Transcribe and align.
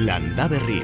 Landa 0.00 0.46
Berri. 0.48 0.78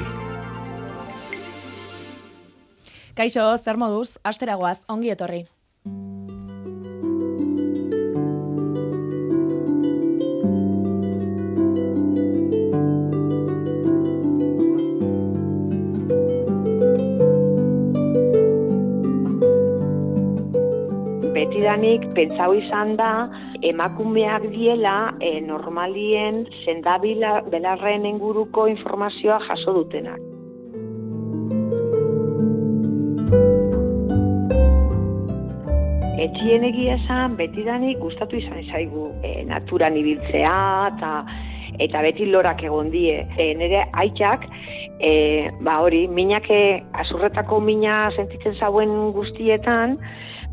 Kaixo, 3.17 3.45
zer 3.65 3.79
moduz, 3.81 4.19
asteragoaz, 4.29 4.83
ongi 4.93 5.15
etorri. 5.15 5.47
Betidanik 21.67 22.05
pentsau 22.15 22.55
izan 22.55 22.95
da 22.95 23.27
emakumeak 23.67 24.45
diela 24.55 25.11
e, 25.19 25.41
normalien 25.43 26.45
sendabila 26.63 27.41
belarren 27.51 28.07
inguruko 28.07 28.69
informazioa 28.71 29.41
jaso 29.49 29.75
dutenak. 29.75 30.21
Etxien 36.23 36.69
egia 36.71 36.95
esan 37.01 37.35
betidanik 37.35 37.99
gustatu 37.99 38.39
izan 38.39 38.63
zaigu 38.71 39.11
e, 39.27 39.43
naturan 39.51 39.99
ibiltzea 39.99 40.55
eta 40.93 41.13
eta 41.83 42.01
beti 42.07 42.31
lorak 42.31 42.63
egon 42.63 42.95
die. 42.95 43.27
E, 43.37 43.51
nire 43.59 43.83
aitak, 43.93 44.47
e, 45.03 45.51
ba 45.67 45.81
hori, 45.83 46.07
minake, 46.07 46.85
azurretako 46.95 47.59
mina 47.61 48.07
sentitzen 48.15 48.55
zauen 48.55 48.95
guztietan, 49.19 49.99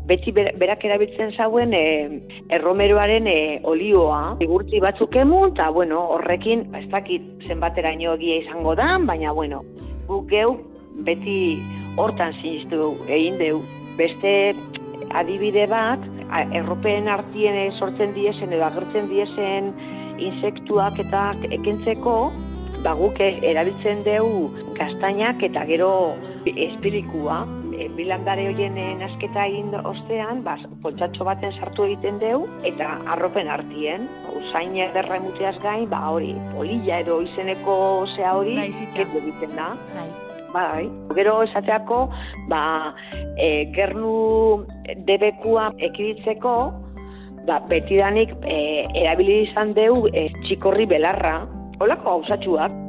beti 0.08 0.32
berak 0.34 0.84
erabiltzen 0.84 1.32
zauen 1.32 1.72
e, 1.72 1.84
erromeroaren 2.52 3.26
e, 3.30 3.38
olioa. 3.64 4.36
Igurtzi 4.44 4.80
batzuk 4.84 5.16
emun, 5.16 5.54
eta 5.54 5.70
bueno, 5.72 6.02
horrekin, 6.16 6.66
ez 6.76 6.86
dakit 6.92 7.46
zenbatera 7.48 7.94
egia 7.94 8.40
izango 8.42 8.74
da, 8.74 8.98
baina 8.98 9.32
bueno, 9.32 9.62
guk 10.08 10.28
geu 10.28 10.58
beti 11.06 11.58
hortan 11.96 12.34
siniztu 12.40 12.94
egin 13.08 13.38
deu. 13.38 13.62
Beste 13.96 14.54
adibide 15.14 15.66
bat, 15.70 16.02
erropen 16.52 17.08
artien 17.08 17.56
sortzen 17.78 18.14
diezen 18.14 18.52
edo 18.52 18.64
agertzen 18.66 19.08
diezen 19.08 19.72
insektuak 20.18 20.98
eta 20.98 21.32
ekentzeko, 21.50 22.16
ba 22.84 22.94
guk 22.98 23.20
erabiltzen 23.20 24.02
deu 24.04 24.50
gaztainak 24.76 25.42
eta 25.46 25.64
gero 25.70 25.90
espilikua, 26.44 27.44
e, 27.78 27.88
bilandare 27.96 28.46
hoien 28.48 28.76
e, 28.78 28.86
nasketa 29.00 29.46
egin 29.50 29.72
ostean, 29.80 30.42
bas, 30.46 30.60
poltsatxo 30.82 31.26
baten 31.26 31.54
sartu 31.58 31.86
egiten 31.88 32.20
deu, 32.22 32.44
eta 32.66 32.94
arropen 33.14 33.50
hartien, 33.50 34.06
usain 34.34 34.76
ederra 34.86 35.18
emuteaz 35.20 35.56
gain, 35.62 35.88
ba 35.90 36.02
hori, 36.10 36.34
polilla 36.52 37.00
edo 37.04 37.20
izeneko 37.24 37.76
zea 38.14 38.34
hori, 38.38 38.56
kendu 38.94 39.22
egiten 39.22 39.56
da. 39.58 39.72
Bai. 39.94 40.08
bai. 40.54 40.84
Gero 41.18 41.40
esateako, 41.46 42.00
ba, 42.52 42.62
e, 43.36 43.50
gernu 43.74 44.14
debekua 45.08 45.70
ekiditzeko, 45.90 46.54
ba, 47.48 47.60
betidanik 47.70 48.32
e, 48.42 48.86
erabili 49.02 49.42
izan 49.48 49.74
deu 49.76 50.06
e, 50.12 50.28
txikorri 50.44 50.88
belarra, 50.90 51.42
holako 51.82 52.18
gauzatxuak, 52.20 52.83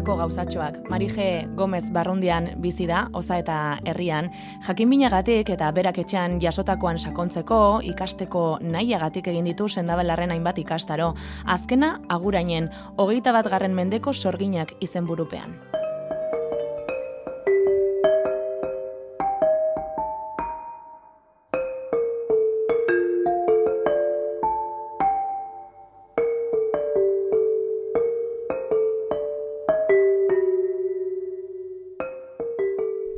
olako 0.00 0.16
gauzatxoak. 0.16 0.88
Marije 0.88 1.46
Gomez 1.56 1.84
Barrundian 1.92 2.46
bizi 2.56 2.86
da, 2.88 3.08
oza 3.12 3.36
eta 3.38 3.78
herrian, 3.84 4.30
jakin 4.64 4.88
binagatik 4.88 5.50
eta 5.52 5.68
berak 5.76 5.98
etxean 6.00 6.38
jasotakoan 6.40 6.98
sakontzeko, 6.98 7.80
ikasteko 7.84 8.44
nahiagatik 8.62 9.28
egin 9.28 9.44
ditu 9.44 9.68
sendabelarren 9.68 10.32
hainbat 10.32 10.58
ikastaro. 10.58 11.12
Azkena, 11.44 11.98
agurainen, 12.08 12.70
hogeita 12.96 13.32
bat 13.36 13.50
garren 13.52 13.76
mendeko 13.76 14.14
sorginak 14.14 14.72
izenburupean. 14.80 15.69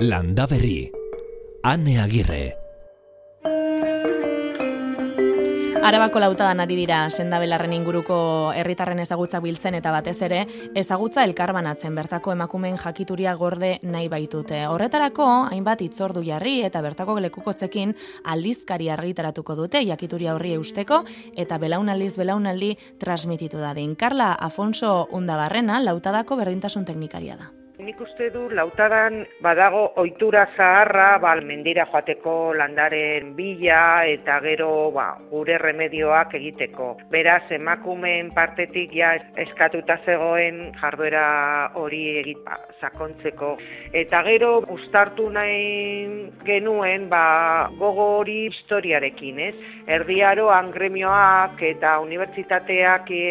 Landa 0.02 0.48
Berri. 0.50 0.90
Ane 1.62 2.00
Agirre. 2.02 2.56
Arabako 5.86 6.18
lautadan 6.18 6.58
ari 6.58 6.74
dira 6.74 7.04
sendabelarren 7.10 7.76
inguruko 7.76 8.16
herritarren 8.50 8.98
ezagutza 9.04 9.38
biltzen 9.44 9.78
eta 9.78 9.92
batez 9.94 10.16
ere 10.26 10.40
ezagutza 10.74 11.22
elkarbanatzen 11.22 11.94
bertako 11.94 12.34
emakumeen 12.34 12.80
jakituria 12.82 13.36
gorde 13.38 13.76
nahi 13.84 14.10
baitute. 14.10 14.64
Horretarako 14.66 15.30
hainbat 15.52 15.86
itzordu 15.86 16.26
jarri 16.26 16.58
eta 16.66 16.82
bertako 16.82 17.20
lekukotzekin 17.28 17.94
aldizkari 18.24 18.90
argitaratuko 18.90 19.54
dute 19.54 19.86
jakituria 19.86 20.34
horri 20.34 20.56
eusteko 20.58 21.04
eta 21.36 21.62
belaunaldiz 21.62 22.16
belaunaldi 22.18 22.74
transmititu 22.98 23.62
dadin. 23.62 23.94
Carla 23.94 24.34
Afonso 24.34 25.06
Undabarrena 25.12 25.78
lautadako 25.78 26.42
berdintasun 26.42 26.90
teknikaria 26.90 27.38
da. 27.38 27.52
Nik 27.82 27.98
uste 27.98 28.28
du 28.30 28.44
lautadan 28.54 29.24
badago 29.42 29.80
ohitura 29.98 30.44
zaharra, 30.54 31.16
ba, 31.18 31.32
mendira 31.42 31.82
joateko 31.90 32.52
landaren 32.54 33.32
bila 33.34 34.04
eta 34.06 34.36
gero 34.44 34.92
ba, 34.94 35.06
gure 35.32 35.56
remedioak 35.58 36.36
egiteko. 36.38 36.92
Beraz, 37.10 37.42
emakumeen 37.50 38.30
partetik 38.36 38.94
ja 38.94 39.16
eskatuta 39.44 39.96
zegoen 40.06 40.60
jarduera 40.78 41.24
hori 41.82 42.04
egit 42.20 42.44
ba, 42.46 42.60
sakontzeko. 42.78 43.56
Eta 44.04 44.22
gero 44.30 44.52
ustartu 44.76 45.26
nahi 45.34 46.30
genuen 46.46 47.08
ba, 47.10 47.24
gogo 47.82 48.06
hori 48.20 48.44
historiarekin, 48.52 49.42
ez? 49.48 49.56
Erdiaro 49.90 50.52
angremioak 50.54 51.58
eta 51.72 51.96
unibertsitateak 52.06 53.10
e, 53.10 53.26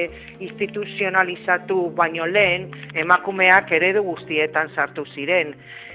instituzionalizatu 0.48 1.92
baino 1.96 2.26
lehen 2.26 2.70
emakumeak 2.96 3.72
eredu 3.78 4.04
guzti 4.04 4.22
guztietan 4.22 4.70
sartu 4.76 5.06
ziren. 5.16 5.54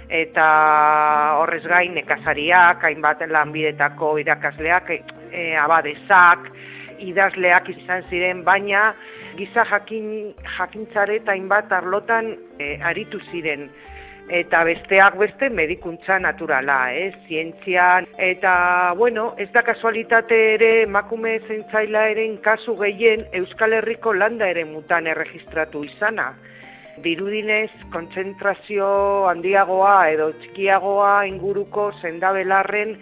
Eta 0.09 0.47
horrez 1.41 1.65
gain 1.67 1.95
nekazariak, 1.95 2.85
hainbat 2.85 3.25
lanbidetako 3.27 4.19
irakasleak, 4.23 4.91
e, 5.33 5.57
abadezak, 5.59 6.47
idazleak 6.99 7.69
izan 7.69 8.05
ziren, 8.11 8.45
baina 8.45 8.95
giza 9.37 9.65
jakin, 9.65 10.33
jakintzare 10.59 11.17
eta 11.17 11.33
hainbat 11.33 11.73
arlotan 11.73 12.37
e, 12.59 12.79
aritu 12.83 13.21
ziren 13.33 13.69
eta 14.29 14.65
besteak 14.67 15.17
beste 15.19 15.49
medikuntza 15.51 16.19
naturala, 16.19 16.93
eh, 16.95 17.13
zientzia 17.27 18.05
eta 18.19 18.93
bueno, 18.99 19.35
ez 19.39 19.51
da 19.53 19.63
kasualitate 19.63 20.39
ere 20.55 20.71
emakume 20.83 21.39
zentzaila 21.47 22.09
eren 22.11 22.39
kasu 22.43 22.77
gehien 22.77 23.27
Euskal 23.33 23.73
Herriko 23.73 24.13
landa 24.13 24.49
ere 24.49 24.65
mutan 24.65 25.07
erregistratu 25.07 25.85
izana. 25.85 26.33
Dirudinez 27.03 27.71
kontzentrazio 27.93 29.29
handiagoa 29.29 30.09
edo 30.11 30.31
txikiagoa 30.33 31.27
inguruko 31.29 31.93
zendabelarren 32.01 32.97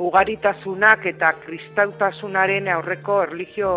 ugaritasunak 0.00 1.04
eta 1.10 1.32
kristautasunaren 1.44 2.68
aurreko 2.68 3.22
erlijio 3.26 3.72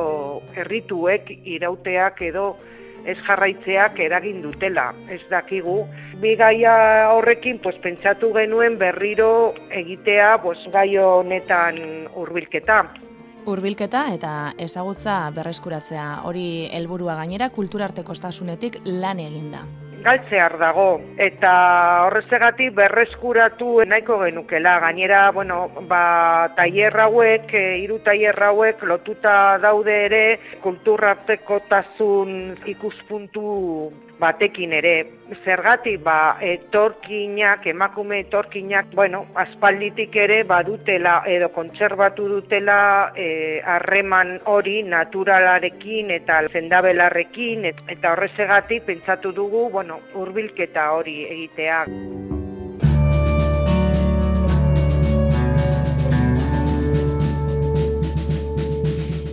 errituek 0.56 1.34
irauteak 1.44 2.22
edo 2.22 2.54
ez 3.06 3.18
jarraitzeak 3.28 4.00
eragin 4.00 4.42
dutela. 4.44 4.92
Ez 5.10 5.22
dakigu, 5.30 5.84
bi 6.22 6.36
gaia 6.40 6.76
horrekin 7.14 7.60
pues, 7.60 7.78
pentsatu 7.84 8.34
genuen 8.34 8.78
berriro 8.78 9.54
egitea 9.70 10.38
pues, 10.44 10.60
gai 10.74 10.98
honetan 10.98 11.80
hurbilketa. 12.16 12.84
Hurbilketa 13.46 14.06
eta 14.16 14.34
ezagutza 14.58 15.30
berreskuratzea. 15.36 16.10
Hori 16.24 16.70
helburua 16.72 17.18
gainera 17.20 17.50
kulturartekostasunetik 17.52 18.80
lan 18.86 19.20
eginda 19.20 19.66
galtzear 20.04 20.58
dago. 20.60 20.88
Eta 21.18 21.54
horrezegatik 22.08 22.74
berreskuratu 22.78 23.80
nahiko 23.88 24.20
genukela. 24.24 24.78
Gainera 24.84 25.32
bueno 25.32 25.70
ba 25.90 26.50
tailer 26.58 27.00
hauek 27.06 27.54
eh, 27.54 27.66
hiru 27.82 28.00
tailer 28.06 28.44
hauek 28.50 28.84
lotuta 28.84 29.58
daude 29.64 30.00
ere 30.06 30.24
kulturartekotasun 30.64 32.34
ikuspuntu 32.76 33.92
batekin 34.20 34.74
ere. 34.74 34.96
Zergatik 35.44 36.04
ba 36.04 36.38
etorkinak 36.44 37.66
emakume 37.72 38.20
etorkinak 38.24 38.92
bueno 38.96 39.26
aspalditik 39.44 40.16
ere 40.16 40.44
badutela 40.44 41.16
edo 41.28 41.50
kontserbatu 41.56 42.28
dutela 42.30 42.78
e, 43.16 43.62
harreman 43.66 44.36
hori 44.54 44.84
naturalarekin 44.84 46.12
eta 46.20 46.42
zendabelarrekin 46.52 47.66
eta 47.72 48.14
horrezegatik 48.14 48.86
pentsatu 48.92 49.34
dugu 49.34 49.70
bueno 49.72 49.93
hurbilketa 50.14 50.92
hori 50.98 51.24
egitea 51.26 51.86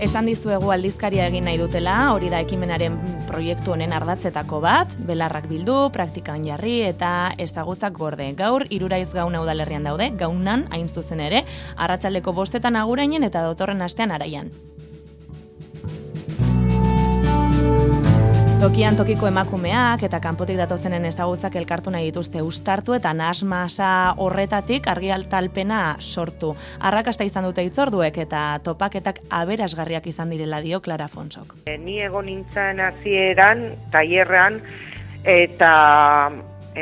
Esan 0.00 0.30
dizuegu 0.30 0.70
aldizkaria 0.72 1.26
egin 1.28 1.44
nahi 1.44 1.58
dutela, 1.60 1.94
hori 2.14 2.30
da 2.32 2.38
ekimenaren 2.40 2.94
proiektu 3.28 3.74
honen 3.74 3.92
ardatzetako 3.92 4.62
bat, 4.64 4.94
belarrak 5.04 5.44
bildu, 5.50 5.74
praktikan 5.92 6.40
jarri 6.48 6.78
eta 6.86 7.34
ezagutzak 7.36 7.92
gorde. 8.00 8.30
Gaur, 8.38 8.64
iruraiz 8.72 9.10
gauna 9.12 9.44
udalerrian 9.44 9.84
daude, 9.84 10.08
gaunan 10.16 10.64
hain 10.72 10.88
zuzen 10.88 11.20
ere, 11.20 11.44
arratsaldeko 11.76 12.32
bostetan 12.32 12.80
agurainen 12.80 13.28
eta 13.28 13.44
dotorren 13.44 13.84
astean 13.84 14.16
araian. 14.16 14.48
Tokian 18.60 18.92
tokiko 18.92 19.24
emakumeak 19.24 20.02
eta 20.04 20.18
kanpotik 20.20 20.58
datozenen 20.60 21.06
ezagutzak 21.08 21.54
elkartu 21.56 21.88
nahi 21.94 22.10
dituzte 22.10 22.42
ustartu 22.44 22.92
eta 22.92 23.14
nasmasa 23.16 24.12
horretatik 24.20 24.84
argialtalpena 24.92 25.78
sortu. 25.98 26.50
Arrakasta 26.84 27.24
izan 27.24 27.48
dute 27.48 27.64
itzorduek 27.64 28.18
eta 28.20 28.42
topaketak 28.66 29.22
aberasgarriak 29.38 30.10
izan 30.12 30.34
direla 30.36 30.60
dio 30.60 30.82
Clara 30.84 31.08
Fonsok. 31.08 31.54
E, 31.72 31.78
ni 31.80 32.02
egon 32.04 32.28
nintzen 32.28 32.84
hasieran 32.84 33.64
tailerrean 33.96 34.60
eta 35.24 35.72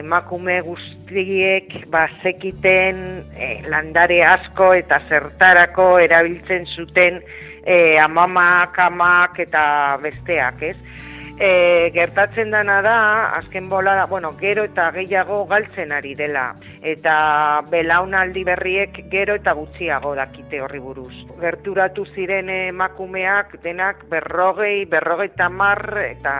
emakume 0.02 0.58
guztiek 0.66 1.78
bazekiten 1.94 3.04
e, 3.38 3.52
landare 3.70 4.24
asko 4.26 4.72
eta 4.82 4.98
zertarako 5.06 5.92
erabiltzen 6.02 6.66
zuten 6.74 7.22
e, 7.62 7.94
amamak, 8.02 8.82
amak 8.90 9.44
eta 9.46 9.62
besteak, 10.02 10.70
ez? 10.74 10.76
E, 11.38 11.90
gertatzen 11.94 12.50
dana 12.50 12.80
da, 12.82 12.96
azken 13.36 13.68
bola, 13.70 14.06
bueno, 14.10 14.32
gero 14.40 14.64
eta 14.66 14.88
gehiago 14.90 15.44
galtzen 15.46 15.92
ari 15.94 16.16
dela. 16.18 16.48
Eta 16.82 17.62
belaunaldi 17.70 18.42
berriek 18.48 18.98
gero 19.12 19.36
eta 19.38 19.54
gutxiago 19.54 20.16
dakite 20.18 20.60
horri 20.64 20.82
buruz. 20.82 21.14
Gerturatu 21.38 22.08
ziren 22.10 22.50
emakumeak 22.50 23.54
denak 23.62 24.02
berrogei, 24.10 24.82
berrogei 24.90 25.30
tamar, 25.38 25.84
eta 26.08 26.34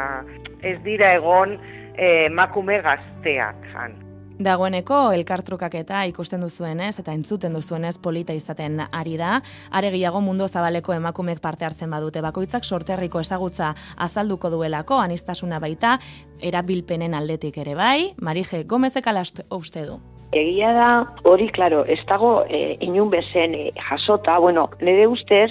ez 0.67 0.77
dira 0.83 1.15
egon 1.15 1.55
e, 1.95 2.27
emakume 2.27 2.83
gazteak. 2.83 3.71
Han. 3.79 4.08
Dagoeneko 4.39 5.11
elkartrukaketa 5.17 6.05
ikusten 6.13 6.45
duzuenez 6.45 6.93
eta 7.01 7.11
entzuten 7.11 7.57
duzuenez 7.59 7.97
polita 7.99 8.37
izaten 8.39 8.79
ari 8.87 9.17
da, 9.19 9.41
aregiago 9.75 10.21
mundu 10.23 10.47
zabaleko 10.47 10.95
emakumeek 10.95 11.41
parte 11.43 11.67
hartzen 11.67 11.91
badute. 11.91 12.23
Bakoitzak 12.23 12.63
sorterriko 12.63 13.19
ezagutza 13.19 13.73
azalduko 13.97 14.51
duelako 14.55 15.01
anistasuna 15.03 15.59
baita 15.59 15.97
erabilpenen 16.39 17.19
aldetik 17.19 17.59
ere 17.59 17.75
bai, 17.75 18.13
Marije 18.23 18.63
Gomezek 18.63 19.11
uste 19.51 19.85
du. 19.87 19.99
Egia 20.31 20.73
da, 20.73 20.89
hori, 21.25 21.49
klaro, 21.49 21.85
ez 21.85 22.05
dago 22.07 22.45
e, 22.49 22.77
inun 22.81 23.11
bezen 23.11 23.55
e, 23.55 23.73
jasota, 23.91 24.39
bueno, 24.39 24.71
nire 24.81 25.09
ustez, 25.09 25.51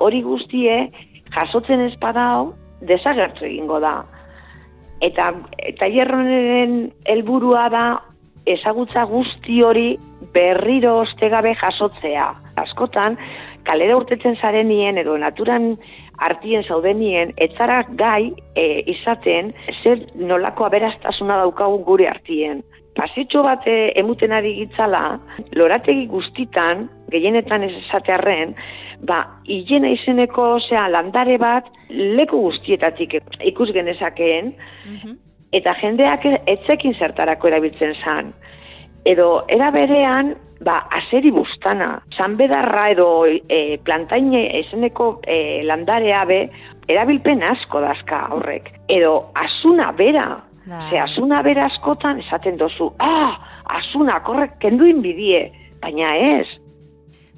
hori 0.00 0.22
guztie 0.22 0.90
jasotzen 1.32 1.80
ez 1.80 1.96
desagertu 2.82 3.44
egingo 3.44 3.80
da 3.80 4.04
eta 5.02 5.88
hierronen 5.90 6.92
helburua 7.10 7.68
da 7.72 7.86
ezagutza 8.46 9.04
guzti 9.06 9.62
hori 9.62 9.88
berriro 10.34 10.96
ostegabe 11.02 11.54
jasotzea. 11.60 12.28
Askotan, 12.62 13.16
kalera 13.66 13.96
urtetzen 13.96 14.36
zarenien 14.40 14.98
edo 14.98 15.16
naturan 15.18 15.76
artien 16.22 16.64
zaudenien, 16.64 17.32
etzara 17.36 17.82
gai 17.98 18.32
e, 18.54 18.82
izaten 18.92 19.52
zer 19.82 20.04
nolako 20.14 20.66
aberastasuna 20.68 21.38
daukagu 21.42 21.82
gure 21.86 22.08
artien. 22.08 22.62
Pasitxo 22.96 23.42
bat 23.46 23.66
e, 23.66 23.92
emuten 23.98 24.34
ari 24.36 24.54
gitzala, 24.60 25.18
lorategi 25.56 26.06
guztitan, 26.10 26.88
gehienetan 27.12 27.66
ez 27.66 27.72
esatearren, 27.84 28.54
ba, 29.08 29.18
hilena 29.48 29.90
izeneko, 29.94 30.54
osea, 30.58 30.86
landare 30.92 31.38
bat, 31.42 31.68
leku 31.90 32.40
guztietatik 32.48 33.18
ikus 33.52 33.70
genezakeen, 33.74 34.54
mhm. 34.88 35.18
eta 35.52 35.74
jendeak 35.82 36.26
etzekin 36.46 36.96
zertarako 36.98 37.52
erabiltzen 37.52 37.94
zan. 38.02 38.32
Edo, 39.04 39.42
era 39.50 39.72
berean, 39.74 40.34
ba, 40.62 40.78
azeri 40.94 41.32
bustana, 41.34 41.96
zanbedarra 42.14 42.86
edo 42.92 43.08
e, 43.26 43.78
plantaine 43.82 44.44
izeneko 44.60 45.16
e, 45.26 45.64
landarea 45.66 46.22
be, 46.28 46.44
erabilpen 46.88 47.42
asko 47.50 47.82
dazka 47.82 48.28
horrek. 48.36 48.70
Edo, 48.88 49.16
asuna 49.42 49.90
bera, 49.98 50.28
Ba. 50.64 50.90
Ze 50.90 50.98
asuna 50.98 51.42
bera 51.42 51.66
askotan 51.66 52.20
esaten 52.22 52.56
dozu, 52.56 52.92
ah, 53.02 53.34
asuna, 53.78 54.20
korrek 54.26 54.58
kenduin 54.62 55.00
bidie, 55.02 55.48
baina 55.82 56.12
ez, 56.38 56.46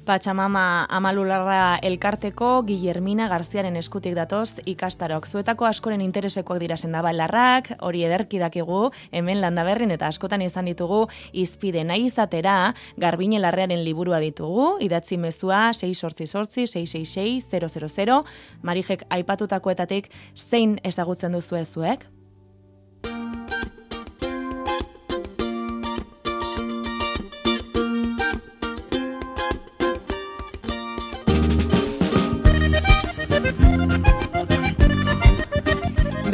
Patxamama 0.05 0.85
amalularra 0.93 1.79
elkarteko 1.81 2.59
Guillermina 2.67 3.25
Garziaren 3.25 3.73
eskutik 3.79 4.13
datoz 4.13 4.59
ikastarok. 4.69 5.25
Zuetako 5.25 5.65
askoren 5.65 6.03
interesekoak 6.05 6.59
dira 6.61 6.77
sendabailarrak, 6.77 7.71
hori 7.81 8.03
ederki 8.05 8.37
dakigu, 8.37 8.91
hemen 9.09 9.41
landaberrin 9.41 9.95
eta 9.95 10.05
askotan 10.13 10.43
izan 10.45 10.69
ditugu 10.69 11.07
izpide 11.33 11.81
nahi 11.89 12.05
izatera, 12.11 12.75
garbine 13.01 13.39
larrearen 13.41 13.81
liburua 13.81 14.19
ditugu, 14.21 14.75
idatzi 14.85 15.17
mezua 15.17 15.71
6 15.73 15.89
sortzi 15.97 16.27
sortzi, 16.29 16.67
666 16.69 17.49
000, 17.65 18.21
marijek 18.61 19.07
aipatutakoetatik 19.09 20.11
zein 20.37 20.77
ezagutzen 20.85 21.33
duzu 21.33 21.57
ezuek? 21.63 22.05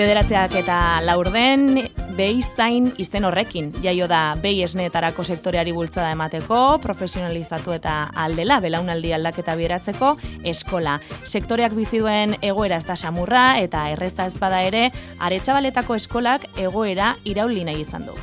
Bederatzeak 0.02 0.56
eta 0.58 0.76
laurden, 1.06 1.84
behi 2.18 2.42
zain 2.42 2.90
izen 3.02 3.28
horrekin. 3.28 3.70
Jaio 3.84 4.08
da, 4.10 4.34
behi 4.42 4.64
esneetarako 4.66 5.24
sektoreari 5.24 5.74
bultzada 5.76 6.10
emateko, 6.16 6.80
profesionalizatu 6.82 7.76
eta 7.78 7.96
aldela, 8.26 8.60
belaunaldi 8.64 9.14
aldaketa 9.14 9.56
bideratzeko, 9.60 10.16
eskola. 10.56 10.98
Sektoreak 11.24 11.78
bizi 11.78 12.02
duen 12.02 12.36
egoera 12.42 12.82
ez 12.82 12.88
da 12.90 12.98
samurra 12.98 13.46
eta 13.62 13.88
erreza 13.94 14.26
ez 14.26 14.38
bada 14.42 14.66
ere, 14.66 14.90
aretsabaletako 15.20 16.02
eskolak 16.02 16.50
egoera 16.58 17.16
irauli 17.24 17.66
nahi 17.68 17.86
izan 17.86 18.10
du. 18.10 18.18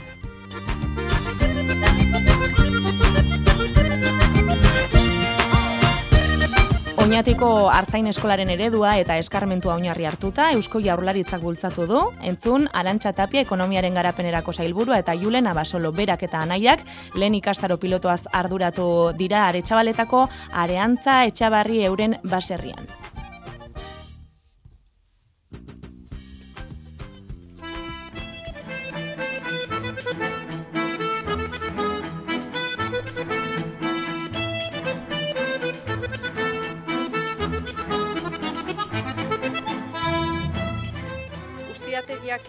Oñatiko 7.19 7.67
hartzain 7.75 8.07
eskolaren 8.07 8.53
eredua 8.53 8.93
eta 9.03 9.17
eskarmentua 9.19 9.73
oinarri 9.75 10.05
hartuta, 10.07 10.53
Eusko 10.55 10.79
Jaurlaritzak 10.85 11.43
bultzatu 11.43 11.87
du, 11.91 12.03
entzun, 12.23 12.69
Arantxa 12.71 13.11
Tapia 13.19 13.43
ekonomiaren 13.43 13.99
garapenerako 13.99 14.55
sailburua 14.55 15.01
eta 15.03 15.19
Julen 15.19 15.51
Abasolo 15.51 15.91
berak 15.91 16.23
eta 16.29 16.45
anaiak, 16.47 16.87
lehen 17.19 17.35
ikastaro 17.43 17.83
pilotoaz 17.83 18.21
arduratu 18.31 18.89
dira 19.19 19.49
aretsabaletako 19.49 20.29
areantza 20.63 21.25
etxabarri 21.27 21.83
euren 21.91 22.21
baserrian. 22.23 22.87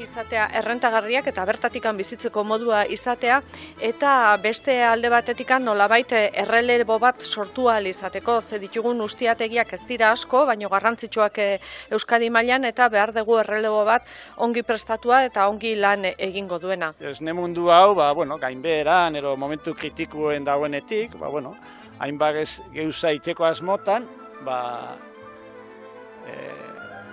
Izatea 0.04 0.48
errentagarriak 0.62 1.28
eta 1.32 1.46
bertatikan 1.46 1.98
bizitzeko 1.98 2.44
modua 2.44 2.84
izatea 2.86 3.42
eta 3.90 4.12
beste 4.44 4.76
alde 4.84 5.10
batetikan 5.10 5.66
nolabait 5.66 6.12
errelebo 6.18 7.00
bat 7.00 7.22
sortu 7.22 7.68
ahal 7.70 7.88
izateko 7.88 8.40
ze 8.42 8.60
ditugun 8.60 9.02
ustiategiak 9.02 9.74
ez 9.74 9.82
dira 9.88 10.12
asko 10.12 10.46
baino 10.46 10.70
garrantzitsuak 10.70 11.38
eh, 11.38 11.60
Euskadi 11.92 12.30
mailan 12.30 12.66
eta 12.66 12.90
behar 12.90 13.14
dugu 13.14 13.40
errelebo 13.40 13.84
bat 13.86 14.08
ongi 14.38 14.64
prestatua 14.64 15.24
eta 15.26 15.48
ongi 15.48 15.76
lan 15.76 16.06
egingo 16.18 16.60
duena. 16.60 16.94
Esne 17.00 17.34
mundu 17.34 17.70
hau, 17.70 17.96
ba, 17.96 18.12
bueno, 18.14 18.38
gainbeheran, 18.38 19.16
ero 19.16 19.36
momentu 19.38 19.74
kritikuen 19.74 20.44
dagoenetik, 20.44 21.18
ba, 21.20 21.30
bueno, 21.30 21.56
hainbat 22.00 22.36
geuza 22.74 23.12
iteko 23.12 23.46
asmotan, 23.46 24.08
ba, 24.46 24.98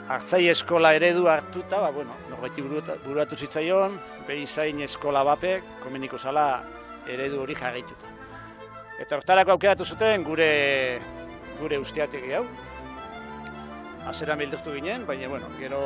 hartzai 0.09 0.47
eskola 0.49 0.93
eredu 0.95 1.27
hartuta, 1.29 1.81
ba, 1.83 1.91
bueno, 1.91 2.15
norbeti 2.31 2.63
buruatu 2.63 3.37
zitzaion, 3.37 3.99
behi 4.29 4.47
zain 4.47 4.81
eskola 4.87 5.25
bape, 5.27 5.59
komeniko 5.83 6.19
zala 6.19 6.47
eredu 7.11 7.41
hori 7.43 7.57
jarraituta. 7.59 8.13
Eta 9.03 9.19
hortarako 9.19 9.57
aukeratu 9.57 9.85
zuten 9.85 10.25
gure 10.25 10.51
gure 11.61 11.79
usteategi 11.81 12.33
hau. 12.37 12.45
Azera 14.07 14.37
mildurtu 14.39 14.73
ginen, 14.77 15.07
baina, 15.07 15.29
bueno, 15.29 15.51
gero 15.59 15.81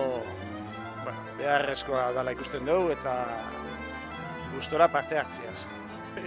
bueno, 1.04 1.20
beharrezkoa 1.38 2.10
dala 2.12 2.34
ikusten 2.36 2.66
dugu 2.68 2.92
eta 2.92 3.14
gustora 4.54 4.90
parte 4.92 5.18
hartziaz. 5.18 5.64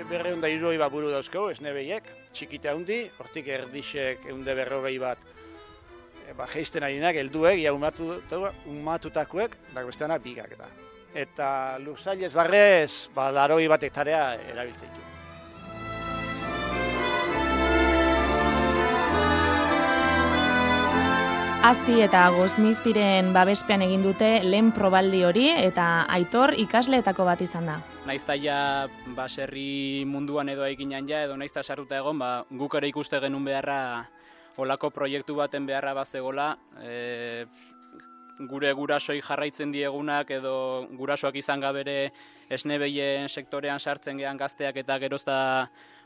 Berre 0.09 0.31
honda 0.33 0.50
iroi 0.50 0.77
bat 0.79 0.91
buru 0.91 1.12
dauzko, 1.12 1.50
ez 1.51 1.59
nebeiek, 1.62 2.07
txikite 2.33 2.71
handi, 2.71 3.03
hortik 3.19 3.50
erdixek 3.51 4.25
eunde 4.31 4.55
berrogei 4.57 4.95
bat 4.97 5.32
ba, 6.38 6.48
geisten 6.48 6.84
ari 6.84 7.00
nak, 7.03 7.15
elduek, 7.15 7.60
ia 7.60 7.74
umatu, 7.74 8.13
umatutakuek, 8.72 9.58
da 9.74 9.86
besteanak 9.86 10.24
bigak 10.24 10.58
eta. 10.58 10.70
Eta 11.13 11.48
lurzailez 11.84 12.34
barrez, 12.34 13.10
ba, 13.15 13.30
laroi 13.32 13.68
bat 13.70 13.84
hektarea 13.84 14.34
erabiltzen 14.50 14.94
du. 14.94 15.03
Hazi 21.63 22.01
eta 22.03 22.25
gozmiztiren 22.36 23.30
babespean 23.32 23.86
egin 23.86 24.01
dute 24.03 24.42
lehen 24.44 24.74
probaldi 24.75 25.22
hori 25.24 25.46
eta 25.48 26.03
aitor 26.12 26.51
ikasleetako 26.60 27.24
bat 27.24 27.39
izan 27.46 27.70
da. 27.70 27.77
Naizta 28.03 28.36
ja 28.36 28.58
baserri 29.15 30.03
munduan 30.03 30.51
edo 30.51 30.65
eginan 30.68 31.08
ja 31.08 31.22
edo 31.24 31.38
naizta 31.39 31.63
sartuta 31.63 31.96
egon, 32.01 32.20
ba, 32.20 32.34
guk 32.51 32.75
ere 32.75 32.89
ikuste 32.92 33.22
genuen 33.24 33.48
beharra 33.48 33.80
olako 34.57 34.89
proiektu 34.93 35.36
baten 35.36 35.65
beharra 35.65 35.93
bazegola, 35.93 36.57
e, 36.81 37.45
gure 38.50 38.72
gurasoi 38.74 39.22
jarraitzen 39.22 39.72
diegunak 39.72 40.31
edo 40.31 40.88
gurasoak 40.98 41.36
izan 41.38 41.62
gabere 41.62 42.12
esnebeien 42.50 43.29
sektorean 43.29 43.79
sartzen 43.79 44.17
gean 44.17 44.38
gazteak 44.38 44.77
eta 44.81 44.98
gerozta 45.00 45.38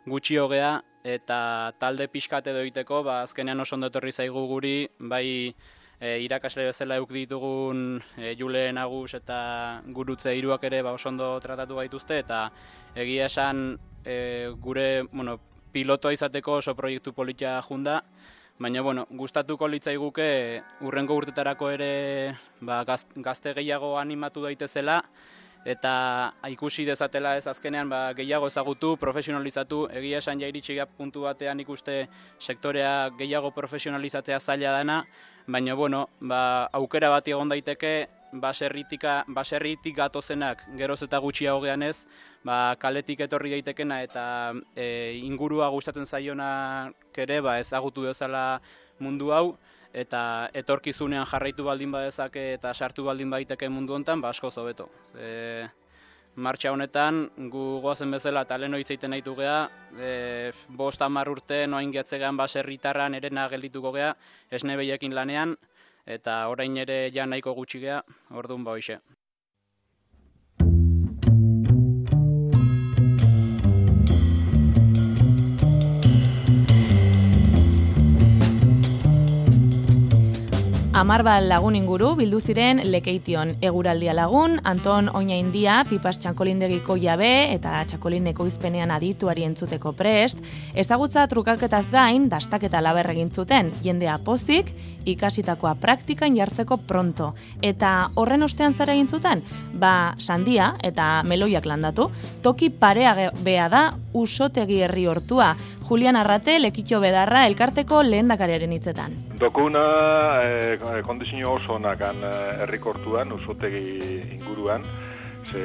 gutxi 0.05 0.37
hogea 0.37 0.77
eta 1.07 1.71
talde 1.79 2.07
pixkat 2.11 2.47
edo 2.51 2.61
egiteko, 2.63 3.01
ba, 3.03 3.21
azkenean 3.23 3.59
oso 3.63 3.75
ondo 3.75 3.87
etorri 3.87 4.11
zaigu 4.11 4.43
guri, 4.47 4.87
bai 4.99 5.53
e, 5.99 6.17
irakasle 6.23 6.67
bezala 6.67 6.97
euk 6.99 7.11
ditugun 7.15 8.01
e, 8.17 8.33
Jule 8.39 8.67
Nagus 8.75 9.13
eta 9.15 9.81
gurutze 9.95 10.35
hiruak 10.35 10.63
ere 10.67 10.81
ba, 10.83 10.93
oso 10.95 11.09
ondo 11.09 11.35
tratatu 11.43 11.79
gaituzte, 11.79 12.19
eta 12.25 12.47
egia 12.95 13.27
esan 13.31 13.77
e, 14.03 14.49
gure 14.59 15.03
bueno, 15.11 15.39
pilotoa 15.71 16.15
izateko 16.15 16.59
oso 16.61 16.75
proiektu 16.75 17.13
politia 17.13 17.59
junda, 17.61 18.01
Baina, 18.59 18.81
bueno, 18.81 19.05
gustatuko 19.13 19.67
litzaiguke 19.69 20.63
urrengo 20.81 21.13
urtetarako 21.19 21.67
ere 21.75 21.89
ba, 22.59 22.79
gazte 22.87 23.51
gehiago 23.53 23.91
animatu 24.01 24.41
daitezela, 24.41 24.95
eta 25.61 25.91
ikusi 26.49 26.87
dezatela 26.87 27.35
ez 27.37 27.45
azkenean 27.45 27.91
ba, 27.91 27.99
gehiago 28.17 28.49
ezagutu, 28.49 28.95
profesionalizatu, 28.97 29.83
egia 30.01 30.23
esan 30.23 30.41
jairitsi 30.41 30.79
puntu 30.97 31.27
batean 31.27 31.59
ikuste 31.59 32.07
sektorea 32.39 33.11
gehiago 33.19 33.51
profesionalizatzea 33.51 34.39
zaila 34.39 34.77
dena, 34.79 35.03
baina 35.45 35.75
bueno, 35.75 36.07
ba, 36.19 36.65
aukera 36.73 37.09
bat 37.13 37.27
egon 37.27 37.49
daiteke, 37.49 38.07
baserritika, 38.31 39.23
baserritik 39.27 39.95
gatozenak 39.97 40.63
geroz 40.77 41.01
eta 41.03 41.19
gutxiago 41.23 41.61
gean 41.63 41.83
ez, 41.83 42.05
ba, 42.43 42.75
kaletik 42.79 43.23
etorri 43.27 43.53
daitekena 43.55 44.01
eta 44.03 44.25
e, 44.75 45.17
ingurua 45.23 45.69
gustatzen 45.73 46.05
zaiona 46.05 46.91
ere 47.17 47.41
ba, 47.41 47.57
ezagutu 47.59 48.05
dezala 48.05 48.59
mundu 48.99 49.31
hau, 49.33 49.57
eta 49.93 50.49
etorkizunean 50.53 51.25
jarraitu 51.25 51.65
baldin 51.65 51.91
badezake 51.91 52.53
eta 52.57 52.73
sartu 52.73 53.07
baldin 53.07 53.29
baiteke 53.33 53.69
mundu 53.69 53.95
hontan, 53.95 54.21
ba 54.21 54.29
asko 54.29 54.51
zobeto. 54.51 54.89
E, 55.15 55.67
martxa 56.37 56.71
honetan, 56.71 57.23
gu 57.49 57.63
goazen 57.81 58.11
bezala 58.13 58.43
eta 58.45 58.59
lehen 58.61 58.77
oitzeiten 58.77 59.09
nahitu 59.13 59.33
geha, 59.39 59.69
e, 59.97 60.51
bost 60.69 61.01
amar 61.01 61.29
urte 61.29 61.63
noain 61.67 61.91
gehatzegan 61.91 62.37
baserritarran 62.37 63.17
erena 63.17 63.47
geldituko 63.49 63.91
geha, 63.95 64.13
esne 64.51 64.77
behiekin 64.77 65.15
lanean, 65.17 65.57
eta 66.07 66.47
orain 66.47 66.77
ere 66.83 66.97
ja 67.13 67.25
nahiko 67.25 67.53
gutxi 67.53 67.81
geha, 67.83 68.01
orduan 68.31 68.63
ba 68.63 68.75
hoxe. 68.77 68.99
Amarbal 80.97 81.45
lagun 81.45 81.75
inguru 81.77 82.15
bildu 82.17 82.39
ziren 82.41 82.79
lekeition. 82.89 83.51
Eguraldia 83.61 84.15
lagun, 84.17 84.55
Anton 84.65 85.11
Oinaindia, 85.13 85.83
Pipas 85.85 86.17
Txakolindegiko 86.17 86.95
jabe 86.97 87.53
eta 87.53 87.83
Txakolindeko 87.85 88.47
izpenean 88.49 88.89
adituari 88.95 89.45
entzuteko 89.45 89.93
prest, 89.93 90.41
ezagutza 90.73 91.27
trukaketaz 91.29 91.83
gain, 91.91 92.25
dastaketa 92.31 92.81
laber 92.81 93.11
egin 93.13 93.29
zuten, 93.29 93.69
jendea 93.85 94.17
pozik, 94.25 94.73
ikasitakoa 95.05 95.75
praktikan 95.77 96.33
jartzeko 96.33 96.79
pronto. 96.89 97.35
Eta 97.61 98.09
horren 98.17 98.49
ostean 98.49 98.73
zara 98.73 98.97
egin 98.97 99.07
zuten? 99.07 99.45
Ba, 99.77 100.15
sandia 100.17 100.73
eta 100.81 101.21
meloiak 101.29 101.69
landatu, 101.69 102.09
toki 102.41 102.71
parea 102.73 103.13
bea 103.45 103.69
da 103.69 103.91
usotegi 104.17 104.81
herri 104.81 105.05
hortua, 105.05 105.53
Julian 105.87 106.17
Arrate, 106.19 106.57
lekitxo 106.59 106.99
bedarra, 106.99 107.45
elkarteko 107.47 108.01
lehen 108.03 108.27
dakariaren 108.27 108.73
hitzetan. 108.75 109.13
Dokuna 109.39 109.83
eh, 110.43 110.79
kondizio 111.07 111.53
oso 111.55 111.77
nakan 111.79 112.19
eh, 112.27 112.63
errikortuan, 112.65 113.31
usotegi 113.31 113.83
inguruan, 114.35 114.83
ze 115.47 115.63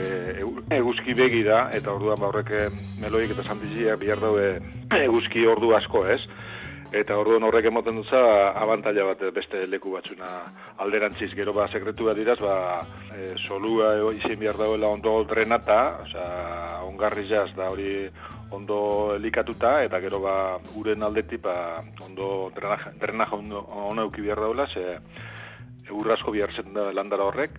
eguzki 0.79 1.17
begi 1.19 1.43
da, 1.43 1.65
eta 1.75 1.91
orduan 1.97 2.21
ba 2.23 2.29
horrek 2.29 2.53
eh, 2.55 2.69
meloik 3.03 3.35
eta 3.35 3.43
santizia 3.49 3.97
bihar 3.99 4.23
daude 4.23 4.61
eguzki 5.01 5.43
ordu 5.51 5.75
asko 5.75 6.05
ez, 6.07 6.21
eta 6.93 7.17
orduan 7.17 7.45
horrek 7.49 7.71
emoten 7.71 7.97
dutza 7.97 8.21
abantaila 8.61 9.07
bat 9.13 9.23
beste 9.35 9.65
leku 9.67 9.95
batzuna 9.95 10.29
alderantziz. 10.85 11.31
Gero 11.35 11.55
ba 11.57 11.69
sekretu 11.69 12.05
bat 12.11 12.17
diraz, 12.17 12.39
ba 12.41 12.85
e, 13.17 13.33
solua 13.47 13.95
izin 14.13 14.39
bihar 14.39 14.59
dauela 14.61 14.93
ondo 14.93 15.15
drenata, 15.25 15.81
oza, 16.05 16.27
ongarri 16.85 17.27
jaz 17.29 17.51
da 17.57 17.71
hori 17.73 18.11
ondo 18.53 19.15
elikatuta 19.17 19.79
eta 19.87 20.01
gero 20.05 20.21
ba 20.21 20.37
uren 20.77 21.03
aldetik 21.03 21.41
ba 21.43 21.83
ondo 22.05 22.51
drenaje 22.55 22.93
drenaje 23.01 23.35
ondo 23.37 23.65
ona 23.89 24.05
uki 24.05 24.21
behar 24.21 24.41
daula 24.45 24.67
ze 24.67 24.99
urrasko 25.91 26.31
bihartzen 26.33 26.73
da 26.75 26.93
landara 26.93 27.25
horrek 27.25 27.59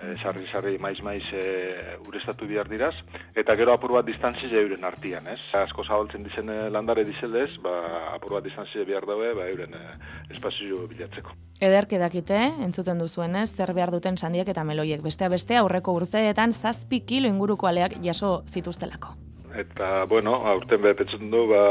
e, 0.00 0.14
sarri 0.22 0.46
sarri 0.52 0.78
maiz 0.78 1.00
maiz 1.02 1.24
e, 1.32 1.42
urestatu 2.06 2.46
bihar 2.46 2.68
diraz 2.70 2.94
eta 3.34 3.56
gero 3.58 3.74
apur 3.74 3.92
bat 3.98 4.06
distantzia 4.06 4.62
euren 4.62 4.84
artean, 4.84 5.26
ez? 5.34 5.40
Asko 5.60 5.84
zabaltzen 5.84 6.24
dizen 6.26 6.50
e, 6.50 6.58
landare 6.74 7.04
dizelez, 7.08 7.50
ba 7.62 7.76
apur 8.14 8.38
bat 8.38 8.46
distantzia 8.46 8.86
bihar 8.88 9.06
daue, 9.08 9.34
ba 9.36 9.48
euren 9.50 9.74
e, 9.74 9.84
espazio 10.34 10.86
bilatzeko. 10.90 11.36
Ederke 11.60 11.98
dakite, 11.98 12.38
entzuten 12.64 13.00
duzuenez, 13.02 13.48
zer 13.54 13.74
behar 13.74 13.90
duten 13.94 14.16
sandiak 14.16 14.48
eta 14.54 14.64
meloiek. 14.64 15.02
Bestea 15.02 15.30
beste 15.32 15.58
aurreko 15.58 15.96
urteetan 16.00 16.52
zazpi 16.52 17.02
kilo 17.06 17.30
inguruko 17.30 17.66
aleak 17.66 17.98
jaso 18.04 18.42
zituztelako 18.46 19.27
eta, 19.56 20.04
bueno, 20.04 20.34
aurten 20.46 20.82
behar 20.82 20.96
petzen 20.96 21.30
du, 21.30 21.46
ba, 21.50 21.62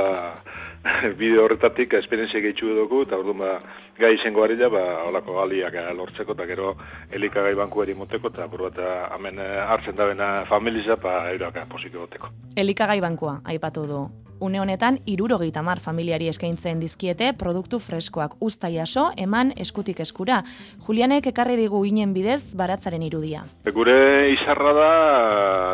bideo 1.20 1.46
horretatik 1.46 1.94
esperientzia 2.00 2.42
gehitxu 2.44 2.74
dugu, 2.76 3.04
eta 3.08 3.18
orduan, 3.20 3.42
ba, 3.44 3.82
gai 4.00 4.14
izango 4.16 4.44
ari 4.44 4.56
ba, 4.58 4.84
holako 5.08 5.40
galiak 5.40 5.74
eh, 5.74 5.94
lortzeko, 5.94 6.34
eta 6.34 6.46
gero 6.46 6.76
elikagai 7.12 7.56
banku 7.56 7.84
eri 7.84 7.94
moteko, 7.94 8.30
eta 8.30 8.48
buru 8.48 8.70
bat, 8.70 8.80
hemen 9.16 9.40
eh, 9.40 9.60
hartzen 9.66 9.96
da 9.96 10.06
bena 10.06 10.46
familiza, 10.46 10.96
pa, 10.96 11.24
ba, 11.24 11.32
euroak 11.32 11.68
posik 11.70 11.94
egoteko. 11.94 12.30
Elikagai 12.56 13.02
bankua, 13.02 13.42
aipatu 13.46 13.86
du 13.88 14.27
une 14.40 14.60
honetan 14.60 15.00
irurogeita 15.06 15.62
mar 15.62 15.80
familiari 15.80 16.28
eskaintzen 16.28 16.80
dizkiete 16.80 17.34
produktu 17.34 17.80
freskoak 17.80 18.36
usta 18.40 18.70
jaso 18.70 19.12
eman 19.18 19.54
eskutik 19.58 20.00
eskura. 20.00 20.44
Julianek 20.88 21.28
ekarri 21.32 21.58
digu 21.58 21.84
inen 21.86 22.14
bidez 22.14 22.56
baratzaren 22.56 23.04
irudia. 23.04 23.44
Gure 23.74 23.98
izarra 24.34 24.74
da 24.74 24.92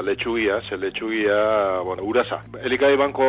letxugia, 0.02 0.62
ze 0.70 0.78
letxugia, 0.78 1.80
bueno, 1.84 2.04
uraza. 2.04 2.42
Elikai 2.64 2.96
banko 2.98 3.28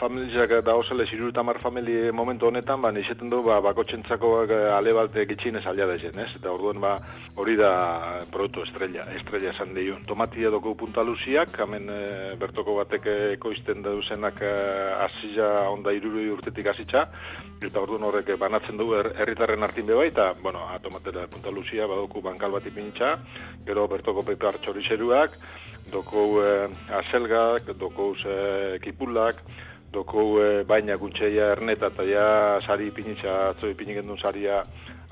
familiak 0.00 0.58
da 0.64 0.74
oso 0.76 0.94
irurogeita 0.94 1.42
mar 1.42 1.58
famili 1.60 2.12
momentu 2.12 2.46
honetan, 2.46 2.80
ba, 2.80 2.92
nixeten 2.92 3.30
du, 3.30 3.42
ba, 3.42 3.60
bako 3.60 3.84
txentzako 3.84 4.32
ale 4.76 4.92
bat 4.92 5.16
egitxin 5.16 5.56
ez 5.56 5.66
alia 5.66 5.86
da 5.86 5.98
zen, 5.98 6.18
ez? 6.18 6.30
Eta 6.36 6.52
orduan, 6.52 6.80
ba, 6.80 6.96
hori 7.36 7.56
da 7.56 7.72
produktu 8.32 8.62
estrella, 8.66 9.06
estrella 9.16 9.52
esan 9.52 9.74
diun. 9.74 10.04
Tomatia 10.08 10.50
doko 10.50 10.74
puntaluziak, 10.78 11.54
hemen 11.64 11.88
e, 11.90 12.00
bertoko 12.40 12.76
batek 12.80 13.08
ekoizten 13.36 13.82
da 13.82 13.94
duzen 13.96 14.21
denak 14.22 14.38
uh, 14.46 15.02
azila 15.02 15.68
onda 15.70 15.90
irurui 15.92 16.28
urtetik 16.30 16.68
azitza, 16.70 17.08
eta 17.62 17.80
orduan 17.82 18.04
horrek 18.06 18.30
banatzen 18.38 18.78
du 18.78 18.92
herritarren 18.94 19.62
artin 19.62 19.86
beba, 19.86 20.04
eta, 20.06 20.32
bueno, 20.42 20.68
atomatera 20.70 21.26
punta 21.26 21.50
luzia, 21.50 21.88
badoku 21.90 22.22
bankal 22.22 22.52
bat 22.52 22.66
ipinitza, 22.66 23.16
gero 23.66 23.88
bertoko 23.90 24.22
pepar 24.22 24.60
txorizeruak, 24.62 25.34
doko 25.90 26.28
uh, 26.38 26.70
azelgak, 27.02 27.74
doko 27.78 28.12
uh, 28.14 28.78
kipulak, 28.82 29.42
doko 29.92 30.28
uh, 30.38 30.62
baina 30.64 30.96
guntxeia 30.96 31.50
erneta, 31.56 31.90
eta 31.90 32.06
ja 32.06 32.26
sari 32.62 32.92
ipinitza, 32.92 33.50
atzo 33.50 33.72
ipinik 33.74 34.04
endun 34.04 34.22
saria, 34.22 34.62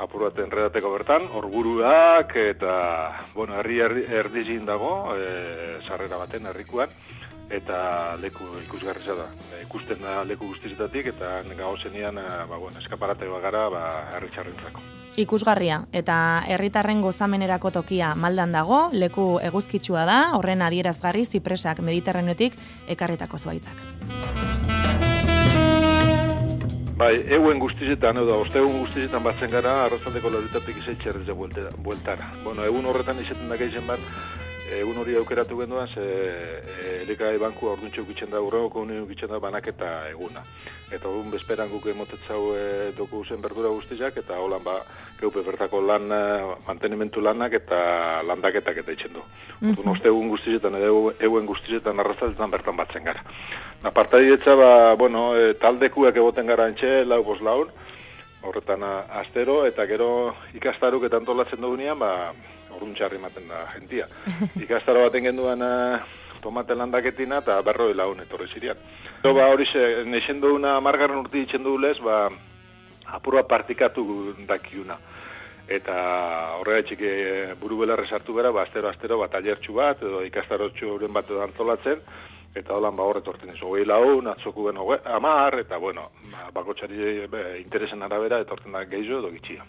apur 0.01 0.29
bat 0.29 0.39
enredateko 0.41 0.95
bertan, 0.95 1.27
orguruak 1.37 2.31
eta, 2.41 2.75
bueno, 3.35 3.59
herri 3.59 3.83
erdizin 4.23 4.65
dago, 4.65 5.13
e, 5.13 5.75
sarrera 5.85 6.17
baten, 6.23 6.47
herrikuan, 6.49 6.89
eta 7.51 8.17
leku 8.23 8.47
ikusgarri 8.63 9.05
da. 9.07 9.27
Ikusten 9.65 10.01
da 10.03 10.23
leku 10.25 10.47
guztizetatik 10.53 11.11
eta 11.15 11.41
gau 11.59 11.75
zenian 11.83 12.19
eh, 12.19 12.29
ba, 12.49 12.57
bueno, 12.57 12.79
eskaparate 12.79 13.29
bagara 13.29 13.69
ba, 13.71 13.85
herritxarrentzako. 14.17 14.83
Ikusgarria 15.21 15.83
eta 15.93 16.17
herritarren 16.47 17.03
gozamenerako 17.03 17.73
tokia 17.81 18.15
maldan 18.15 18.53
dago, 18.55 18.89
leku 18.93 19.41
eguzkitsua 19.43 20.07
da, 20.07 20.21
horren 20.39 20.63
adierazgarri 20.63 21.27
zipresak 21.27 21.83
mediterranetik 21.83 22.55
ekarretako 22.89 23.39
zuaitzak. 23.39 24.79
Bai, 27.01 27.15
euen 27.33 27.57
guztizetan, 27.59 28.19
edo, 28.21 28.43
ostegun 28.43 28.83
guztizetan 28.83 29.23
batzen 29.25 29.49
gara, 29.49 29.87
arrazaldeko 29.87 30.31
lauritatik 30.35 30.83
izaitxerrez 30.83 31.25
de 31.25 31.33
bueltara. 31.81 32.29
Bueno, 32.45 32.67
egun 32.69 32.85
horretan 32.91 33.23
izaten 33.23 33.49
da 33.49 33.57
gehien 33.57 33.87
bat, 33.89 34.03
egun 34.79 34.99
hori 35.03 35.17
aukeratu 35.19 35.57
genduan, 35.59 35.89
ze 35.89 36.03
e, 36.03 36.91
elikagai 37.03 37.39
banku 37.39 37.69
orduntxo 37.71 38.03
ukitzen 38.03 38.31
da, 38.31 38.41
urrego 38.41 38.83
unien 38.85 39.03
ukitzen 39.03 39.31
da 39.33 39.41
banaketa 39.43 39.89
eguna. 40.11 40.43
Eta 40.91 41.09
egun 41.09 41.31
bezperan 41.33 41.71
guk 41.73 41.87
emotetzau 41.91 42.41
e, 42.55 42.93
doku 42.97 43.25
zen 43.25 43.43
berdura 43.43 43.73
guztizak, 43.75 44.17
eta 44.23 44.39
holan 44.39 44.63
ba, 44.65 44.77
geupe 45.21 45.43
bertako 45.47 45.81
lan, 45.87 46.07
e, 46.13 46.21
mantenimentu 46.67 47.21
lanak 47.25 47.57
eta 47.61 47.81
landaketak 48.29 48.83
eta 48.85 48.93
itxen 48.93 49.13
du. 49.15 49.25
Mm 49.61 49.75
-hmm. 49.75 49.91
Oste 49.93 50.09
egun 50.09 50.29
guztizetan, 50.29 50.75
edo 50.75 51.13
egun 51.19 51.47
guztizetan 51.47 52.01
arrazaldetan 52.01 52.51
bertan 52.51 52.77
batzen 52.77 53.05
gara. 53.05 53.25
Apartadi 53.83 54.33
etza, 54.33 54.55
ba, 54.55 54.95
bueno, 54.95 55.35
e, 55.37 55.55
taldekuak 55.55 56.17
egoten 56.17 56.47
gara 56.47 56.69
entxe, 56.69 57.05
lau 57.05 57.23
bos 57.25 57.41
laun, 57.41 57.69
horretan 58.43 58.83
astero, 58.83 59.67
eta 59.67 59.87
gero 59.87 60.35
ikastaruk 60.55 61.05
eta 61.05 61.17
antolatzen 61.17 61.61
dugunean, 61.61 61.99
ba, 61.99 62.33
urruntxarri 62.81 63.21
ematen 63.21 63.49
da 63.49 63.67
jentia. 63.75 64.09
Ikastaro 64.65 65.05
baten 65.07 65.29
genduan 65.29 65.63
uh, 65.63 66.01
tomate 66.41 66.75
landaketina 66.75 67.41
eta 67.45 67.61
berroi 67.63 67.93
laun 67.95 68.21
etorri 68.25 68.49
zirian. 68.49 68.79
Ero 69.23 69.35
ba 69.37 69.49
hori 69.53 69.67
ze, 69.67 70.05
neixen 70.05 70.41
duuna 70.41 70.79
margarren 70.81 71.21
urti 71.21 71.45
ditzen 71.45 71.63
du 71.63 71.77
lez, 71.79 71.99
ba 72.01 72.29
apurua 73.17 73.43
partikatu 73.43 74.35
dakiuna. 74.49 74.97
Eta 75.71 75.95
horregatik 76.59 77.03
e, 77.07 77.15
buru 77.61 77.79
belarre 77.85 78.09
sartu 78.09 78.35
gara, 78.35 78.51
ba, 78.51 78.65
astero, 78.67 78.89
astero, 78.91 79.21
bat 79.21 79.35
alertxu 79.39 79.77
bat, 79.77 80.03
edo 80.03 80.25
ikastarotxu 80.27 80.97
horren 80.97 81.13
bat 81.15 81.31
edo 81.31 81.45
antolatzen, 81.45 82.01
eta 82.59 82.75
holan 82.75 82.97
ba 82.99 83.07
horret 83.07 83.29
orten 83.31 83.53
izo, 83.55 83.69
hogei 83.69 83.85
laun, 83.87 84.27
atzoku 84.33 84.67
ben 84.67 84.81
amar, 85.05 85.61
eta 85.61 85.79
bueno, 85.79 86.09
ba, 86.33 86.49
bakotxari 86.57 87.29
interesen 87.61 88.03
arabera, 88.03 88.41
etorten 88.41 88.73
da 88.73 88.83
gehiago 88.85 89.21
edo 89.21 89.31
gitxia. 89.37 89.69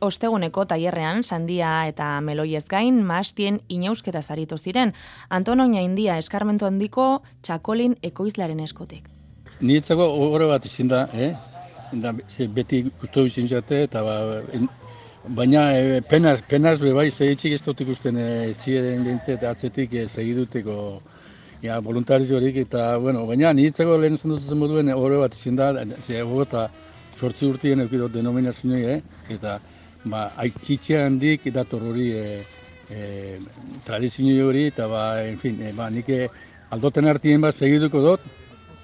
Osteguneko 0.00 0.62
tailerrean 0.70 1.24
sandia 1.24 1.70
eta 1.90 2.20
meloiez 2.22 2.64
gain 2.70 3.00
mastien 3.06 3.58
inausketa 3.68 4.22
zaritu 4.22 4.58
ziren. 4.58 4.92
Antonoina 5.28 5.82
India 5.82 6.18
eskarmentu 6.22 6.66
handiko 6.66 7.06
txakolin 7.42 7.96
ekoizlaren 8.02 8.60
eskotik. 8.60 9.08
Nietzako 9.60 10.06
horre 10.28 10.46
bat 10.46 10.66
izin 10.66 10.88
da, 10.88 11.08
eh? 11.12 11.32
Da, 11.92 12.12
ze 12.28 12.46
beti 12.48 12.84
gustu 13.00 13.24
izin 13.26 13.48
jate, 13.50 13.82
eta 13.88 14.02
ba, 14.04 14.16
baina 15.34 15.62
e, 15.74 16.00
penaz, 16.08 16.42
penaz 16.48 16.78
be 16.80 16.92
bai, 16.94 17.08
zehitxik 17.10 17.56
ez 17.56 17.62
dut 17.64 17.80
ikusten 17.80 18.16
e, 18.20 18.26
etxieden 18.50 19.06
eta 19.26 19.50
atzetik 19.50 19.94
e, 19.94 20.06
segiduteko 20.08 20.76
ja, 21.62 21.80
horik, 21.80 22.56
eta, 22.56 22.98
bueno, 22.98 23.26
baina 23.26 23.52
nietzako 23.52 23.96
lehen 23.98 24.18
zen 24.18 24.30
duzen 24.30 24.58
moduen 24.58 24.92
horre 24.92 25.18
bat 25.18 25.34
izin 25.34 25.56
da, 25.56 25.72
ze 26.02 26.20
eta 26.20 26.68
sortzi 27.18 27.46
urtien 27.46 27.80
eukidot 27.80 28.12
denominazioi, 28.12 28.84
eh? 28.84 29.02
eta 29.28 29.58
ba, 30.04 30.32
aitzitxe 30.36 30.98
handik 31.02 31.48
dator 31.52 31.82
hori 31.82 32.10
e, 32.12 32.44
e, 32.90 33.38
tradizio 33.84 34.48
hori, 34.48 34.66
eta 34.66 34.86
ba, 34.88 35.22
en 35.24 35.38
fin, 35.38 35.60
e, 35.62 35.72
ba, 35.72 35.88
nik 35.90 36.08
e, 36.08 36.28
aldoten 36.70 37.08
artien 37.08 37.40
bat 37.40 37.56
segiduko 37.56 38.02
dut, 38.04 38.20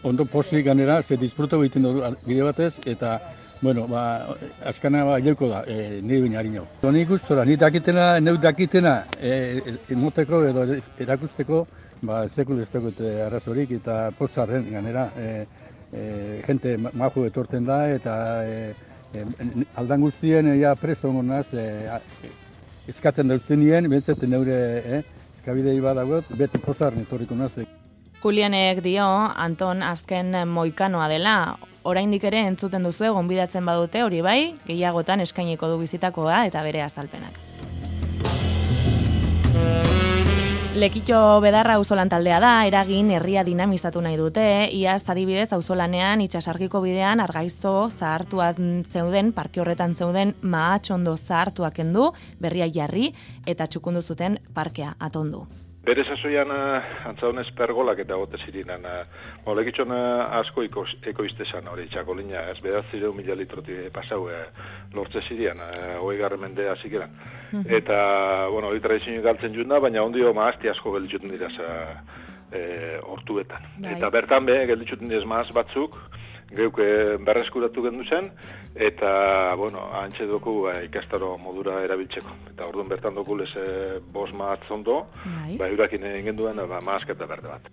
ondo 0.05 0.25
posik 0.25 0.65
ganera, 0.65 1.03
ze 1.03 1.17
disfruto 1.17 1.63
egiten 1.63 1.83
dut 1.83 2.25
bide 2.27 2.43
batez, 2.43 2.75
eta, 2.87 3.19
bueno, 3.63 3.87
ba, 3.89 4.37
askana 4.65 5.05
ba, 5.05 5.19
jelko 5.21 5.49
da, 5.49 5.65
e, 5.67 6.01
nire 6.03 6.23
bine 6.23 6.37
harino. 6.37 6.67
Nik 6.83 7.09
gustora, 7.09 7.45
nik 7.45 7.61
dakitena, 7.61 8.19
neuk 8.21 8.41
dakitena, 8.43 9.05
e, 9.19 9.77
emoteko 9.91 10.45
edo 10.45 10.67
erakusteko, 10.99 11.67
ba, 12.03 12.27
sekul 12.29 12.61
ez 12.61 12.69
dut 12.73 13.01
arrazorik, 13.01 13.71
eta 13.81 14.11
posarren 14.19 14.67
ganera, 14.73 15.11
e, 15.17 15.47
e, 15.93 16.43
gente 16.45 16.77
maju 16.93 17.25
etorten 17.25 17.65
da, 17.65 17.87
eta 17.89 18.17
e, 18.45 18.75
aldan 19.77 20.01
guztien 20.01 20.49
ja 20.61 20.75
preso 20.77 21.13
naz, 21.23 21.47
e, 21.53 21.65
eskatzen 22.89 23.29
dauzten 23.29 23.61
nien, 23.61 23.89
bentsatzen 23.91 24.31
neure 24.31 24.59
eh, 24.81 25.03
eskabidei 25.39 25.79
badagot, 25.81 26.29
beti 26.39 26.61
pozar 26.61 26.97
netorriko 26.97 27.37
naz. 27.39 27.53
Julianek 28.25 28.81
dio, 28.85 29.05
Anton 29.37 29.83
azken 29.85 30.33
moikanoa 30.49 31.09
dela, 31.13 31.35
oraindik 31.85 32.25
ere 32.25 32.41
entzuten 32.49 32.87
duzu 32.89 33.11
egon 33.11 33.29
bidatzen 33.29 33.67
badute 33.69 34.03
hori 34.05 34.23
bai, 34.25 34.39
gehiagotan 34.65 35.21
eskainiko 35.21 35.69
du 35.69 35.83
bizitakoa 35.83 36.47
eta 36.49 36.65
bere 36.65 36.83
azalpenak. 36.87 37.41
Lekitxo 40.75 41.39
bedarra 41.39 41.77
auzolan 41.79 42.09
taldea 42.11 42.41
da, 42.43 42.49
eragin 42.67 43.13
herria 43.15 43.45
dinamizatu 43.47 44.01
nahi 44.03 44.17
dute, 44.19 44.43
iaz 44.75 45.05
adibidez 45.13 45.53
auzolanean 45.55 46.25
itxasargiko 46.25 46.81
bidean 46.83 47.23
argaizto 47.23 47.77
zahartuan 47.95 48.83
zeuden, 48.83 49.31
parke 49.39 49.63
horretan 49.63 49.95
zeuden 49.95 50.35
maatxondo 50.43 51.15
zahartuak 51.15 51.79
endu, 51.87 52.11
berria 52.43 52.67
jarri 52.67 53.13
eta 53.47 53.71
txukundu 53.71 54.03
zuten 54.03 54.41
parkea 54.51 54.97
atondu. 54.99 55.47
Bere 55.85 56.05
sasoian 56.05 56.49
uh, 56.49 56.81
antzaunez 57.11 57.51
pergolak 57.57 57.99
eta 58.05 58.17
gote 58.17 58.39
zirinan. 58.41 58.87
Uh, 58.89 59.53
Lekitxon 59.57 59.93
uh, 59.93 60.39
asko 60.41 60.65
ekoizte 60.65 61.45
zan 61.45 61.69
hori 61.69 61.87
txako 61.93 62.17
lina, 62.21 62.47
ez 62.49 62.59
bedaz 62.65 62.85
zireu 62.91 63.13
mila 63.13 63.37
litroti 63.37 63.77
pasau 63.93 64.25
uh, 64.31 64.45
lortze 64.97 65.21
zirian, 65.29 65.61
hoi 66.01 66.17
garre 66.17 66.41
mendea 66.41 66.77
zikeran. 66.81 67.13
Eta, 67.69 67.97
bueno, 68.51 68.73
hori 68.73 68.81
tradizio 68.83 69.23
galtzen 69.23 69.55
junda, 69.55 69.79
baina 69.83 70.03
ondio 70.03 70.33
maazti 70.35 70.71
asko 70.73 70.95
gelditzuten 70.97 71.35
dira 71.35 71.51
za, 71.55 71.69
e, 72.55 72.99
hortuetan. 73.03 73.67
Bai. 73.79 73.95
Eta 73.97 74.11
bertan 74.15 74.47
be, 74.49 74.57
gelditzuten 74.71 75.11
dira 75.11 75.27
maaz 75.29 75.49
batzuk, 75.55 75.99
geuke 76.57 76.87
berreskuratu 77.27 77.83
gendu 77.85 78.05
zen, 78.09 78.31
eta, 78.75 79.55
bueno, 79.61 79.89
antxe 80.01 80.27
doku 80.31 80.63
ba, 80.67 80.79
ikastaro 80.87 81.37
modura 81.39 81.81
erabiltzeko. 81.85 82.37
Eta 82.55 82.69
orduan 82.71 82.89
bertan 82.89 83.15
doku 83.15 83.39
leze 83.39 84.01
bos 84.13 84.31
maaz 84.33 84.63
ondo, 84.71 85.05
bai. 85.25 85.57
ba, 85.61 85.71
urakin 85.73 86.07
egin 86.15 86.37
duen, 86.37 86.63
ba, 86.69 86.81
maazketa 86.85 87.27
berde 87.31 87.51
bat. 87.53 87.73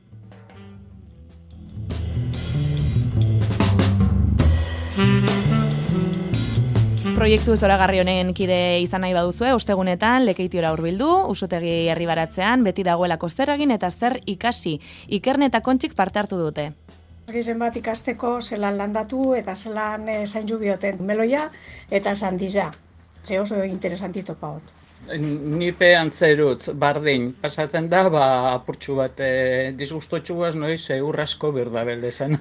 Proiektu 7.21 7.53
zoragarri 7.53 7.99
honen 8.01 8.31
kide 8.33 8.79
izan 8.81 9.03
nahi 9.05 9.13
baduzue, 9.13 9.51
ostegunetan 9.53 10.23
lekeitiora 10.25 10.71
hurbildu, 10.73 11.09
usutegi 11.29 11.87
herri 11.93 12.07
baratzean, 12.09 12.63
beti 12.65 12.81
dagoelako 12.87 13.29
zer 13.29 13.51
egin 13.53 13.69
eta 13.75 13.91
zer 13.91 14.17
ikasi. 14.25 14.79
Ikerne 15.19 15.51
eta 15.51 15.61
kontxik 15.61 15.93
parte 15.93 16.17
hartu 16.17 16.39
dute. 16.41 16.71
Gizen 17.31 17.59
bat 17.59 17.75
ikasteko 17.77 18.41
zelan 18.41 18.77
landatu 18.77 19.33
eta 19.37 19.55
zelan 19.55 20.09
e, 20.09 20.25
zain 20.25 20.45
bioten 20.65 21.01
meloia 21.05 21.49
eta 21.89 22.15
zandiza. 22.15 22.71
Ze 23.23 23.39
oso 23.39 23.63
interesantito 23.63 24.35
paut 24.35 24.71
nipe 25.07 25.95
antzerut, 25.95 26.69
bardin, 26.77 27.31
pasatzen 27.41 27.89
da, 27.89 28.03
ba, 28.09 28.25
apurtxu 28.53 28.95
bat, 28.99 29.19
e, 29.19 29.71
disgustotxu 29.77 30.35
noiz, 30.55 30.89
e, 30.89 31.01
urrasko 31.01 31.51
berda 31.51 31.83
belde 31.83 32.11
zen 32.11 32.37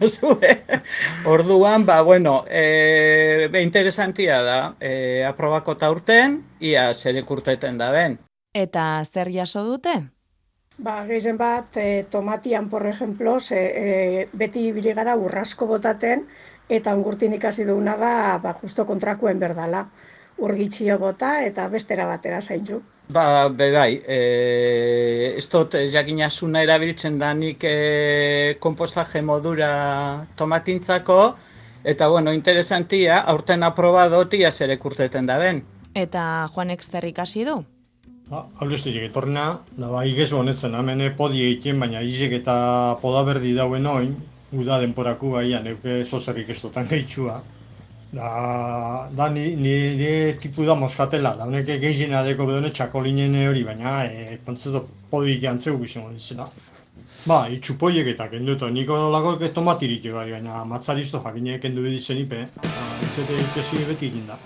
Orduan, 1.27 1.87
ba, 1.87 2.03
bueno, 2.03 2.45
e, 2.49 3.49
be, 3.51 3.63
interesantia 3.63 4.43
da, 4.43 4.75
e, 4.81 5.25
aprobako 5.25 5.77
taurten, 5.77 6.43
ia 6.61 6.93
zer 6.95 7.17
ikurteten 7.17 7.79
da 7.79 7.91
ben. 7.91 8.19
Eta 8.55 9.05
zer 9.05 9.31
jaso 9.31 9.65
dute? 9.65 10.11
Ba, 10.81 11.03
gehizen 11.09 11.37
bat, 11.37 11.77
e, 11.77 12.07
tomatian, 12.11 12.71
por 12.71 12.87
ejemplo, 12.87 13.39
ze, 13.41 13.59
e, 13.81 14.29
beti 14.33 14.71
biligara 14.73 15.17
urrasko 15.17 15.67
botaten, 15.67 16.25
eta 16.71 16.95
ongurtin 16.95 17.35
ikasi 17.37 17.67
duguna 17.69 17.97
da, 18.01 18.15
ba, 18.43 18.55
justo 18.63 18.87
kontrakuen 18.89 19.39
berdala 19.43 19.85
urgitxio 20.41 20.97
bota 20.99 21.35
eta 21.45 21.67
bestera 21.69 22.07
batera 22.09 22.41
zaintzu. 22.41 22.81
Ba, 23.13 23.49
be 23.49 23.71
bai, 23.75 24.01
e, 24.07 25.35
ez 25.37 25.47
dut 25.53 25.75
jakinasuna 25.93 26.63
erabiltzen 26.65 27.19
da 27.19 27.33
nik 27.35 27.65
e, 27.67 28.57
kompostaje 28.63 29.23
modura 29.23 29.73
tomatintzako, 30.39 31.19
eta 31.85 32.09
bueno, 32.09 32.33
interesantia, 32.33 33.19
aurten 33.35 33.67
aprobadotia 33.67 34.51
zer 34.51 34.73
ekurteten 34.77 35.27
da 35.27 35.39
ben. 35.43 35.65
Eta 35.95 36.47
Juanek 36.55 36.87
zer 36.87 37.05
ikasi 37.11 37.45
du? 37.45 37.61
Ba, 38.31 38.45
Hauluzte 38.63 38.93
etorna, 39.05 39.45
da 39.77 39.89
ba, 39.91 40.01
igez 40.07 40.29
honetzen, 40.41 40.75
hemen 40.79 41.01
podi 41.19 41.41
egiten, 41.49 41.81
baina 41.83 42.03
izek 42.07 42.37
eta 42.37 42.55
poda 43.03 43.25
berdi 43.27 43.57
dauen 43.57 43.89
oin, 43.93 44.13
uda 44.65 44.79
denporaku 44.83 45.33
baian, 45.33 45.67
euke 45.67 45.97
zozerrik 46.05 46.53
ez 46.55 46.61
dutan 46.61 46.87
gehitxua. 46.93 47.41
Da, 48.13 48.29
da 49.19 49.29
ni, 49.35 49.49
ni, 49.65 49.75
ni 49.99 50.13
tipu 50.45 50.69
da 50.69 50.79
moskatela, 50.79 51.35
da 51.41 51.51
honek 51.51 51.67
gehizien 51.83 52.15
adeko 52.21 52.47
bedone 52.47 52.71
txakolinen 52.71 53.35
hori, 53.49 53.67
baina 53.67 53.99
e, 54.07 54.39
kontzeto 54.47 54.87
podik 55.11 55.43
jantzeu 55.43 55.77
bizimo 55.83 56.15
dizela. 56.15 56.47
Ba, 57.27 57.43
itxupoiek 57.59 58.15
eta 58.15 58.31
kendu 58.31 58.55
eta 58.55 58.71
niko 58.71 59.05
lago 59.11 59.37
tomatirik 59.59 60.07
bai, 60.15 60.31
baina 60.39 60.63
matzaristo 60.65 61.27
jakinek 61.27 61.67
kendu 61.67 61.83
biditzen 61.83 62.23
ipe, 62.27 62.47
ba, 62.63 62.91
itzete 63.11 63.43
ikesi 63.49 63.87
beti 63.91 64.15
egin 64.15 64.31
da. 64.31 64.39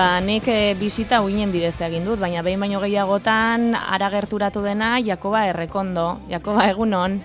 Ba, 0.00 0.16
nik 0.24 0.46
e, 0.48 0.72
bisita 0.80 1.18
uinen 1.20 1.50
bidez 1.52 1.74
egin 1.84 2.06
dut, 2.08 2.16
baina 2.22 2.40
behin 2.40 2.62
baino 2.62 2.78
gehiagotan 2.80 3.74
ara 3.76 4.06
gerturatu 4.08 4.62
dena 4.64 4.94
Jakoba 5.04 5.42
Errekondo. 5.50 6.04
Jakoba, 6.30 6.62
egunon. 6.72 7.18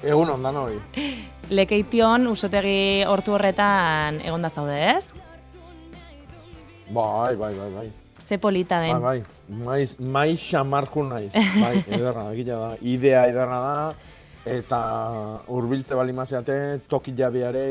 Egunon, 0.00 0.46
da 0.46 0.52
noi. 0.56 0.78
Lekeition 1.58 2.24
usotegi 2.30 3.04
hortu 3.04 3.34
horretan 3.36 4.22
egonda 4.24 4.48
zaude, 4.48 4.78
ez? 4.94 5.02
Bai, 6.96 7.34
bai, 7.36 7.50
bai, 7.58 7.68
bai. 7.74 7.84
Ze 8.24 8.38
polita 8.40 8.78
den. 8.80 9.02
Bai, 9.04 9.18
bai. 9.18 9.58
Maiz, 9.66 9.98
maiz 10.00 10.38
xamarku 10.46 11.04
naiz. 11.10 11.34
Bai, 11.34 11.74
ederra, 11.98 12.24
egia 12.32 12.62
da. 12.62 12.70
Idea 12.94 13.26
ederra 13.34 13.60
da. 13.66 13.76
Eta 14.48 14.80
hurbiltze 15.44 16.00
bali 16.00 16.16
maziate, 16.16 16.56
toki 16.88 17.12
jabeare 17.20 17.66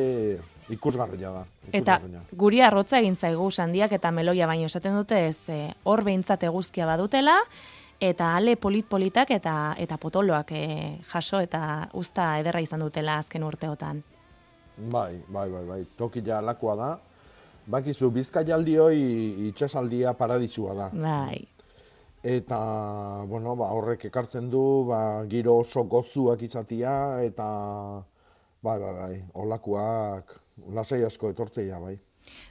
ikusgarria 0.70 1.32
da. 1.32 1.46
Eta 1.72 1.98
ikusgarria. 1.98 2.22
guri 2.44 2.62
arrotza 2.62 3.00
egin 3.00 3.16
zaigu 3.16 3.50
sandiak 3.52 3.92
eta 3.92 4.12
meloia 4.12 4.48
baino 4.48 4.66
esaten 4.66 4.96
dute 4.96 5.28
ez 5.28 5.40
eh, 5.50 5.74
hor 5.84 6.04
behintzat 6.04 6.44
eguzkia 6.44 6.86
badutela 6.86 7.38
eta 8.00 8.36
ale 8.36 8.56
polit-politak 8.56 9.32
eta 9.32 9.76
eta 9.78 9.98
potoloak 9.98 10.52
eh, 10.52 11.00
jaso 11.10 11.42
eta 11.42 11.90
usta 11.94 12.38
ederra 12.40 12.62
izan 12.62 12.86
dutela 12.86 13.18
azken 13.18 13.44
urteotan. 13.44 14.04
Bai, 14.78 15.18
bai, 15.28 15.50
bai, 15.50 15.66
bai. 15.66 15.84
Toki 15.98 16.22
ja 16.26 16.42
lakoa 16.42 16.76
da. 16.76 16.90
Bakizu, 17.68 18.12
bizkaialdioi 18.12 19.48
itxasaldia 19.50 20.14
paradisua 20.14 20.74
da. 20.74 20.90
Bai. 20.94 21.42
Eta, 22.24 22.58
bueno, 23.28 23.56
ba, 23.56 23.72
horrek 23.76 24.06
ekartzen 24.10 24.50
du, 24.52 24.62
ba, 24.88 25.24
giro 25.30 25.58
oso 25.62 25.84
gozuak 25.90 26.42
izatia, 26.44 27.22
eta, 27.24 27.48
bai, 28.64 28.78
bai, 28.80 28.94
bai, 28.96 29.18
olakoak, 29.34 30.34
lasai 30.74 31.04
asko 31.06 31.32
etortzeia, 31.34 31.80
bai. 31.80 31.98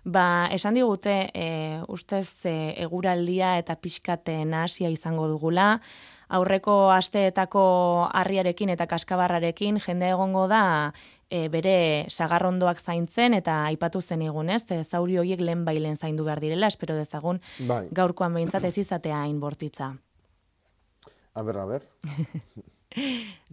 Ba, 0.04 0.48
esan 0.52 0.76
digute, 0.78 1.30
e, 1.34 1.80
ustez 1.92 2.46
e, 2.48 2.74
eguraldia 2.80 3.56
eta 3.60 3.76
pixkate 3.76 4.38
nahasia 4.48 4.88
izango 4.92 5.26
dugula, 5.28 5.80
aurreko 6.28 6.90
asteetako 6.90 7.64
harriarekin 8.14 8.72
eta 8.74 8.86
kaskabarrarekin 8.90 9.78
jende 9.84 10.08
egongo 10.10 10.46
da 10.50 10.62
e, 11.30 11.46
bere 11.52 12.06
sagarrondoak 12.10 12.80
zaintzen 12.80 13.36
eta 13.36 13.60
aipatu 13.66 14.00
zen 14.00 14.24
egun, 14.26 14.50
ez? 14.50 14.64
E, 14.70 14.82
zauri 14.84 15.18
horiek 15.20 15.42
lehen 15.42 15.64
bailen 15.68 15.96
zaindu 15.96 16.24
behar 16.26 16.40
direla, 16.42 16.70
espero 16.72 16.96
dezagun 16.98 17.42
Bai. 17.68 17.86
gaurkoan 17.92 18.34
behintzat 18.34 18.64
ez 18.64 18.76
izatea 18.78 19.20
hain 19.22 19.40
bortitza. 19.40 19.92
A 21.34 21.42
ber, 21.42 21.58
a 21.60 21.66
ber. 21.68 21.84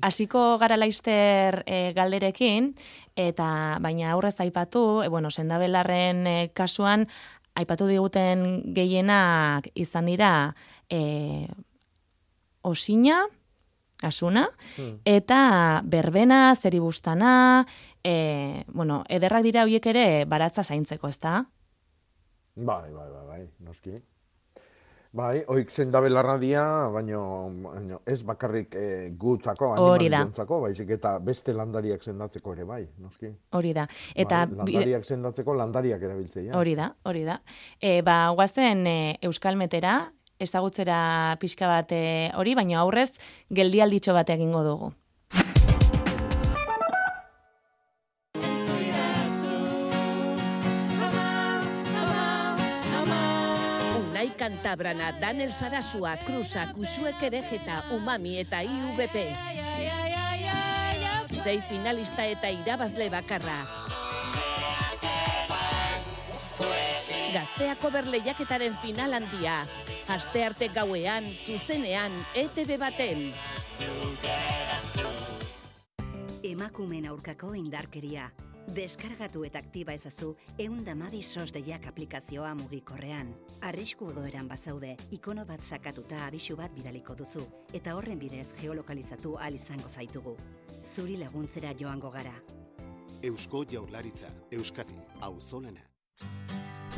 Hasiko 0.02 0.58
gara 0.58 0.78
laizter 0.78 1.63
e, 1.65 1.93
galderekin, 1.93 2.74
eta 3.15 3.78
baina 3.84 4.12
aurrez 4.13 4.36
aipatu, 4.39 5.02
e, 5.04 5.08
bueno, 5.10 5.32
sendabelarren 5.32 6.28
e, 6.28 6.36
kasuan, 6.56 7.08
aipatu 7.56 7.88
diguten 7.88 8.74
gehienak 8.74 9.67
izan 9.76 10.08
dira 10.10 10.56
e, 10.89 11.48
osina, 12.62 13.26
asuna, 14.02 14.50
Hmm. 14.78 15.00
eta 15.06 15.82
berbena, 15.86 16.56
zeribustana, 16.56 17.65
e, 18.04 18.63
bueno, 18.67 19.04
ederrak 19.08 19.43
dira 19.43 19.63
horiek 19.63 19.86
ere 19.86 20.26
baratza 20.26 20.63
zaintzeko, 20.63 21.08
ezta? 21.08 21.46
Bai, 22.56 22.91
bai, 22.91 23.10
bai, 23.10 23.26
bai, 23.28 23.48
noski. 23.60 24.02
Bai, 25.13 25.43
oik 25.45 25.69
zendabelarra 25.69 26.39
dia, 26.41 26.63
baino, 26.89 27.19
baino 27.67 27.99
ez 28.10 28.23
bakarrik 28.26 28.73
e, 28.73 28.86
gutzako, 29.21 29.67
animaliontzako, 29.78 30.58
baizik 30.63 30.89
eta 30.95 31.12
beste 31.21 31.54
landariak 31.54 32.02
sendatzeko 32.02 32.56
ere, 32.56 32.65
bai, 32.65 32.80
noski. 32.97 33.30
Hori 33.54 33.76
da. 33.78 33.86
Eta 34.15 34.39
bai, 34.49 34.58
landariak 34.63 35.06
sendatzeko 35.06 35.54
landariak 35.60 36.02
erabiltzea. 36.10 36.56
Hori 36.58 36.73
da, 36.80 36.89
hori 37.06 37.21
da. 37.30 37.38
E, 37.78 37.99
ba, 38.02 38.17
guazen 38.34 38.82
e, 38.89 38.97
Euskalmetera, 39.30 39.99
ezagutzera 40.41 40.97
pixka 41.39 41.69
bat 41.69 41.93
e, 41.93 42.04
hori, 42.34 42.58
baina 42.58 42.82
aurrez 42.82 43.12
geldialditxo 43.54 44.17
bat 44.17 44.34
egingo 44.34 44.65
dugu. 44.65 44.89
Unai 54.73 54.77
Kantabrana, 54.77 55.19
Daniel 55.19 55.51
Sarasua, 55.51 56.17
Cruza, 56.25 56.73
Kusuek 56.73 57.21
Erejeta, 57.21 57.83
Umami 57.91 58.39
eta 58.39 58.63
IVP. 58.63 59.29
Sei 61.31 61.62
finalista 61.62 62.25
eta 62.25 62.49
irabazle 62.49 63.09
bakarra. 63.09 63.67
Gazteako 67.33 67.91
berleiaketaren 67.91 68.75
final 68.81 69.13
handia. 69.13 69.65
Aste 70.07 70.43
arte 70.43 70.69
gauean, 70.73 71.23
zuzenean, 71.33 72.12
ETV 72.36 72.77
baten. 72.79 73.33
Emakumeen 76.43 77.05
aurkako 77.07 77.53
indarkeria. 77.53 78.31
Deskargatu 78.71 79.43
eta 79.43 79.60
aktiba 79.60 79.93
ezazu 79.93 80.34
eundamabi 80.58 81.21
sos 81.23 81.52
deiak 81.54 81.86
aplikazioa 81.89 82.54
mugikorrean. 82.56 83.34
Arrisku 83.62 84.10
egoeran 84.12 84.47
bazaude, 84.47 84.95
ikono 85.12 85.45
bat 85.45 85.62
sakatuta 85.62 86.23
abisu 86.26 86.56
bat 86.56 86.71
bidaliko 86.73 87.15
duzu, 87.15 87.43
eta 87.73 87.95
horren 87.95 88.19
bidez 88.19 88.54
geolokalizatu 88.62 89.36
ahal 89.38 89.60
izango 89.60 89.89
zaitugu. 89.89 90.38
Zuri 90.95 91.17
laguntzera 91.17 91.73
joango 91.80 92.10
gara. 92.10 92.34
Eusko 93.21 93.65
Jaurlaritza, 93.69 94.32
Euskadi, 94.52 94.95
auzolana. 95.21 95.84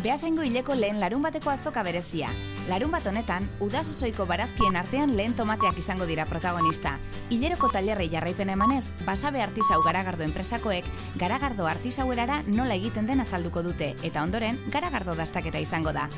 Beasaingo 0.03 0.43
hileko 0.43 0.75
lehen 0.75 0.99
larun 0.99 1.23
bateko 1.23 1.49
azoka 1.49 1.81
berezia. 1.83 2.27
Larun 2.67 2.91
bat 2.91 3.05
honetan, 3.07 3.45
udasasoiko 3.63 4.25
barazkien 4.27 4.75
artean 4.75 5.15
lehen 5.15 5.35
tomateak 5.37 5.79
izango 5.79 6.07
dira 6.09 6.25
protagonista. 6.27 6.97
Hileroko 7.29 7.69
tailerrei 7.71 8.09
jarraipen 8.11 8.51
emanez, 8.51 8.83
basabe 9.05 9.41
artisau 9.41 9.79
garagardo 9.85 10.27
enpresakoek 10.27 10.85
garagardo 11.15 11.69
artisauerara 11.71 12.41
nola 12.47 12.75
egiten 12.75 13.07
den 13.07 13.23
azalduko 13.23 13.63
dute, 13.63 13.93
eta 14.03 14.23
ondoren 14.23 14.59
garagardo 14.67 15.15
dastaketa 15.15 15.63
izango 15.63 15.95
da. 15.95 16.09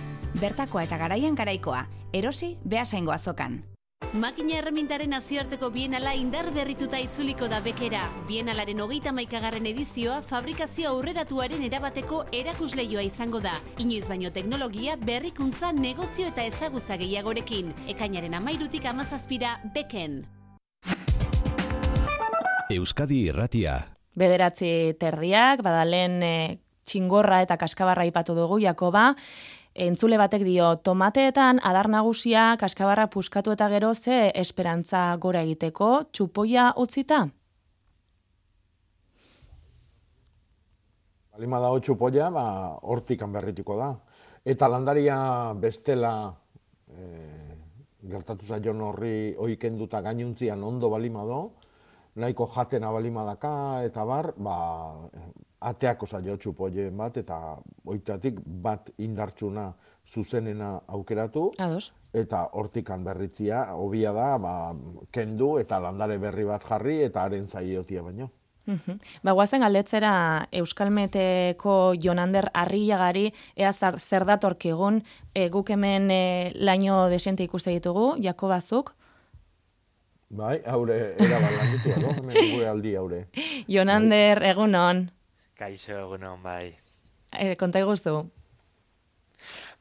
Bertakoa 0.41 0.87
eta 0.89 0.97
garaian 0.97 1.35
garaikoa, 1.35 1.85
erosi 2.13 2.55
beasaingo 2.65 3.13
azokan. 3.13 3.61
Makina 4.15 4.55
erremintaren 4.55 5.09
nazioarteko 5.11 5.67
bienala 5.67 6.13
indar 6.15 6.47
berrituta 6.55 6.95
itzuliko 7.03 7.49
da 7.51 7.57
bekera. 7.59 8.05
Bienalaren 8.29 8.79
hogeita 8.79 9.11
maikagarren 9.11 9.65
edizioa 9.67 10.21
fabrikazio 10.23 10.93
aurreratuaren 10.93 11.65
erabateko 11.67 12.21
erakusleioa 12.31 13.03
izango 13.03 13.41
da. 13.43 13.57
Inoiz 13.83 14.05
baino 14.07 14.31
teknologia, 14.31 14.95
berrikuntza, 14.95 15.73
negozio 15.75 16.29
eta 16.31 16.45
ezagutza 16.47 16.95
gehiagorekin. 16.95 17.73
Ekainaren 17.91 18.39
amairutik 18.39 18.87
amazazpira 18.87 19.57
beken. 19.75 20.21
Euskadi 22.71 23.25
Irratia. 23.27 23.75
Bederatzi 24.15 24.95
terdiak, 24.99 25.59
badalen 25.67 26.23
e, 26.23 26.35
txingorra 26.87 27.41
eta 27.43 27.59
kaskabarra 27.59 28.07
ipatu 28.07 28.39
dugu, 28.39 28.61
Jakoba, 28.63 29.11
entzule 29.77 30.17
batek 30.17 30.43
dio, 30.43 30.73
tomateetan 30.81 31.61
adar 31.63 31.87
nagusia 31.89 32.55
kaskabarra 32.59 33.07
puskatu 33.13 33.53
eta 33.53 33.69
gero 33.69 33.93
ze 33.93 34.31
esperantza 34.35 35.15
gora 35.21 35.43
egiteko, 35.45 36.09
txupoia 36.11 36.71
utzita? 36.77 37.27
Balima 41.37 41.59
da 41.61 41.69
hotxu 41.69 41.93
polla, 41.95 42.31
ba, 42.33 42.45
hortikan 42.81 43.31
berrituko 43.31 43.77
da. 43.77 43.91
Eta 44.43 44.67
landaria 44.71 45.17
bestela 45.61 46.13
e, 46.89 47.03
gertatu 48.09 48.45
zaion 48.45 48.81
horri 48.81 49.35
oikenduta 49.37 50.01
gainuntzian 50.01 50.63
ondo 50.63 50.89
balima 50.89 51.25
do, 51.29 51.41
nahiko 52.17 52.47
jatena 52.55 52.89
balima 52.91 53.27
daka, 53.27 53.83
eta 53.85 54.05
bar, 54.09 54.31
ba, 54.37 54.57
ateako 55.69 56.08
zaio 56.08 56.38
txupoien 56.38 56.97
bat, 56.97 57.17
eta 57.17 57.38
oitatik 57.86 58.39
bat 58.45 58.89
indartsuna 58.97 59.71
zuzenena 60.08 60.77
aukeratu, 60.88 61.51
Ados. 61.60 61.91
eta 62.13 62.47
hortikan 62.53 63.03
berritzia, 63.03 63.65
hobia 63.75 64.13
da, 64.15 64.38
ba, 64.38 64.53
kendu 65.12 65.58
eta 65.60 65.80
landare 65.84 66.17
berri 66.17 66.47
bat 66.47 66.63
jarri, 66.63 67.01
eta 67.03 67.23
haren 67.27 67.47
zaiotia 67.47 68.03
baino. 68.03 68.32
Mhm. 68.67 68.99
Ba, 69.23 69.32
guazen 69.32 69.63
galdetzera 69.63 70.47
Euskalmeteko 70.51 71.93
Jonander 72.03 72.49
Arriagari 72.53 73.32
ea 73.56 73.71
zar, 73.71 73.99
zer 73.99 74.25
datorkigun 74.27 75.03
e, 75.34 75.47
guk 75.49 75.69
hemen 75.71 76.12
e, 76.12 76.51
laino 76.53 77.08
desente 77.08 77.47
ikuste 77.47 77.71
ditugu, 77.71 78.15
Jakobazuk. 78.19 78.93
Bai, 80.30 80.58
haure, 80.67 81.15
erabat 81.15 81.53
landitu, 81.56 81.93
edo, 81.95 82.12
hemen 82.19 82.36
gure 82.51 82.67
aldi 82.67 82.95
haure. 82.99 83.21
Jonander, 83.73 84.43
egunon, 84.43 85.06
Kaixo 85.57 85.93
egunon 85.97 86.41
bai. 86.43 86.77
e, 87.31 87.55
konta 87.55 87.79
iguzu. 87.81 88.15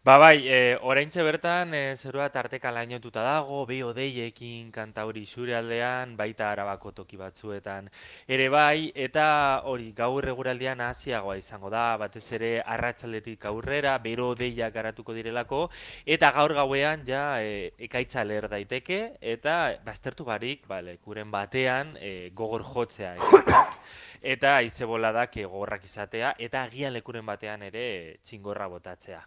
Ba 0.06 0.18
bai, 0.22 0.46
e, 0.46 0.78
oraintxe 0.86 1.22
bertan 1.26 1.72
e, 1.74 1.96
zerua 1.98 2.28
tarteka 2.30 2.70
lainotuta 2.70 3.24
dago, 3.26 3.64
beho 3.66 3.88
deiekin 3.90 4.68
kanta 4.70 5.02
hori 5.02 5.24
zure 5.26 5.56
aldean, 5.58 6.12
baita 6.20 6.52
arabako 6.52 6.92
toki 7.00 7.18
batzuetan 7.18 7.88
ere 8.36 8.46
bai, 8.48 8.92
eta 9.06 9.24
hori 9.72 9.88
gaur 9.96 10.28
eguraldian 10.30 10.84
hasiagoa 10.86 11.34
izango 11.40 11.72
da, 11.74 11.96
batez 11.98 12.22
ere 12.38 12.52
arratsaldetik 12.76 13.48
aurrera, 13.50 13.96
bero 13.98 14.28
deiak 14.38 14.76
garatuko 14.78 15.18
direlako, 15.18 15.64
eta 16.06 16.30
gaur 16.38 16.54
gauean 16.60 17.02
ja 17.10 17.24
e, 17.42 17.74
ekaitza 17.88 18.22
ler 18.22 18.46
daiteke, 18.54 19.02
eta 19.34 19.58
baztertu 19.90 20.30
barik, 20.30 20.70
bale, 20.70 21.00
kuren 21.02 21.34
batean 21.34 21.90
e, 21.98 22.30
gogor 22.30 22.62
jotzea 22.62 23.16
ekaitzak, 23.18 23.76
eta 24.22 24.56
aize 24.62 24.86
boladak 24.86 25.34
gogorrak 25.42 25.90
izatea, 25.90 26.36
eta 26.38 26.62
agian 26.62 26.94
lekuren 26.94 27.26
batean 27.26 27.66
ere 27.74 27.86
txingorra 28.22 28.70
botatzea. 28.70 29.24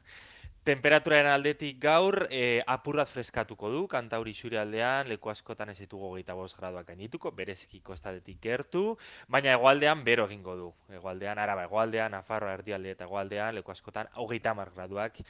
Temperaturaren 0.68 1.32
aldetik 1.32 1.78
gaur, 1.80 2.26
e, 2.30 2.60
apurrat 2.68 3.08
freskatuko 3.08 3.70
du, 3.72 3.86
kantauri 3.88 4.34
xuri 4.36 4.58
aldean, 4.60 5.08
leku 5.08 5.32
askotan 5.32 5.72
ez 5.72 5.78
ditugu 5.80 6.10
gehieta 6.18 6.36
bost 6.36 6.58
graduak 6.60 6.90
gainituko, 6.92 7.32
bereziki 7.32 7.80
kostatetik 7.80 8.42
gertu, 8.44 8.98
baina 9.32 9.54
egualdean 9.56 10.04
bero 10.04 10.26
egingo 10.28 10.58
du. 10.60 10.68
Egualdean, 10.92 11.40
araba, 11.40 11.64
egualdean, 11.64 12.18
afarro 12.18 12.52
erdialde 12.52 12.92
eta 12.92 13.08
egualdean, 13.08 13.56
leku 13.56 13.72
askotan 13.72 14.12
hogeita 14.20 14.54
mar 14.54 14.74
graduak 14.76 15.22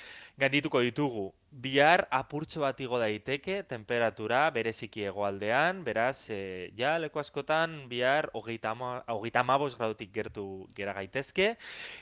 gaindituko 0.41 0.81
ditugu. 0.81 1.29
Bihar 1.49 2.07
apurtxo 2.13 2.61
bat 2.61 2.81
igo 2.81 2.99
daiteke, 3.01 3.61
temperatura 3.69 4.43
bereziki 4.53 5.05
egoaldean, 5.09 5.83
beraz, 5.85 6.25
e, 6.33 6.73
ja, 6.77 6.97
leku 6.97 7.21
askotan, 7.21 7.85
bihar 7.89 8.31
hogeita 8.33 8.73
amabos 9.45 9.75
gradutik 9.77 10.11
gertu 10.13 10.67
gera 10.75 10.93
gaitezke, 10.97 11.55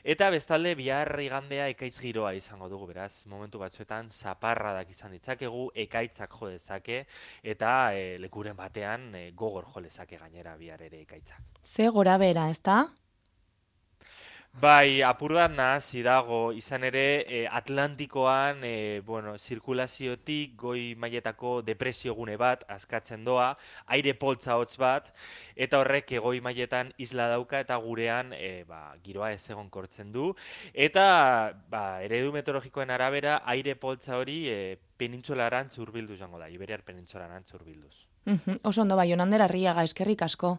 eta 0.04 0.32
bestalde 0.32 0.76
bihar 0.80 1.12
igandea 1.20 1.68
ekaitz 1.76 1.98
giroa 2.00 2.34
izango 2.36 2.68
dugu, 2.72 2.88
beraz, 2.92 3.27
momentu 3.28 3.60
batzuetan 3.62 4.10
zaparradak 4.12 4.90
izan 4.90 5.12
ditzakegu, 5.16 5.68
ekaitzak 5.86 6.38
jo 6.40 6.52
dezake, 6.54 7.04
eta 7.44 7.74
e, 7.94 8.18
lekuren 8.24 8.56
batean 8.58 9.10
e, 9.16 9.32
gogor 9.36 9.68
jo 9.74 9.84
dezake 9.84 10.18
gainera 10.18 10.56
bihar 10.58 10.82
ere 10.82 11.02
ekaitzak. 11.02 11.62
Ze 11.63 11.90
gora 11.90 12.18
bera, 12.18 12.50
ez 12.50 12.62
da? 12.63 12.86
Bai, 14.58 15.04
apur 15.06 15.36
bat 15.38 15.52
nahazi 15.54 16.00
dago, 16.02 16.50
izan 16.58 16.82
ere 16.88 17.02
e, 17.30 17.43
Atlantikoan, 17.46 18.63
e, 18.65 19.02
bueno, 19.06 19.36
zirkulaziotik 19.38 20.56
goi 20.58 20.96
mailetako 20.98 21.60
depresio 21.62 22.15
gune 22.17 22.39
bat 22.41 22.63
askatzen 22.74 23.22
doa, 23.28 23.52
aire 23.93 24.15
poltza 24.17 24.56
hotz 24.58 24.80
bat, 24.82 25.12
eta 25.54 25.78
horrek 25.78 26.15
egoi 26.17 26.41
mailetan 26.41 26.89
isla 26.98 27.28
dauka 27.30 27.62
eta 27.62 27.78
gurean 27.84 28.34
e, 28.34 28.63
ba, 28.65 28.96
giroa 29.06 29.30
ez 29.36 29.43
egon 29.52 29.70
kortzen 29.70 30.10
du. 30.15 30.32
Eta 30.74 31.06
ba, 31.70 32.02
eredu 32.02 32.34
meteorologikoen 32.34 32.89
arabera, 32.89 33.43
aire 33.46 33.78
poltza 33.78 34.17
hori 34.17 34.39
e, 34.50 34.58
penintzolaran 34.98 35.70
zurbildu 35.70 36.17
zango 36.17 36.41
da, 36.41 36.50
Iberiar 36.50 36.82
penintzolaran 36.82 37.46
zurbilduz. 37.46 37.93
Mm 38.26 38.58
Oso 38.65 38.82
ondo 38.82 38.98
bai, 38.98 39.12
onandera 39.13 39.46
riaga 39.48 39.86
eskerrik 39.86 40.26
asko. 40.26 40.58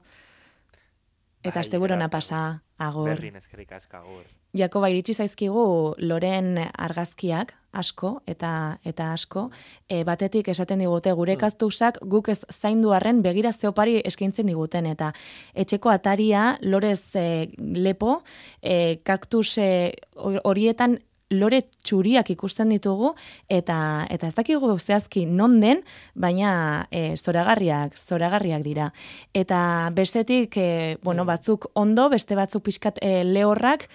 Eta 1.48 1.78
burona 1.78 2.08
pasa, 2.08 2.62
agur. 2.78 3.08
Berrin 3.10 3.36
eskerik 3.36 3.72
asko, 3.72 4.02
agur. 4.02 4.26
Jakoba, 4.56 4.88
iritsi 4.88 5.14
zaizkigu 5.14 5.94
loren 5.98 6.56
argazkiak 6.72 7.52
asko 7.76 8.22
eta 8.26 8.78
eta 8.88 9.10
asko, 9.12 9.48
e, 9.88 10.02
batetik 10.08 10.48
esaten 10.48 10.80
digute 10.80 11.12
gure 11.12 11.34
mm. 11.34 11.40
kaztusak 11.42 11.98
guk 12.00 12.30
ez 12.32 12.38
zaindu 12.54 12.94
arren 12.96 13.20
begira 13.22 13.52
zeopari 13.52 13.98
eskaintzen 14.08 14.48
diguten 14.48 14.88
eta 14.88 15.12
etxeko 15.54 15.92
ataria 15.92 16.56
lorez 16.62 17.14
e, 17.14 17.50
lepo 17.58 18.22
e, 18.62 19.02
kaktus 19.04 19.58
e, 19.60 19.68
horietan 20.16 20.98
lore 21.30 21.62
txuriak 21.84 22.30
ikusten 22.32 22.72
ditugu 22.72 23.12
eta 23.52 24.06
eta 24.10 24.28
ez 24.30 24.34
dakigu 24.36 24.78
zehazki 24.78 25.26
non 25.26 25.58
den, 25.60 25.82
baina 26.14 26.86
e, 26.90 27.16
zoragarriak, 27.16 27.98
zoragarriak 27.98 28.62
dira. 28.64 28.92
Eta 29.34 29.90
bestetik, 29.94 30.56
e, 30.56 30.96
bueno, 31.02 31.24
batzuk 31.28 31.70
ondo, 31.74 32.08
beste 32.08 32.36
batzuk 32.38 32.64
pixkat 32.64 32.98
e, 33.02 33.24
lehorrak, 33.24 33.88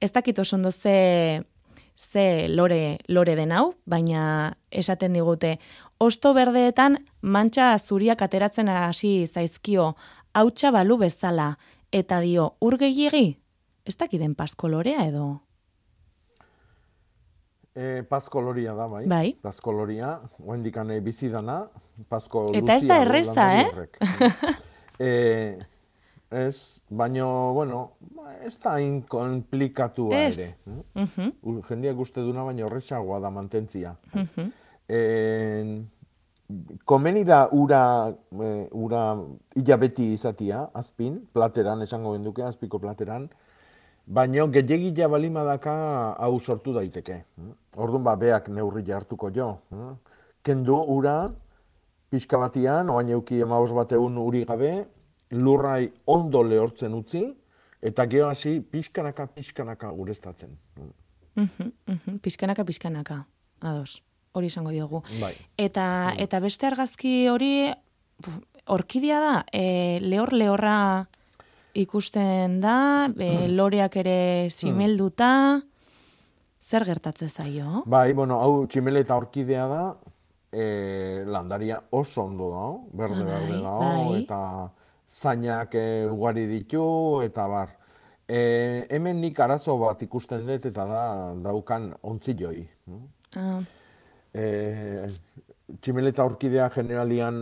ez 0.00 0.12
dakit 0.12 0.38
oso 0.38 0.56
ondo 0.56 0.72
ze, 0.72 1.44
ze 1.96 2.48
lore, 2.48 2.98
lore 3.08 3.36
den 3.36 3.52
hau, 3.52 3.74
baina 3.86 4.56
esaten 4.70 5.12
digute, 5.12 5.58
osto 5.98 6.34
berdeetan 6.34 6.98
mantxa 7.20 7.76
zuriak 7.78 8.22
ateratzen 8.22 8.68
hasi 8.68 9.26
zaizkio, 9.26 9.94
hautsa 10.34 10.70
balu 10.70 10.96
bezala, 10.98 11.58
eta 11.92 12.20
dio, 12.20 12.54
urgehiegi, 12.60 13.38
ez 13.84 13.96
dakiden 13.96 14.34
paskolorea 14.34 15.06
edo? 15.06 15.49
E, 17.74 18.02
pazkoloria 18.02 18.74
da, 18.74 18.88
bai. 18.88 19.04
Bai. 19.06 19.36
Pazkoloria, 19.42 20.18
oendikane 20.42 20.98
bizi 21.06 21.30
dana, 21.30 21.62
pazko 22.10 22.48
Eta 22.58 22.74
ez 22.74 22.86
da 22.88 22.96
erreza, 23.04 23.46
eh? 23.60 23.68
e, 24.98 25.10
ez, 26.30 26.80
baino, 26.90 27.28
bueno, 27.54 27.84
ez 28.42 28.56
da 28.58 28.74
inkomplikatua 28.82 30.24
ere. 30.32 30.56
Uh 30.66 31.06
-huh. 31.06 31.62
Jendiak 31.68 31.98
uste 31.98 32.20
duna, 32.20 32.44
baina 32.44 32.66
horretxagoa 32.66 33.20
da 33.20 33.30
mantentzia. 33.30 33.94
Uh 34.14 34.20
-huh. 34.20 34.50
e, 34.88 35.82
komeni 36.84 37.24
da 37.24 37.48
ura, 37.52 38.12
e, 38.32 38.68
ura 38.72 39.16
hilabeti 39.54 40.12
izatia, 40.12 40.68
azpin, 40.74 41.28
plateran, 41.32 41.82
esango 41.82 42.12
benduke, 42.12 42.42
azpiko 42.42 42.78
plateran, 42.78 43.30
Baina 44.06 44.46
gehiagila 44.46 45.08
balimadaka 45.08 45.72
hau 46.18 46.40
sortu 46.40 46.72
daiteke. 46.74 47.24
Orduan 47.76 48.04
ba, 48.04 48.16
beak 48.16 48.48
neurri 48.48 48.82
hartuko 48.92 49.30
jo. 49.30 49.58
Kendu 50.42 50.76
ura, 50.88 51.30
pixka 52.10 52.38
batian, 52.38 52.90
oain 52.90 53.08
euki 53.08 53.40
emaus 53.40 53.70
bateun 53.72 54.16
uri 54.18 54.44
gabe, 54.44 54.86
lurrai 55.30 55.90
ondo 56.06 56.42
lehortzen 56.42 56.94
utzi, 56.94 57.22
eta 57.82 58.06
geho 58.06 58.28
hasi 58.28 58.60
pixkanaka, 58.60 59.26
pixkanaka 59.26 59.92
urestatzen. 59.92 60.58
Mm 60.76 60.90
Pixkanaka, 62.20 62.64
pixkanaka, 62.68 63.14
ados, 63.62 64.02
hori 64.36 64.50
izango 64.50 64.72
diogu. 64.74 64.98
Bai. 65.20 65.30
Eta, 65.56 66.12
eta 66.18 66.40
beste 66.42 66.66
argazki 66.66 67.28
hori, 67.30 67.70
orkidia 68.66 69.20
da, 69.22 69.36
e, 69.52 70.00
lehor 70.02 70.34
lehorra 70.34 71.06
ikusten 71.74 72.60
da, 72.62 73.08
be, 73.14 73.48
loreak 73.48 73.96
ere 74.02 74.50
zimelduta, 74.50 75.60
zer 76.70 76.86
gertatze 76.86 77.28
zaio? 77.28 77.84
Bai, 77.86 78.12
bueno, 78.14 78.40
hau 78.42 78.66
tximele 78.70 79.02
eta 79.04 79.16
orkidea 79.18 79.66
da, 79.70 79.82
e, 80.52 81.24
landaria 81.26 81.80
oso 81.90 82.24
ondo 82.24 82.50
da, 82.50 82.66
berde 83.02 83.24
bai, 83.24 83.60
da, 83.62 83.74
bai. 83.78 84.22
eta 84.22 84.40
zainak 85.10 85.74
e, 85.74 86.06
ugari 86.10 86.46
ditu, 86.50 86.84
eta 87.26 87.46
bar. 87.50 87.76
E, 88.30 88.86
hemen 88.90 89.20
nik 89.20 89.38
arazo 89.42 89.76
bat 89.80 90.02
ikusten 90.06 90.46
dut, 90.46 90.66
eta 90.70 90.86
da 90.86 91.04
daukan 91.42 91.90
ontzi 92.06 92.36
joi. 92.38 92.62
Ah. 93.34 93.58
E, 94.34 95.08
tximeleta 95.80 96.24
orkidea 96.26 96.68
generalian 96.74 97.36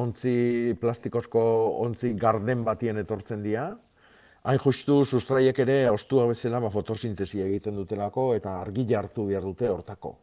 ontzi 0.00 0.74
plastikozko 0.80 1.42
ontzi 1.84 2.14
garden 2.18 2.64
batien 2.64 2.98
etortzen 3.02 3.42
dira. 3.44 3.68
Hain 4.48 4.60
justu 4.62 5.02
sustraiek 5.04 5.58
ere 5.64 5.76
ostua 5.90 6.24
bezala 6.30 6.60
ba, 6.62 6.70
fotosintesia 6.72 7.44
egiten 7.46 7.76
dutelako 7.76 8.30
eta 8.36 8.60
argi 8.62 8.86
hartu 8.94 9.26
behar 9.28 9.44
dute 9.44 9.68
hortako. 9.68 10.14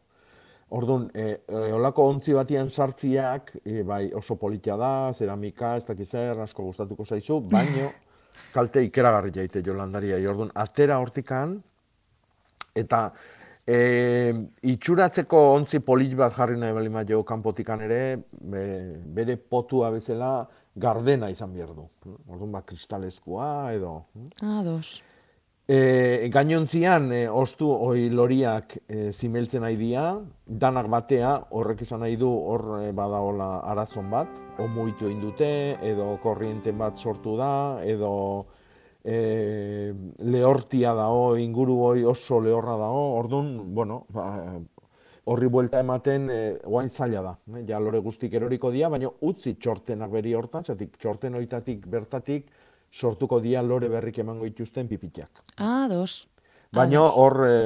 Orduan, 0.76 1.06
e, 1.14 1.26
e, 1.46 1.58
olako 1.76 2.08
ontzi 2.10 2.34
batian 2.34 2.70
sartziak, 2.70 3.52
e, 3.62 3.84
bai 3.86 4.10
oso 4.18 4.34
politia 4.34 4.74
da, 4.76 5.12
zeramika, 5.14 5.76
ez 5.76 5.84
dakiz 5.86 6.08
zer, 6.10 6.40
asko 6.42 6.64
gustatuko 6.66 7.04
zaizu, 7.04 7.38
baino 7.52 7.92
kalte 8.52 8.82
ikeragarri 8.82 9.30
jaite 9.36 9.62
jolandaria. 9.62 10.18
Orduan, 10.28 10.50
atera 10.58 10.98
hortikan, 10.98 11.60
eta 12.74 13.12
E, 13.66 13.78
itxuratzeko 14.70 15.40
ontzi 15.56 15.80
polit 15.82 16.14
bat 16.14 16.36
jarri 16.36 16.54
nahi 16.58 16.72
bali 16.72 16.90
jo 17.08 17.24
kanpotikan 17.26 17.80
ere, 17.82 18.16
bere 18.30 19.36
potua 19.36 19.90
bezala 19.90 20.46
gardena 20.76 21.30
izan 21.30 21.52
behar 21.52 21.74
du. 21.74 21.88
Orduan 22.28 22.52
ba, 22.52 22.62
kristalezkoa 22.62 23.72
edo. 23.74 24.04
Ados. 24.40 25.02
E, 25.66 26.28
gainontzian, 26.30 27.08
e, 27.10 27.24
ostu 27.26 27.66
hori 27.66 28.06
loriak 28.14 28.76
e, 28.86 29.10
zimeltzen 29.10 29.64
nahi 29.66 29.74
dia, 29.80 30.04
danak 30.46 30.86
batea, 30.86 31.32
horrek 31.50 31.82
izan 31.82 32.04
nahi 32.04 32.14
du 32.20 32.28
hor 32.30 32.84
e, 32.84 32.92
badaola 32.94 33.48
arazon 33.72 34.06
bat, 34.12 34.30
omuitu 34.62 35.10
indute, 35.10 35.48
edo 35.82 36.12
korrienten 36.22 36.78
bat 36.78 36.94
sortu 36.94 37.34
da, 37.40 37.82
edo 37.82 38.12
e, 39.06 39.94
lehortia 40.18 40.92
dago, 40.98 41.36
inguru 41.38 41.78
hoi 41.86 42.04
oso 42.04 42.40
lehorra 42.42 42.74
dago, 42.80 43.04
orduan, 43.20 43.52
bueno, 43.74 44.04
ba, 44.10 44.26
horri 45.30 45.48
buelta 45.50 45.80
ematen 45.82 46.28
e, 46.30 46.40
oain 46.66 46.90
zaila 46.90 47.22
da. 47.22 47.34
E, 47.54 47.62
ja 47.68 47.78
lore 47.82 48.02
guztik 48.02 48.34
eroriko 48.34 48.72
dia, 48.74 48.90
baina 48.90 49.10
utzi 49.28 49.54
txortenak 49.54 50.10
beri 50.10 50.34
hortan, 50.34 50.66
zatik 50.66 50.98
txorten 50.98 51.38
oitatik 51.38 51.86
bertatik 51.90 52.50
sortuko 52.90 53.40
dia 53.40 53.62
lore 53.62 53.88
berrik 53.92 54.18
emango 54.22 54.46
ituzten 54.46 54.88
pipitiak. 54.88 55.44
Ah, 55.58 55.86
dos. 55.90 56.26
Baina 56.74 57.04
hor 57.06 57.40
e, 57.46 57.56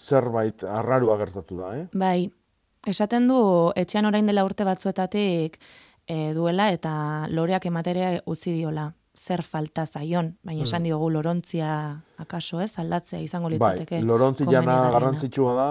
zerbait 0.00 0.64
arrarua 0.64 1.18
gertatu 1.20 1.60
da, 1.60 1.74
eh? 1.76 1.84
Bai, 1.92 2.30
esaten 2.88 3.28
du 3.28 3.40
etxean 3.76 4.08
orain 4.08 4.26
dela 4.26 4.44
urte 4.48 4.64
batzuetatik 4.64 5.60
e, 6.08 6.32
duela 6.34 6.70
eta 6.72 7.28
loreak 7.28 7.68
ematerea 7.68 8.22
utzi 8.26 8.56
diola 8.56 8.88
zer 9.28 9.42
falta 9.42 9.84
zaion, 9.86 10.30
baina 10.42 10.64
esan 10.64 10.80
Mm. 10.82 10.84
diogu 10.88 11.10
lorontzia 11.10 11.70
akaso 12.24 12.60
ez, 12.64 12.72
aldatzea 12.78 13.20
izango 13.20 13.48
Bai, 13.50 13.58
litzateke. 13.58 14.00
lorontzi 14.02 14.44
jana 14.50 14.76
garrantzitsua 14.94 15.54
da, 15.54 15.68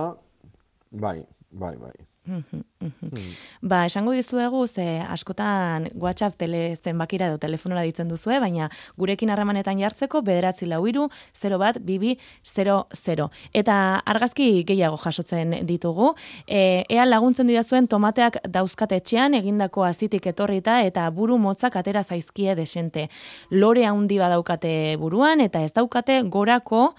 bai, 0.91 1.25
bai, 1.51 1.75
bai. 1.77 1.93
Mhm, 2.27 2.63
mhm. 2.81 3.07
Mm. 3.07 3.35
Ba, 3.61 3.85
esango 3.85 4.11
dizuegu, 4.11 4.67
ze 4.67 4.99
askotan 4.99 5.87
WhatsApp 5.95 6.35
tele 6.37 6.75
zenbakira 6.75 7.27
edo 7.27 7.37
telefonora 7.37 7.81
ditzen 7.87 8.09
duzue, 8.11 8.39
baina 8.43 8.67
gurekin 8.97 9.29
harremanetan 9.31 9.79
jartzeko 9.79 10.21
bederatzi 10.21 10.67
lau 10.67 10.81
iru, 10.87 11.07
0 11.33 11.57
bat, 11.57 11.79
bibi, 11.79 12.17
0, 12.43 13.29
Eta 13.53 14.01
argazki 14.05 14.63
gehiago 14.67 14.97
jasotzen 14.97 15.55
ditugu. 15.67 16.13
E, 16.47 16.83
ea 16.89 17.05
laguntzen 17.05 17.47
didazuen 17.47 17.87
tomateak 17.87 18.41
dauzkat 18.43 18.91
etxean, 18.91 19.33
egindako 19.33 19.83
azitik 19.87 20.27
etorrita 20.27 20.81
eta 20.83 21.09
buru 21.09 21.37
motzak 21.37 21.75
atera 21.75 22.03
zaizkie 22.03 22.55
desente. 22.55 23.07
Lore 23.51 23.85
handi 23.85 24.19
badaukate 24.19 24.97
buruan 24.99 25.39
eta 25.39 25.63
ez 25.63 25.71
daukate 25.71 26.21
gorako 26.23 26.93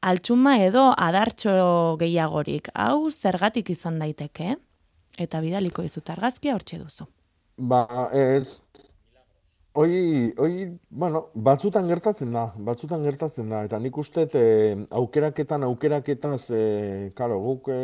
altxuma 0.00 0.58
edo 0.62 0.92
adartxo 0.96 1.96
gehiagorik. 1.98 2.70
Hau 2.74 3.10
zergatik 3.10 3.70
izan 3.70 3.98
daiteke? 3.98 4.56
Eta 5.18 5.40
bidaliko 5.42 5.82
dizut 5.82 6.10
argazkia 6.14 6.54
hortxe 6.54 6.78
duzu. 6.78 7.08
Ba, 7.58 7.80
ez, 8.14 8.60
hoi, 9.74 10.32
hoi, 10.38 10.52
bueno, 10.90 11.24
batzutan 11.34 11.88
gertatzen 11.90 12.32
da, 12.34 12.44
batzutan 12.68 13.02
gertatzen 13.06 13.50
da, 13.50 13.64
eta 13.66 13.80
nik 13.82 13.98
uste 13.98 14.28
e, 14.30 14.44
aukeraketan, 15.00 15.66
aukeraketaz, 15.66 16.42
e, 16.54 16.62
karo, 17.18 17.40
guk 17.42 17.72
e, 17.74 17.80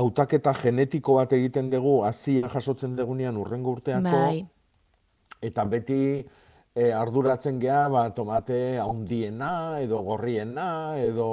hautaketa 0.00 0.52
genetiko 0.60 1.16
bat 1.16 1.32
egiten 1.36 1.70
dugu, 1.72 2.02
hasia 2.08 2.48
jasotzen 2.52 2.92
degunean 2.98 3.40
urrengo 3.40 3.72
urteako, 3.78 4.12
Bai. 4.12 4.44
eta 5.50 5.64
beti 5.64 6.00
e, 6.80 6.88
arduratzen 6.96 7.58
gea, 7.60 7.82
ba, 7.92 8.06
tomate 8.16 8.78
haundiena, 8.80 9.80
edo 9.84 10.00
gorriena, 10.06 10.96
edo 11.00 11.26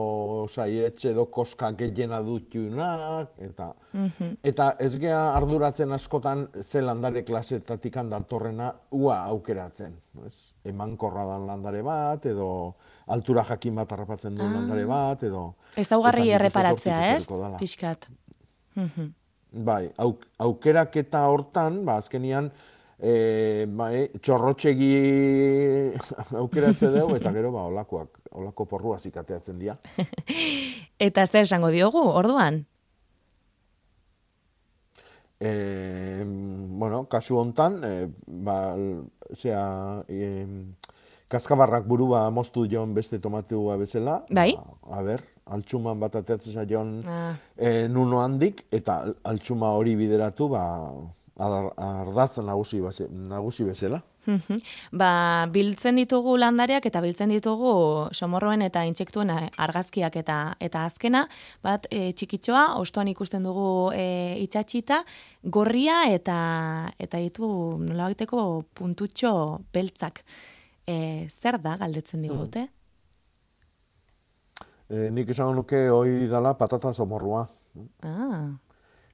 saietxe, 0.52 1.14
edo 1.14 1.28
koska 1.32 1.72
gehiena 1.80 2.20
dutxunak, 2.26 3.32
eta... 3.50 3.72
Mhm. 3.94 4.34
Eta 4.52 4.74
ez 4.84 4.92
gea 5.00 5.22
arduratzen 5.38 5.94
askotan 5.96 6.48
ze 6.64 6.82
landare 6.84 7.24
klasetatik 7.24 7.96
datorrena 8.12 8.74
ua 8.92 9.24
aukeratzen. 9.32 9.96
no 10.14 10.26
Ez? 10.28 10.54
Emankorra 10.68 11.26
dan 11.26 11.48
landare 11.48 11.82
bat, 11.82 12.26
edo 12.26 12.76
altura 13.08 13.44
jakin 13.48 13.76
bat 13.76 13.92
harrapatzen 13.92 14.36
duen 14.36 14.52
Ah. 14.52 14.60
landare 14.60 14.86
bat, 14.86 15.24
edo... 15.24 15.54
Nik 15.78 15.86
uste 15.88 16.32
erreparatzea, 16.36 17.16
ez? 17.16 17.28
Pixkat. 17.60 18.10
Mhm. 18.76 19.14
Bai, 19.64 19.92
auk, 19.98 20.26
aukeraketa 20.44 21.24
hortan, 21.32 21.86
ba, 21.86 21.98
azkenian, 21.98 22.52
e, 23.00 23.66
bai, 23.70 24.08
txorrotxegi 24.22 24.92
aukeratze 26.42 26.90
dugu, 26.94 27.18
eta 27.20 27.32
gero, 27.36 27.52
ba, 27.54 27.68
olakoak, 27.70 28.20
olako 28.38 28.66
porrua 28.66 28.98
zikateatzen 29.00 29.60
dira. 29.62 29.78
Eta 31.08 31.26
zer 31.28 31.46
esango 31.46 31.70
diogu, 31.70 32.02
orduan? 32.10 32.64
E, 35.40 36.24
bueno, 36.26 37.06
kasu 37.06 37.38
hontan, 37.38 37.82
e, 37.86 38.08
ba, 38.26 38.58
zera, 39.38 40.04
e, 40.10 40.48
kaskabarrak 41.30 41.86
burua 41.86 42.24
moztu 42.34 42.66
joan 42.72 42.96
beste 42.96 43.20
tomatua 43.22 43.78
bezala. 43.78 44.24
Bai. 44.34 44.56
Ba, 44.58 44.98
a 44.98 45.04
ber, 45.06 45.22
altxuman 45.54 46.00
bat 46.02 46.16
ateatzen 46.18 46.58
zaion 46.58 47.04
Ah. 47.06 47.36
e, 47.56 47.88
nuno 47.88 48.24
handik, 48.24 48.66
eta 48.72 49.04
altxuma 49.24 49.70
hori 49.78 49.94
bideratu, 50.00 50.50
ba, 50.50 50.64
adar- 51.38 51.74
ardatz 51.78 52.38
nagusi, 52.40 52.82
nagusi 53.10 53.64
bezala. 53.64 54.04
Mhm. 54.28 54.58
Ba, 54.92 55.48
biltzen 55.52 55.96
ditugu 55.96 56.36
landareak 56.38 56.86
eta 56.86 57.00
biltzen 57.02 57.30
ditugu 57.32 58.10
somorroen 58.12 58.62
eta 58.62 58.84
intsektuen 58.86 59.30
argazkiak 59.58 60.16
eta 60.20 60.56
eta 60.60 60.84
azkena, 60.86 61.28
bat 61.64 61.88
e, 61.92 62.12
txikitxoa, 62.14 62.76
ostoan 62.82 63.08
ikusten 63.08 63.44
dugu 63.48 63.92
e, 63.96 64.36
itxatxita, 64.44 65.04
gorria 65.44 66.04
eta 66.12 66.92
eta 67.00 67.18
ditu 67.24 67.48
nolabaiteko 67.80 68.64
puntutxo 68.74 69.62
beltzak. 69.74 70.24
E, 70.88 71.28
zer 71.30 71.60
da 71.62 71.78
galdetzen 71.78 72.22
digute? 72.22 72.68
E, 74.90 75.10
nik 75.12 75.30
esango 75.30 75.54
nuke 75.56 75.88
hoi 75.92 76.28
dala 76.32 76.54
patata 76.58 76.94
zomorrua. 76.94 77.48
Ah, 78.04 78.56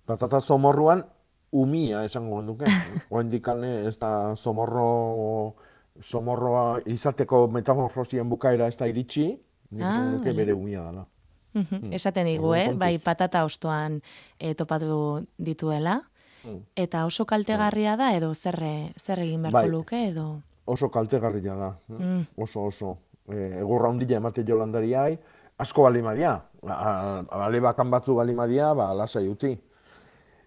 Patata 0.06 0.40
zomorruan 0.42 1.06
umia 1.54 2.04
esango 2.08 2.42
nuke. 2.42 2.66
Oendikane 3.14 3.86
ez 3.88 3.96
da 4.02 4.34
zomorro, 4.36 5.54
zomorroa 6.02 6.80
izateko 6.90 7.46
metamorfosien 7.54 8.30
bukaera 8.30 8.68
ez 8.68 8.78
da 8.80 8.88
iritsi, 8.90 9.28
nik 9.72 9.86
Ah, 9.86 9.98
nuke 10.02 10.32
vale. 10.32 10.38
bere 10.38 10.54
umia 10.54 10.82
dela. 10.90 11.06
Mhm, 11.54 11.76
Mm. 11.86 11.94
Esaten 11.94 12.26
digu, 12.26 12.56
eh? 12.58 12.72
bai 12.74 12.98
patata 12.98 13.44
ostoan 13.46 14.00
e, 14.40 14.56
topatu 14.56 15.26
dituela. 15.38 16.00
Mm. 16.44 16.58
Eta 16.76 17.06
oso 17.06 17.26
kaltegarria 17.26 17.96
da 17.96 18.16
edo 18.18 18.34
zer, 18.34 18.58
zer 18.98 19.20
egin 19.20 19.42
beharko 19.44 19.60
Bai. 19.60 19.70
luke 19.70 20.00
edo... 20.08 20.42
Oso 20.66 20.90
kaltegarria 20.90 21.54
da. 21.56 21.70
Mm. 21.90 22.26
Oso, 22.38 22.64
oso. 22.66 22.98
E, 23.30 23.60
egurra 23.60 23.90
handia 23.90 24.18
emate 24.18 24.44
jolandariai, 24.44 25.20
asko 25.58 25.84
balimadia. 25.84 26.42
Ale 26.66 27.60
bakan 27.62 27.92
batzu 27.92 28.16
balimadia, 28.16 28.74
ba, 28.74 28.94
lasai 28.94 29.28
utzi. 29.30 29.54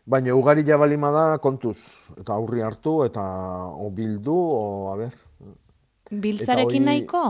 Baina 0.07 0.35
ugarila 0.39 0.77
balimada 0.79 1.39
kontuz. 1.43 1.79
Eta 2.21 2.35
aurri 2.35 2.63
hartu, 2.63 3.01
eta 3.05 3.23
o 3.75 3.91
bildu, 3.91 4.35
o, 4.35 4.93
a 4.93 4.97
ber. 5.01 5.15
Biltzarekin 6.11 6.83
hori- 6.83 6.85
nahiko? 6.85 7.23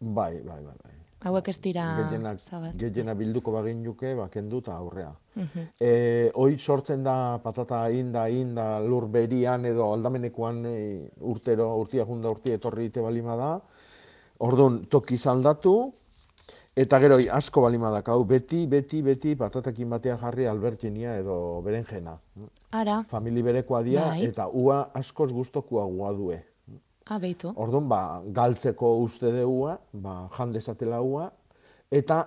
Bai, 0.00 0.34
bai, 0.38 0.60
bai. 0.62 0.76
bai. 0.84 0.92
Hauek 1.24 1.48
ez 1.48 1.56
dira 1.64 1.84
Gehienak, 1.96 2.40
zabal. 2.44 2.72
gehiena 2.76 3.14
bilduko 3.16 3.50
bagin 3.50 3.82
juke, 3.82 4.14
ba, 4.14 4.28
kendu 4.28 4.58
eta 4.60 4.74
aurrea. 4.76 5.10
Mhm. 5.34 5.62
E, 5.80 6.30
hoi 6.34 6.58
sortzen 6.58 7.02
da 7.02 7.38
patata 7.42 7.88
inda, 7.90 8.28
inda, 8.28 8.78
lur 8.80 9.06
berian 9.08 9.64
edo 9.64 9.90
aldamenekoan 9.94 10.66
e, 10.66 11.10
urtero, 11.20 11.70
urtia 11.80 12.04
junda 12.04 12.28
urti 12.30 12.52
etorri 12.52 12.86
ite 12.90 13.00
balima 13.00 13.36
da. 13.36 13.60
Orduan, 14.38 14.84
toki 14.84 15.16
zaldatu, 15.16 15.94
eta 16.76 16.98
gero 17.00 17.16
asko 17.32 17.62
balima 17.62 17.90
da, 17.90 18.02
hau 18.06 18.24
beti, 18.24 18.66
beti, 18.66 19.02
beti 19.02 19.34
patatakin 19.36 19.90
batean 19.90 20.18
jarri 20.18 20.46
albertinia 20.46 21.16
edo 21.20 21.60
berenjena. 21.62 22.16
Ara, 22.72 23.02
Famili 23.08 23.42
berekoa 23.42 23.82
dia, 23.82 24.06
Bai. 24.08 24.24
eta 24.26 24.48
ua 24.48 24.90
askoz 24.94 25.32
gustokoa 25.32 25.84
gua 25.86 26.12
due. 26.12 26.40
ah, 27.06 27.18
beitu. 27.18 27.52
Orduan, 27.56 27.88
ba, 27.88 28.22
galtzeko 28.32 28.96
uste 29.02 29.30
deua, 29.32 29.78
ba, 29.92 30.28
jan 30.38 30.52
dezatela 30.52 31.02
ua, 31.04 31.30
eta 31.92 32.22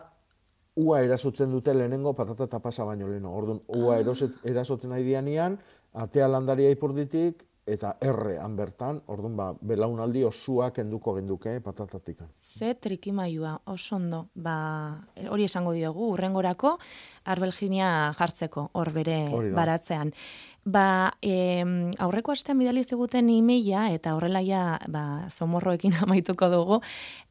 ua 0.78 1.00
erasotzen 1.02 1.50
dute 1.52 1.74
lehenengo 1.74 2.14
patata 2.14 2.44
eta 2.46 2.60
pasa 2.60 2.86
baino 2.86 3.08
leheno. 3.10 3.32
Orduan, 3.34 3.60
ua 3.68 3.96
Ah. 3.96 4.00
eroset, 4.00 4.32
erasotzen 4.46 4.92
ari 4.92 5.04
dianean, 5.04 5.58
atea 5.94 6.28
landaria 6.28 6.70
ipurditik, 6.70 7.44
eta 7.68 7.98
erre 8.02 8.38
han 8.40 8.56
bertan, 8.56 9.02
orduan, 9.12 9.36
ba, 9.36 9.52
belaunaldi 9.60 10.24
osua 10.24 10.70
kenduko 10.72 11.13
genduke 11.18 11.58
patatatikan. 11.62 12.30
Ze 12.40 12.74
trikimaiua, 12.80 13.58
oso 13.68 13.98
ondo. 13.98 14.28
Ba, 14.34 15.04
hori 15.30 15.44
esango 15.46 15.74
diogu, 15.76 16.13
urrengorako, 16.13 16.78
arbelginia 17.26 18.13
jartzeko, 18.18 18.70
hor 18.74 18.92
bere 18.96 19.26
baratzean. 19.56 20.13
Ba, 20.68 21.13
em, 21.22 21.92
aurreko 22.00 22.32
astean 22.32 22.60
bidali 22.60 22.84
ziguten 22.84 23.30
emaila 23.32 23.90
eta 23.96 24.15
horrela 24.15 24.42
ja, 24.44 24.80
ba, 24.88 25.28
somorroekin 25.30 25.94
amaituko 26.04 26.50
dugu, 26.52 26.82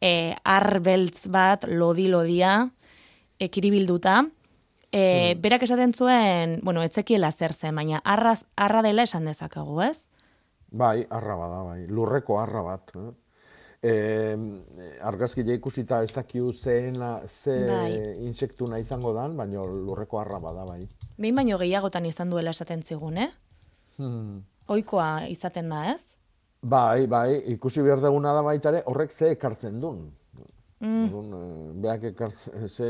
e, 0.01 0.35
arbeltz 0.45 1.27
bat, 1.33 1.65
lodi-lodia, 1.69 2.59
ekiribilduta, 3.41 4.27
e, 4.93 5.35
Hmm. 5.35 5.41
berak 5.43 5.63
esaten 5.63 5.93
zuen, 5.93 6.61
bueno, 6.63 6.83
etzekiela 6.83 7.33
zer 7.33 7.53
zen, 7.53 7.75
baina 7.75 8.01
arra, 8.05 8.37
arra 8.57 8.83
dela 8.83 9.03
esan 9.03 9.25
dezakegu, 9.25 9.81
ez? 9.83 10.05
Bai, 10.71 11.07
arra 11.11 11.37
bada, 11.37 11.63
bai, 11.63 11.87
lurreko 11.87 12.41
arra 12.41 12.63
bat. 12.63 12.93
Eh? 12.97 13.13
E, 13.87 13.93
argazkile 15.07 15.55
ikusita 15.61 16.01
ez 16.03 16.11
dakiu 16.15 16.51
zeena, 16.53 17.21
ze 17.29 17.55
Bai. 17.69 17.93
insektuna 18.27 18.81
izango 18.83 19.13
dan, 19.15 19.37
baina 19.37 19.63
lurreko 19.63 20.19
arra 20.21 20.41
bada, 20.43 20.65
bai. 20.65 20.89
Behin 21.17 21.37
baino 21.37 21.59
gehiagotan 21.59 22.07
izan 22.07 22.31
duela 22.31 22.51
esaten 22.51 22.83
zigun, 22.83 23.19
eh? 23.19 23.31
Hmm. 23.97 24.43
Oikoa 24.69 25.27
izaten 25.31 25.71
da, 25.71 25.85
ez? 25.95 26.03
Bai, 26.63 27.07
bai, 27.07 27.43
ikusi 27.53 27.83
behar 27.83 28.01
duguna 28.03 28.33
da 28.35 28.43
baita 28.43 28.73
ere, 28.73 28.83
horrek 28.91 29.13
ze 29.13 29.31
ekartzen 29.37 29.81
duen. 29.81 30.09
Mm. 30.81 31.05
Orduan, 31.07 31.29
eh, 31.37 31.73
beak 31.85 32.03
ekartzen, 32.11 32.69
ze 32.69 32.89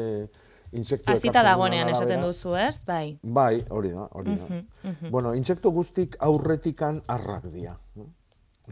insektu 0.77 1.13
Azita 1.13 1.43
dagonean 1.47 1.89
duen 1.89 1.97
esaten 1.97 2.23
duzu, 2.25 2.55
ez? 2.61 2.77
Bai. 2.87 3.19
Bai, 3.23 3.65
hori 3.71 3.91
da, 3.95 4.07
hori 4.13 4.37
da. 4.37 4.45
Mhm, 4.45 4.63
mhm. 4.83 5.11
Bueno, 5.11 5.35
insektu 5.35 5.73
guztik 5.73 6.17
aurretikan 6.21 7.03
arrak 7.07 7.49
dira. 7.53 7.77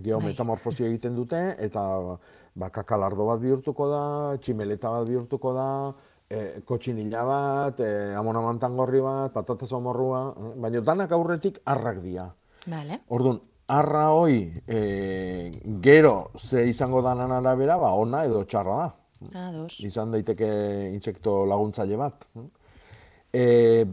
Geo 0.02 0.20
Bai. 0.20 0.34
egiten 0.88 1.16
dute, 1.16 1.40
eta 1.58 1.84
ba, 2.54 2.70
kakalardo 2.70 3.26
bat 3.26 3.40
bihurtuko 3.40 3.88
da, 3.90 4.02
tximeleta 4.38 4.90
bat 4.90 5.08
bihurtuko 5.08 5.54
da, 5.54 5.68
e, 6.28 6.60
kotxinila 6.66 7.24
bat, 7.24 7.80
e, 7.80 8.14
amonamantan 8.18 8.76
gorri 8.76 9.00
bat, 9.00 9.32
patata 9.32 9.66
zomorrua, 9.66 10.34
baina 10.56 10.80
danak 10.80 11.12
aurretik 11.12 11.60
arrak 11.64 12.02
dira. 12.02 12.28
Vale. 12.66 13.02
Orduan, 13.08 13.40
arra 13.68 14.10
hoi 14.12 14.62
e, 14.66 14.80
gero 15.80 16.30
ze 16.36 16.66
izango 16.68 17.02
danan 17.02 17.32
arabera, 17.32 17.76
ba, 17.80 17.92
ona 17.94 18.24
edo 18.24 18.44
txarra 18.44 18.76
da. 18.82 18.92
Ados. 19.32 19.78
Izan 19.84 20.12
daiteke 20.14 20.48
intsekto 20.92 21.44
laguntzaile 21.48 21.96
bat. 21.96 22.26
E, 23.34 23.84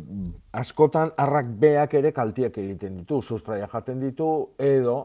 askotan 0.53 1.13
arrak 1.17 1.49
beak 1.61 1.95
ere 1.97 2.11
kaltiak 2.13 2.59
egiten 2.61 2.99
ditu, 3.01 3.21
sustraia 3.21 3.67
jaten 3.71 3.99
ditu, 4.03 4.29
edo 4.59 4.97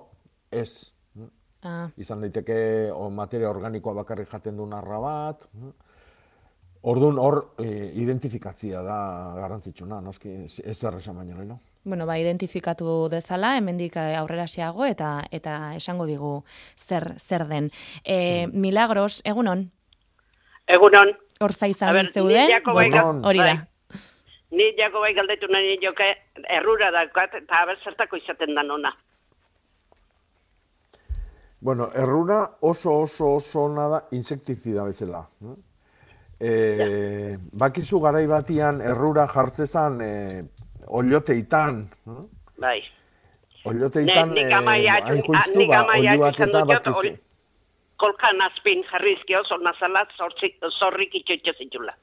ez. 0.51 0.93
Ah. 1.63 1.89
Izan 1.97 2.21
daiteke 2.27 2.59
o, 2.93 3.09
materia 3.11 3.51
organikoa 3.51 3.95
bakarrik 4.03 4.29
jaten 4.31 4.57
duen 4.61 4.75
arra 4.77 5.01
bat. 5.01 5.49
Orduan 6.87 7.17
hor 7.19 7.41
e, 7.59 7.71
identifikatzia 8.03 8.83
da 8.85 8.99
garrantzitsuna, 9.41 10.03
noski 10.05 10.37
ez 10.45 10.77
zer 10.77 11.01
esan 11.01 11.17
baino 11.19 11.43
no? 11.43 11.59
Bueno, 11.87 12.05
ba, 12.07 12.19
identifikatu 12.19 13.07
dezala, 13.09 13.53
hemendik 13.57 13.95
eh, 13.97 14.17
aurrera 14.19 14.49
xeago 14.51 14.83
eta 14.91 15.11
eta 15.31 15.77
esango 15.79 16.07
digu 16.07 16.33
zer 16.77 17.13
zer 17.23 17.47
den. 17.47 17.71
E, 18.03 18.49
Milagros, 18.53 19.21
egunon? 19.25 19.69
Egunon. 20.67 21.15
Hor 21.41 21.53
zaizan 21.53 22.09
zeuden? 22.13 22.51
Bueno, 22.65 23.03
hori 23.29 23.39
da. 23.39 23.45
bai. 23.45 24.01
Ni 24.51 24.73
jako 24.79 25.01
bai 25.01 25.13
galdetu 25.15 25.47
nahi 25.53 25.79
joke 25.83 26.07
errura 26.49 26.91
daukat 26.95 27.35
eta 27.35 27.63
aber 27.63 27.79
zertako 27.85 28.17
izaten 28.17 28.55
da 28.55 28.63
nona. 28.63 28.93
Bueno, 31.61 31.91
errura 31.95 32.41
oso 32.61 32.93
oso 33.03 33.35
oso 33.37 33.65
ona 33.65 33.89
da 33.89 34.03
insektizida 34.13 34.85
bezala. 34.85 35.25
E, 36.39 37.37
bakizu 37.53 38.01
garai 38.01 38.27
batian 38.27 38.81
errura 38.81 39.27
jartzezan 39.27 40.01
e, 40.01 40.13
eh? 40.39 42.23
Bai. 42.59 42.83
olioteetan 43.67 44.31
nik 44.31 44.51
e, 44.51 44.55
amaia- 44.55 45.01
hain 45.05 45.23
justu, 45.27 45.59
nik 45.59 45.69
ba, 45.69 45.87
olioak 45.97 46.35
izan 46.39 46.49
eta 46.49 46.65
bakizu. 46.67 47.17
Kolkan 47.97 48.41
azpin 48.45 48.83
jarrizki 48.91 49.37
oso 49.39 49.57
nazalat 49.63 50.09
zortzik, 50.19 50.59
zorrik 50.81 51.15
itxoitxe 51.15 51.53
zitula. 51.59 51.95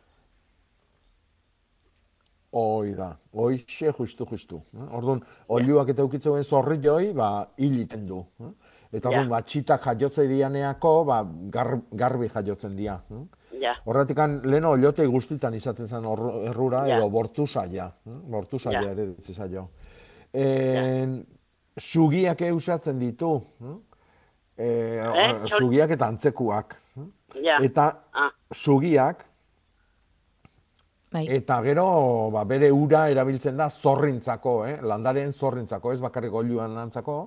Hoi 2.54 2.94
da, 2.94 3.12
hoixe 3.34 3.92
justu 3.98 4.26
justu. 4.30 4.60
eh? 4.78 4.88
Orduan, 4.94 5.22
olioak 5.50 5.90
eta 5.90 6.04
ukitzen 6.06 6.44
zorri 6.44 6.78
joi, 6.84 7.14
ba, 7.14 7.48
hiliten 7.58 8.06
du. 8.08 8.20
eh? 8.42 8.52
Eta 8.94 9.10
orduan, 9.10 9.26
Ja. 9.26 9.30
ba, 9.30 9.42
txitak 9.42 9.82
jaiotze 9.86 10.28
dianeako, 10.30 10.92
ba, 11.06 11.24
gar, 11.50 11.80
garbi 11.92 12.30
jaiotzen 12.30 12.76
dira. 12.76 13.00
eh? 13.12 13.58
Ja. 13.60 13.76
Horretik, 13.86 14.18
lehen 14.44 14.66
oliotei 14.66 15.06
guztitan 15.08 15.54
izaten 15.54 15.88
zen 15.88 16.04
errura, 16.06 16.88
Ja. 16.88 16.98
edo 16.98 17.10
bortu 17.10 17.48
saia. 17.48 17.92
eh? 18.06 18.12
Ja. 18.72 18.82
ere 18.92 19.06
ditze 19.16 19.34
zaio. 19.34 19.70
En, 20.34 21.26
Sugiak 21.76 22.40
eusatzen 22.42 23.00
ditu. 23.00 23.42
Eh? 24.58 24.64
E, 24.64 25.02
Eh, 25.04 25.34
txol- 25.46 25.58
sugiak 25.60 25.90
eta 25.92 26.08
antzekuak. 26.08 26.76
eh? 26.98 27.42
Ja. 27.44 27.58
Eta 27.62 27.88
Ah. 28.14 28.32
sugiak, 28.52 29.26
Bai. 31.14 31.28
Eta 31.30 31.62
gero, 31.62 32.32
ba, 32.34 32.42
bere 32.44 32.72
ura 32.74 33.04
erabiltzen 33.12 33.56
da 33.56 33.68
zorrintzako, 33.70 34.66
eh? 34.66 34.80
landaren 34.82 35.32
zorrintzako, 35.32 35.92
ez 35.94 36.00
bakarrik 36.02 36.34
oluan 36.34 36.74
lantzako. 36.74 37.18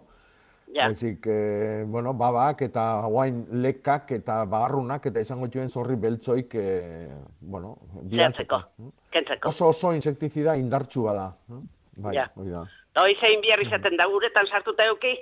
Ja. 0.75 0.89
Baizik, 0.89 1.23
eh, 1.31 1.85
bueno, 1.87 2.13
babak 2.19 2.63
eta 2.67 2.83
guain 3.07 3.45
lekak 3.63 4.11
eta 4.19 4.41
bagarrunak 4.45 5.07
eta 5.07 5.21
izango 5.23 5.47
dituen 5.47 5.69
zorri 5.71 5.95
beltzoik, 5.95 6.55
eh, 6.59 7.09
bueno, 7.41 7.77
bilatzeko. 8.03 8.59
Kentzeko. 9.13 9.49
Oso 9.55 9.69
oso 9.69 9.95
insektizida 9.95 10.57
indartsua 10.57 11.15
da. 11.15 11.29
eh? 11.55 11.63
Bai, 11.99 12.15
Ja. 12.17 12.27
hori 12.35 12.51
da. 12.51 12.65
Eta 12.91 13.03
hoi 13.03 13.15
zein 13.21 13.41
bihar 13.41 13.63
izaten 13.63 13.97
da 13.97 14.09
uretan 14.09 14.47
sartuta 14.51 14.85
euki? 14.85 15.15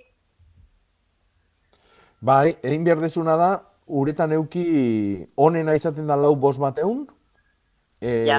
Bai, 2.25 2.55
egin 2.65 2.85
behar 2.87 3.03
dezuna 3.05 3.35
da, 3.37 3.51
uretan 4.01 4.33
euki 4.33 4.65
onena 5.37 5.75
izaten 5.77 6.07
da 6.09 6.17
lau 6.17 6.33
bost 6.41 6.61
bat 6.63 6.79
egun, 6.81 7.03
e, 8.01 8.25
Ja. 8.27 8.39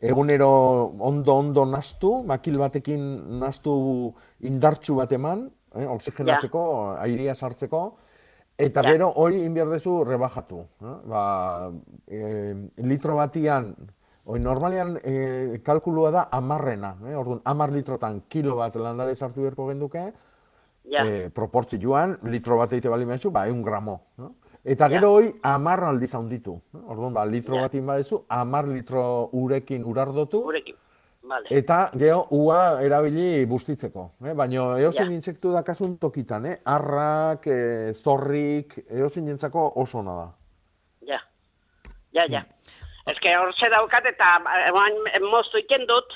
egunero 0.00 0.50
ondo 0.98 1.36
ondo 1.36 1.64
nastu, 1.66 2.24
makil 2.24 2.58
batekin 2.58 3.38
nastu 3.38 4.12
indartsu 4.40 4.96
bat 4.96 5.12
eman, 5.12 5.50
eh, 5.74 5.86
oxigenatzeko, 5.86 6.96
airea 6.98 7.34
sartzeko, 7.34 7.96
eta 8.58 8.82
Ja. 8.82 8.92
gero 8.92 9.12
hori 9.14 9.36
egin 9.36 9.54
behar 9.54 9.68
dezu 9.68 10.02
rebajatu. 10.04 10.58
Eh? 10.82 10.96
Ba, 11.06 11.70
e, 12.08 12.54
litro 12.78 13.14
batian, 13.16 13.74
Oi, 14.30 14.38
normalian 14.38 14.98
e, 15.02 15.60
kalkulua 15.64 16.10
da 16.10 16.28
amarrena, 16.30 16.94
eh? 17.08 17.16
orduan, 17.16 17.40
amar 17.44 17.72
litrotan 17.72 18.22
kilo 18.28 18.54
bat 18.54 18.76
landare 18.76 19.14
sartu 19.16 19.40
beharko 19.40 19.66
genduke, 19.66 20.12
Ja. 20.90 21.04
e, 21.06 21.30
proportzioan, 21.30 22.18
litro 22.24 22.56
bat 22.58 22.72
eite 22.72 22.88
bali 22.90 23.06
mezu, 23.06 23.30
ba, 23.30 23.46
eun 23.48 23.62
gramo. 23.62 24.00
No? 24.18 24.34
Eta 24.64 24.88
gero 24.92 25.12
hoi, 25.14 25.30
amar 25.42 25.84
aldiz 25.84 26.14
handitu. 26.14 26.60
No? 26.72 26.82
Orduan, 26.92 27.14
ba, 27.14 27.24
litro 27.24 27.56
Ja. 27.56 27.62
bat 27.62 27.74
inbadezu, 27.74 28.24
amar 28.28 28.66
litro 28.68 29.30
urekin 29.32 29.84
urardotu, 29.84 30.42
Urekin. 30.46 30.74
Vale. 31.22 31.46
eta 31.50 31.90
gero 31.94 32.26
ua 32.30 32.82
erabili 32.82 33.44
bustitzeko. 33.46 34.10
Eh? 34.26 34.34
Baina 34.34 34.78
eosin 34.80 35.06
Ja. 35.06 35.12
intsektu 35.12 35.52
dakasun 35.52 35.96
tokitan, 35.98 36.46
eh? 36.46 36.58
arrak, 36.64 37.46
e, 37.46 37.92
zorrik, 37.94 38.84
eosin 38.90 39.26
jentzako 39.28 39.72
oso 39.76 39.98
ona 39.98 40.14
da. 40.16 40.28
Ja. 41.06 41.20
Ja, 42.12 42.24
ja. 42.28 42.44
Eske 43.06 43.32
hor 43.38 43.52
ze 43.54 43.70
daukat 43.70 44.04
eta 44.06 44.26
eman 44.68 44.92
moztu 45.30 45.58
iken 45.58 45.86
dut, 45.86 46.12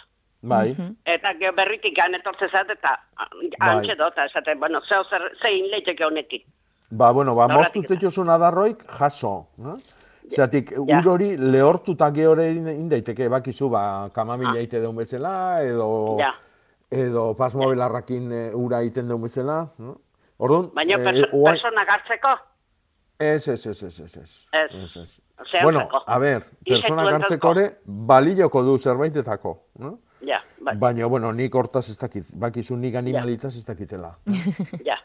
Bai, 0.46 0.74
eta 1.08 1.30
gero 1.40 1.54
berritik 1.56 1.94
gan 1.96 2.14
etortze 2.18 2.48
zat, 2.52 2.68
eta 2.70 2.90
Bai. 3.16 3.68
antxe 3.70 3.94
dut, 3.96 4.18
esate, 4.26 4.54
bueno, 4.60 4.80
zeo 4.88 5.04
zer, 5.08 5.22
zein 5.42 5.70
leiteke 5.72 6.04
honekin. 6.04 6.42
ba, 6.90 7.10
bueno, 7.12 7.34
ba, 7.34 7.48
moztu 7.48 7.82
zetxozun 7.82 8.28
adarroik 8.30 8.84
jaso. 8.98 9.48
Eh? 9.58 9.76
Zeratik, 10.30 10.72
ur 10.78 11.08
hori 11.08 11.36
lehortuta 11.36 12.10
geore 12.12 12.46
egin 12.50 12.88
daiteke, 12.88 13.28
bakizu, 13.28 13.68
ba, 13.70 14.10
kamamila 14.14 14.60
ite 14.60 14.80
deun 14.80 14.96
bezala, 14.96 15.62
edo, 15.62 16.16
Ja. 16.20 16.34
edo 16.90 17.34
pasmobilarrakin 17.36 18.32
e, 18.32 18.50
ura 18.54 18.80
egiten 18.82 19.08
deun 19.08 19.22
bezala. 19.22 19.68
eh? 19.80 19.92
Orduan, 20.38 20.70
Baina 20.74 20.96
eh, 20.96 21.04
perso 21.04 21.28
oain- 21.32 21.54
persona 21.54 21.84
gartzeko, 21.84 22.28
Ez, 23.18 23.46
ez, 23.48 23.66
ez, 23.66 23.82
ez, 23.82 24.00
ez, 24.00 24.16
ez. 24.16 24.46
Ez. 24.52 24.96
Ez, 24.96 25.20
Bueno, 25.62 25.88
a 26.06 26.18
ber, 26.18 26.44
persona 26.66 27.04
gartzeko 27.10 27.50
ere, 27.52 27.78
balioko 27.86 28.62
du 28.62 28.78
zerbaitetako. 28.78 29.52
No? 29.78 29.98
Ja, 30.26 30.42
bai, 30.60 30.76
Baina, 30.78 31.06
bueno, 31.06 31.32
nik 31.32 31.54
hortaz 31.54 31.88
ez 31.90 31.98
dakit, 31.98 32.26
bakizu 32.30 32.76
nik 32.76 32.94
animalitaz 32.94 33.54
ez 33.56 33.64
dakitela. 33.64 34.16
ja. 34.90 34.98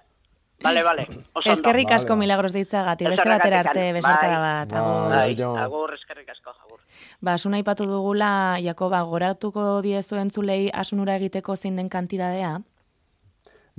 Bale, 0.61 0.83
bale, 0.83 1.05
oso 1.07 1.39
ondo. 1.39 1.53
Eskerrik 1.53 1.91
asko 1.95 2.13
Vale. 2.13 2.19
milagros 2.19 2.51
deitzagatik, 2.51 3.07
beste 3.07 3.29
batera 3.29 3.61
arte, 3.63 3.79
bai. 3.79 3.93
besarkada 3.95 4.39
bat, 4.43 4.73
agur. 4.75 5.13
Bai, 5.13 5.61
agur, 5.63 5.93
eskerrik 5.95 6.33
asko, 6.33 6.51
agur. 6.65 6.81
Ba, 7.21 7.37
asun 7.37 7.55
aipatu 7.55 7.87
dugula, 7.87 8.57
Jakoba, 8.59 9.01
goratuko 9.07 9.81
diezu 9.81 10.19
entzulei 10.19 10.69
asunura 10.73 11.15
egiteko 11.15 11.55
zein 11.55 11.79
den 11.79 11.87
kantidadea? 11.89 12.57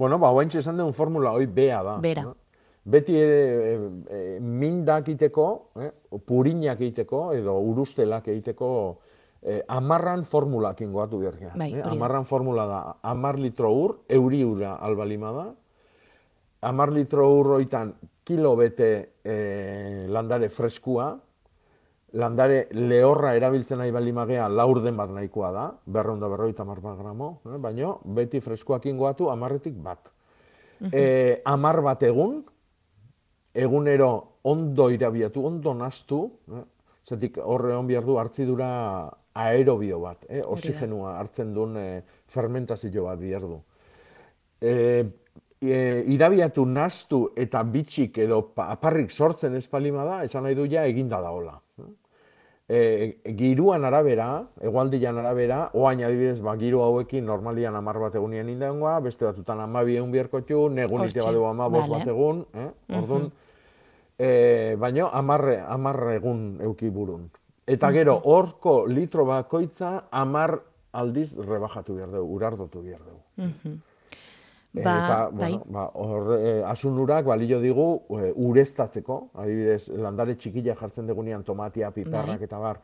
Bueno, 0.01 0.19
ba, 0.19 0.31
oaintxe 0.33 0.63
esan 0.63 0.81
duen 0.81 0.95
formula 0.97 1.35
hoi 1.37 1.45
bea 1.47 1.83
da. 1.85 1.99
Bera. 2.01 2.25
no? 2.31 2.37
Beti 2.91 3.13
e, 3.13 3.25
e, 3.27 3.73
e, 4.09 4.41
mindak 4.41 5.09
egiteko, 5.11 5.47
eh, 5.85 5.91
purinak 6.25 6.81
egiteko, 6.81 7.27
edo 7.37 7.59
urustelak 7.61 8.31
egiteko, 8.33 8.71
eh, 9.43 9.63
amarran 9.69 10.25
formulak 10.25 10.81
ingoatu 10.81 11.21
bergea. 11.21 11.55
Bai, 11.57 11.73
eh? 11.75 11.83
Amarran 11.85 12.27
formula 12.27 12.67
da, 12.67 12.81
amar 13.03 13.39
litro 13.39 13.73
ur, 13.73 13.97
euri 14.09 14.45
ura 14.45 14.77
albalima 14.77 15.33
da, 15.33 15.47
amar 16.69 16.93
litro 16.93 17.27
ur 17.39 17.57
hoitan 17.57 17.95
kilo 18.25 18.55
bete 18.57 19.21
eh, 19.25 20.07
landare 20.09 20.49
freskua, 20.49 21.11
landare 22.13 22.67
lehorra 22.75 23.35
erabiltzen 23.39 23.79
nahi 23.79 23.93
bali 23.95 24.13
magea 24.13 24.49
laurden 24.49 24.97
bat 24.99 25.13
nahikoa 25.15 25.53
da, 25.55 25.67
berreunda 25.87 26.29
berroita 26.29 26.65
mar 26.65 26.81
bat 26.81 26.99
gramo, 26.99 27.41
eh? 27.47 27.59
baina 27.59 27.95
beti 28.05 28.41
freskoak 28.41 28.87
ingoatu 28.87 29.31
amarretik 29.31 29.77
bat. 29.81 30.13
E, 30.81 31.43
amar 31.45 31.83
bat 31.85 32.03
egun, 32.09 32.39
egunero 33.53 34.41
ondo 34.49 34.87
irabiatu, 34.89 35.43
ondo 35.45 35.75
nastu, 35.77 36.23
eh? 36.49 36.63
zetik 37.05 37.37
horre 37.43 37.75
hon 37.77 37.89
behar 37.89 38.07
du 38.07 38.17
hartzidura 38.21 38.69
aerobio 39.35 40.01
bat, 40.01 40.25
eh? 40.29 40.43
oxigenua 40.45 41.19
hartzen 41.19 41.55
duen 41.55 41.77
eh, 41.77 42.03
fermentazio 42.27 43.05
bat 43.05 43.19
behar 43.19 43.43
du. 43.47 43.61
E, 44.61 44.75
e, 45.61 46.05
irabiatu 46.13 46.65
nastu 46.67 47.31
eta 47.37 47.63
bitxik 47.63 48.19
edo 48.19 48.43
pa- 48.55 48.71
aparrik 48.75 49.11
sortzen 49.11 49.55
ez 49.55 49.67
palima 49.69 50.05
da, 50.05 50.23
esan 50.25 50.43
nahi 50.45 50.55
du 50.55 50.67
ja 50.69 50.85
eginda 50.87 51.21
daola. 51.21 51.55
E, 52.71 53.19
giruan 53.35 53.83
arabera, 53.85 54.45
egualdian 54.63 55.17
arabera, 55.19 55.71
oain 55.75 56.05
adibidez, 56.07 56.39
ba, 56.41 56.53
giru 56.57 56.83
hauekin 56.85 57.25
normalian 57.27 57.75
amar 57.75 57.99
bat 57.99 58.15
egunien 58.15 58.49
indengoa, 58.49 59.01
beste 59.03 59.25
batzutan 59.27 59.59
amabi 59.65 59.97
egun 59.99 60.13
biherkotxu, 60.13 60.69
negunite 60.71 61.19
Hortxe, 61.19 61.27
badu 61.27 61.47
ama 61.49 61.67
bost 61.69 61.89
vale. 61.91 62.05
bat 62.05 62.13
egun, 62.13 62.45
eh? 62.55 62.69
Orduan, 62.95 63.27
e, 64.19 64.31
baino 64.79 65.09
amarre, 65.13 65.59
amarre 65.67 66.15
egun 66.21 66.45
euki 66.63 66.91
burun. 66.95 67.27
Eta 67.71 67.91
gero, 67.95 68.17
horko 68.25 68.87
litro 68.91 69.25
bakoitza 69.29 70.07
amar 70.11 70.57
aldiz 70.93 71.37
rebajatu 71.39 71.95
behar 72.01 72.11
dugu, 72.11 72.35
urardotu 72.35 72.83
behar 72.83 73.01
dugu. 73.05 73.23
Mhm. 73.37 73.79
Eh, 74.73 74.85
Ba, 74.85 74.93
eta, 75.05 75.31
bai. 75.33 75.51
bueno, 75.51 75.65
ba, 75.67 75.85
hor, 75.99 76.29
eh, 76.39 76.63
asun 76.65 76.99
urak 77.03 77.25
balio 77.27 77.59
digu 77.61 78.03
eh, 78.21 78.33
ureztatzeko, 78.37 79.17
adibidez, 79.35 79.89
landare 79.99 80.37
txikila 80.39 80.77
jartzen 80.79 81.09
dugunean 81.11 81.43
tomatia, 81.43 81.91
piperrak 81.91 82.39
Bai. 82.39 82.47
eta 82.47 82.59
bar, 82.63 82.79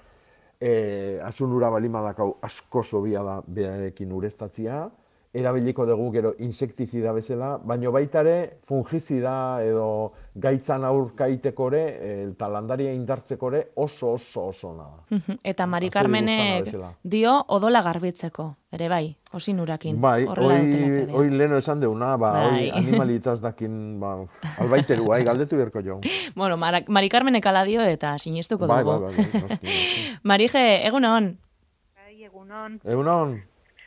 eh, 0.60 1.20
asun 1.22 1.52
ura 1.54 1.70
balimadakau 1.70 2.38
asko 2.42 2.82
sobia 2.82 3.22
da 3.22 3.36
berekin 3.46 4.10
ureztatzia, 4.12 4.88
erabiliko 5.36 5.84
dugu 5.86 6.10
gero 6.14 6.34
insektizida 6.42 7.12
bezala, 7.12 7.56
baino 7.62 7.92
baita 7.92 8.22
ere 8.24 8.36
fungizida 8.66 9.62
edo 9.64 10.12
gaitzan 10.34 10.84
aurkaitekore 10.84 11.82
eta 12.26 12.48
landaria 12.52 12.92
indartzekore 12.92 13.62
oso 13.76 14.14
oso 14.16 14.46
oso 14.50 14.70
ona 14.70 14.84
da. 14.84 15.16
Mhm. 15.16 15.38
Eta 15.44 15.66
Mari 15.66 15.90
Carmenek 15.90 16.72
dio 17.02 17.36
odola 17.48 17.82
garbitzeko, 17.82 18.48
ere 18.72 18.88
bai, 18.88 19.16
osin 19.32 19.60
urakin. 19.60 20.00
Bai, 20.00 20.26
hoi, 20.26 21.06
hoi 21.12 21.30
leno 21.30 21.56
esan 21.62 21.80
deuna, 21.80 22.16
ba, 22.16 22.32
Bai. 22.32 22.44
hoi 22.50 22.70
animalitaz 22.82 23.40
dakin, 23.40 23.98
ba, 24.00 24.16
albaiteru, 24.58 25.06
bai, 25.12 25.22
galdetu 25.24 25.56
berko 25.56 25.82
jo. 25.82 26.00
Bueno, 26.36 26.56
Mara, 26.56 26.82
Mari 26.88 27.08
Carmenek 27.08 27.46
ala 27.46 27.64
dio 27.64 27.82
eta 27.82 28.18
sinistuko 28.18 28.66
Bai, 28.66 28.84
dugu. 28.84 29.00
bai, 29.06 29.14
bai, 29.16 29.42
bai. 29.48 29.74
Marije, 30.22 30.86
egunon. 30.86 31.36
Egunon. 32.36 32.80
Egunon, 32.84 33.30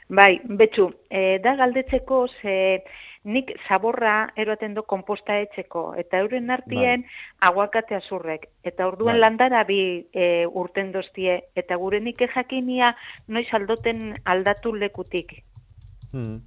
Bai, 0.10 0.40
betxu, 0.42 0.88
e, 1.06 1.38
da 1.38 1.54
galdetzeko 1.56 2.24
ze 2.42 2.82
nik 3.30 3.52
zaborra 3.68 4.32
eroaten 4.36 4.74
do 4.74 4.82
komposta 4.90 5.36
etxeko, 5.38 5.94
eta 6.02 6.18
euren 6.24 6.50
artien 6.50 7.04
aguakate 7.46 7.94
azurrek, 7.94 8.48
eta 8.66 8.88
orduen 8.88 9.20
Bai. 9.20 9.22
landara 9.22 9.64
bi 9.68 10.08
e, 10.10 10.48
urten 10.48 10.90
doztie, 10.96 11.36
eta 11.56 11.78
gure 11.78 12.00
nik 12.02 12.24
jakinia 12.34 12.96
noiz 13.28 13.46
aldoten 13.54 14.16
aldatu 14.26 14.74
lekutik. 14.74 15.36
Hmm. 16.12 16.40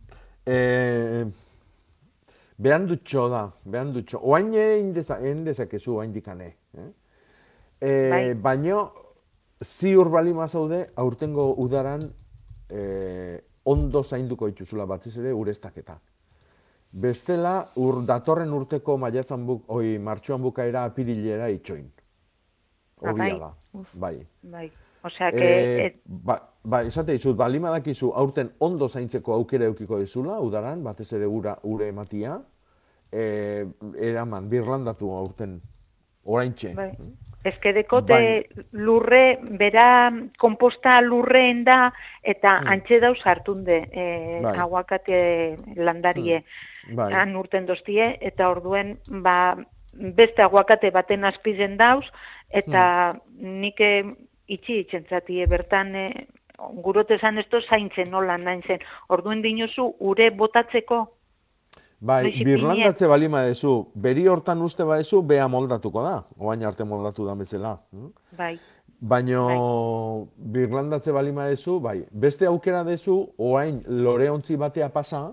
E, 0.43 1.25
behan 2.59 2.89
dutxo 2.91 3.29
da, 3.31 3.45
behan 3.65 3.93
dutxo. 3.95 4.19
Oain 4.19 4.51
ere 4.55 4.81
indeza, 4.81 5.21
indezakezu 5.23 6.01
oain 6.01 6.13
dikane. 6.13 6.51
Eh? 6.79 6.91
E, 7.79 7.95
Bai. 8.11 8.25
Baino, 8.35 8.83
ziur 9.63 10.11
balima 10.11 10.49
zaude, 10.49 10.89
aurtengo 10.97 11.53
udaran 11.63 12.09
e, 12.73 13.39
ondo 13.65 14.03
zainduko 14.03 14.49
dituzula 14.51 14.87
batez 14.87 15.17
ere 15.19 15.33
ureztaketa. 15.33 15.99
Bestela, 16.93 17.55
ur, 17.81 18.03
datorren 18.05 18.53
urteko 18.53 18.99
maiatzan 19.01 19.47
buk, 19.47 19.65
oi, 19.73 19.97
martxoan 19.99 20.43
bukaera 20.43 20.85
apirilera 20.85 21.49
itxoin. 21.49 21.87
Ah, 23.03 23.11
Hobia 23.11 23.25
bai. 23.25 23.39
da, 23.39 23.53
Uf. 23.73 23.95
bai. 23.97 24.17
Bai, 24.43 24.67
osea, 25.03 25.31
que... 25.33 25.47
Eh, 25.47 25.87
et, 25.87 26.01
ba, 26.05 26.37
ba, 26.63 26.83
esate 26.85 27.17
dizut, 27.17 27.37
balima 27.37 27.71
dakizu 27.71 28.13
aurten 28.15 28.53
ondo 28.61 28.89
zaintzeko 28.89 29.33
aukera 29.35 29.71
eukiko 29.71 29.99
dizula, 29.99 30.39
udaran, 30.41 30.85
batez 30.85 31.09
ere 31.17 31.27
ura, 31.27 31.57
ure 31.63 31.89
ematia, 31.89 32.37
eh, 33.11 33.65
eraman, 33.97 34.49
birlandatu 34.53 35.11
aurten, 35.17 35.61
oraintxe. 36.25 36.75
Bai. 36.77 36.91
Ezkedeko 37.45 38.03
Bai. 38.03 38.22
de 38.22 38.64
lurre, 38.72 39.38
bera 39.59 40.12
komposta 40.38 41.01
lurreen 41.03 41.64
da, 41.64 41.93
eta 42.22 42.61
Mm. 42.61 42.68
antxe 42.68 43.01
dauz 43.01 43.18
hartunde 43.26 43.88
e, 43.93 44.40
Bai. 44.43 44.57
aguakate 44.59 45.57
landarie. 45.76 46.45
Bai. 46.95 47.12
Han 47.12 47.36
urten 47.36 47.66
doztie, 47.66 48.18
eta 48.20 48.49
orduen, 48.51 48.99
ba, 49.07 49.57
beste 49.93 50.43
aguakate 50.43 50.90
baten 50.90 51.24
azpizen 51.24 51.76
dauz, 51.76 52.05
eta 52.51 53.12
Hmm. 53.14 53.61
nik 53.61 53.80
eh, 53.80 54.05
itxi 54.49 54.78
itxentzatie, 54.80 55.47
bertan 55.47 55.95
e, 55.97 56.26
gurote 56.82 57.14
esan 57.14 57.38
esto 57.38 57.61
zaintzen 57.61 58.11
nola 58.11 58.36
nain 58.38 58.62
zen. 58.62 58.78
Orduen 59.09 59.43
dinozu, 59.43 59.95
ure 59.99 60.30
botatzeko, 60.30 61.09
Bai, 62.03 62.32
birlandatze 62.42 63.07
balima 63.07 63.44
dezu, 63.46 63.72
beri 63.94 64.24
hortan 64.26 64.62
uste 64.66 64.82
badezu, 64.82 65.20
bea 65.22 65.44
moldatuko 65.48 66.03
da, 66.03 66.14
oain 66.38 66.64
arte 66.66 66.82
moldatu 66.84 67.26
da 67.28 67.34
bezala. 67.38 67.76
hm? 67.92 68.09
bai. 68.38 68.57
Baino 69.03 70.28
birlandatze 70.36 71.12
balima 71.14 71.46
dezu, 71.50 71.78
bai, 71.82 72.05
beste 72.11 72.46
aukera 72.46 72.82
dezu, 72.86 73.16
oain 73.38 73.82
loreontzi 73.86 74.57
batea 74.57 74.88
pasa, 74.88 75.32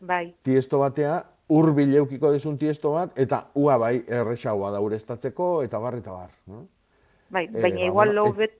Bai, 0.00 0.34
tiesto 0.46 0.78
batea, 0.78 1.18
hurbil 1.48 1.94
eukiko 1.96 2.30
dezun 2.30 2.56
tiesto 2.58 2.92
bat, 2.94 3.12
eta 3.18 3.48
ua 3.58 3.76
bai 3.82 4.04
erresaua 4.06 4.70
da 4.70 4.80
ureztatzeko, 4.80 5.62
eta 5.64 5.78
bar, 5.82 5.96
eta 5.98 6.12
bar. 6.12 6.30
no? 6.46 6.66
bai, 7.30 7.44
Eh, 7.46 7.60
baina 7.62 7.80
ba, 7.80 7.86
igual 7.86 8.08
bueno, 8.08 8.24
hobet, 8.26 8.52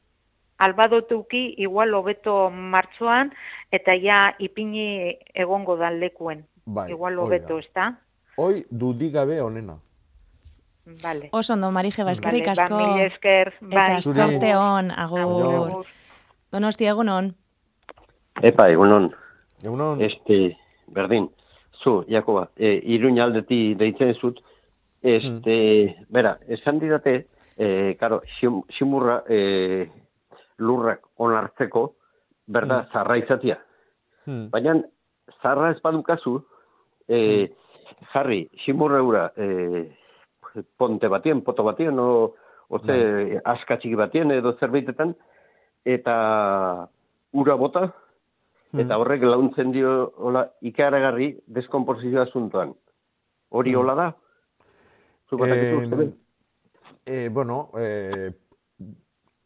albadotuki, 0.58 1.54
igual 1.58 1.94
hobeto 1.94 2.50
martxoan, 2.50 3.32
eta 3.70 3.94
ja 4.02 4.34
ipini 4.38 5.16
egongo 5.34 5.76
dan 5.76 6.00
lekuen. 6.00 6.44
Bai, 6.68 6.90
igual 6.92 7.18
hobeto, 7.18 7.54
da. 7.54 7.60
ezta? 7.60 7.84
Hoi 8.36 8.66
dudik 8.70 9.12
gabe 9.14 9.40
onena. 9.42 9.78
Vale. 11.02 11.28
Oso 11.32 11.52
ondo, 11.54 11.70
Marije, 11.70 12.04
ba, 12.04 12.12
eskerrik 12.12 12.46
Vale, 12.46 12.56
ba, 12.56 12.64
asko. 12.64 12.76
mila 12.78 13.04
esker, 13.06 13.54
bai. 13.60 13.70
Eta 13.94 14.00
Zuri. 14.00 14.16
zorte 14.20 14.50
hon, 14.56 14.90
agur. 14.90 15.20
Agur. 15.20 15.86
Donosti, 16.52 16.86
egunon. 16.88 17.32
Epa, 18.42 18.68
egunon. 18.72 19.10
Egunon. 19.64 20.00
Este, 20.02 20.56
berdin, 20.88 21.28
zu, 21.82 22.04
Jakoba, 22.08 22.50
e, 22.56 22.80
iruña 22.84 23.24
aldeti 23.24 23.74
deitzen 23.74 24.14
zut, 24.14 24.40
este, 25.02 25.96
bera, 26.08 26.38
esan 26.48 26.78
didate, 26.80 27.26
e, 27.56 27.96
karo, 28.00 28.20
xim- 28.40 28.64
ximurra 28.76 29.22
e, 29.28 29.88
lurrak 30.58 31.00
onartzeko, 31.16 31.94
berda, 32.46 32.82
Mm. 32.82 32.92
zarra 32.92 33.18
izatia. 33.18 33.58
Hmm. 34.26 34.48
Baina, 34.50 34.74
zarra 35.42 35.70
ez 35.70 35.80
badukazu, 35.82 36.42
e, 37.08 37.48
jarri, 38.12 38.48
ximurra 38.64 39.02
ura, 39.02 39.24
e, 39.36 39.88
ponte 40.76 41.08
batien, 41.08 41.40
poto 41.42 41.64
batien, 41.64 41.98
o, 41.98 42.34
oze, 42.68 43.40
aska 43.44 43.78
txiki 43.80 43.96
batien 43.96 44.30
edo 44.34 44.52
zerbaitetan, 44.60 45.14
eta 45.88 46.14
ura 47.32 47.56
bota, 47.56 47.88
eta 48.76 48.98
horrek 49.00 49.24
launtzen 49.24 49.72
dio 49.72 50.12
hola, 50.20 50.44
ikaragarri 50.60 51.30
deskomposizioa 51.46 52.26
asuntoan. 52.28 52.74
Hori 53.50 53.72
Hmm. 53.72 53.80
hola 53.80 53.94
da? 53.94 54.08
Zuk 55.30 55.40
badakizu 55.40 55.78
uste 55.82 55.96
ben? 55.96 56.12
eh, 57.06 57.28
bueno, 57.32 57.70
eh, 57.78 58.30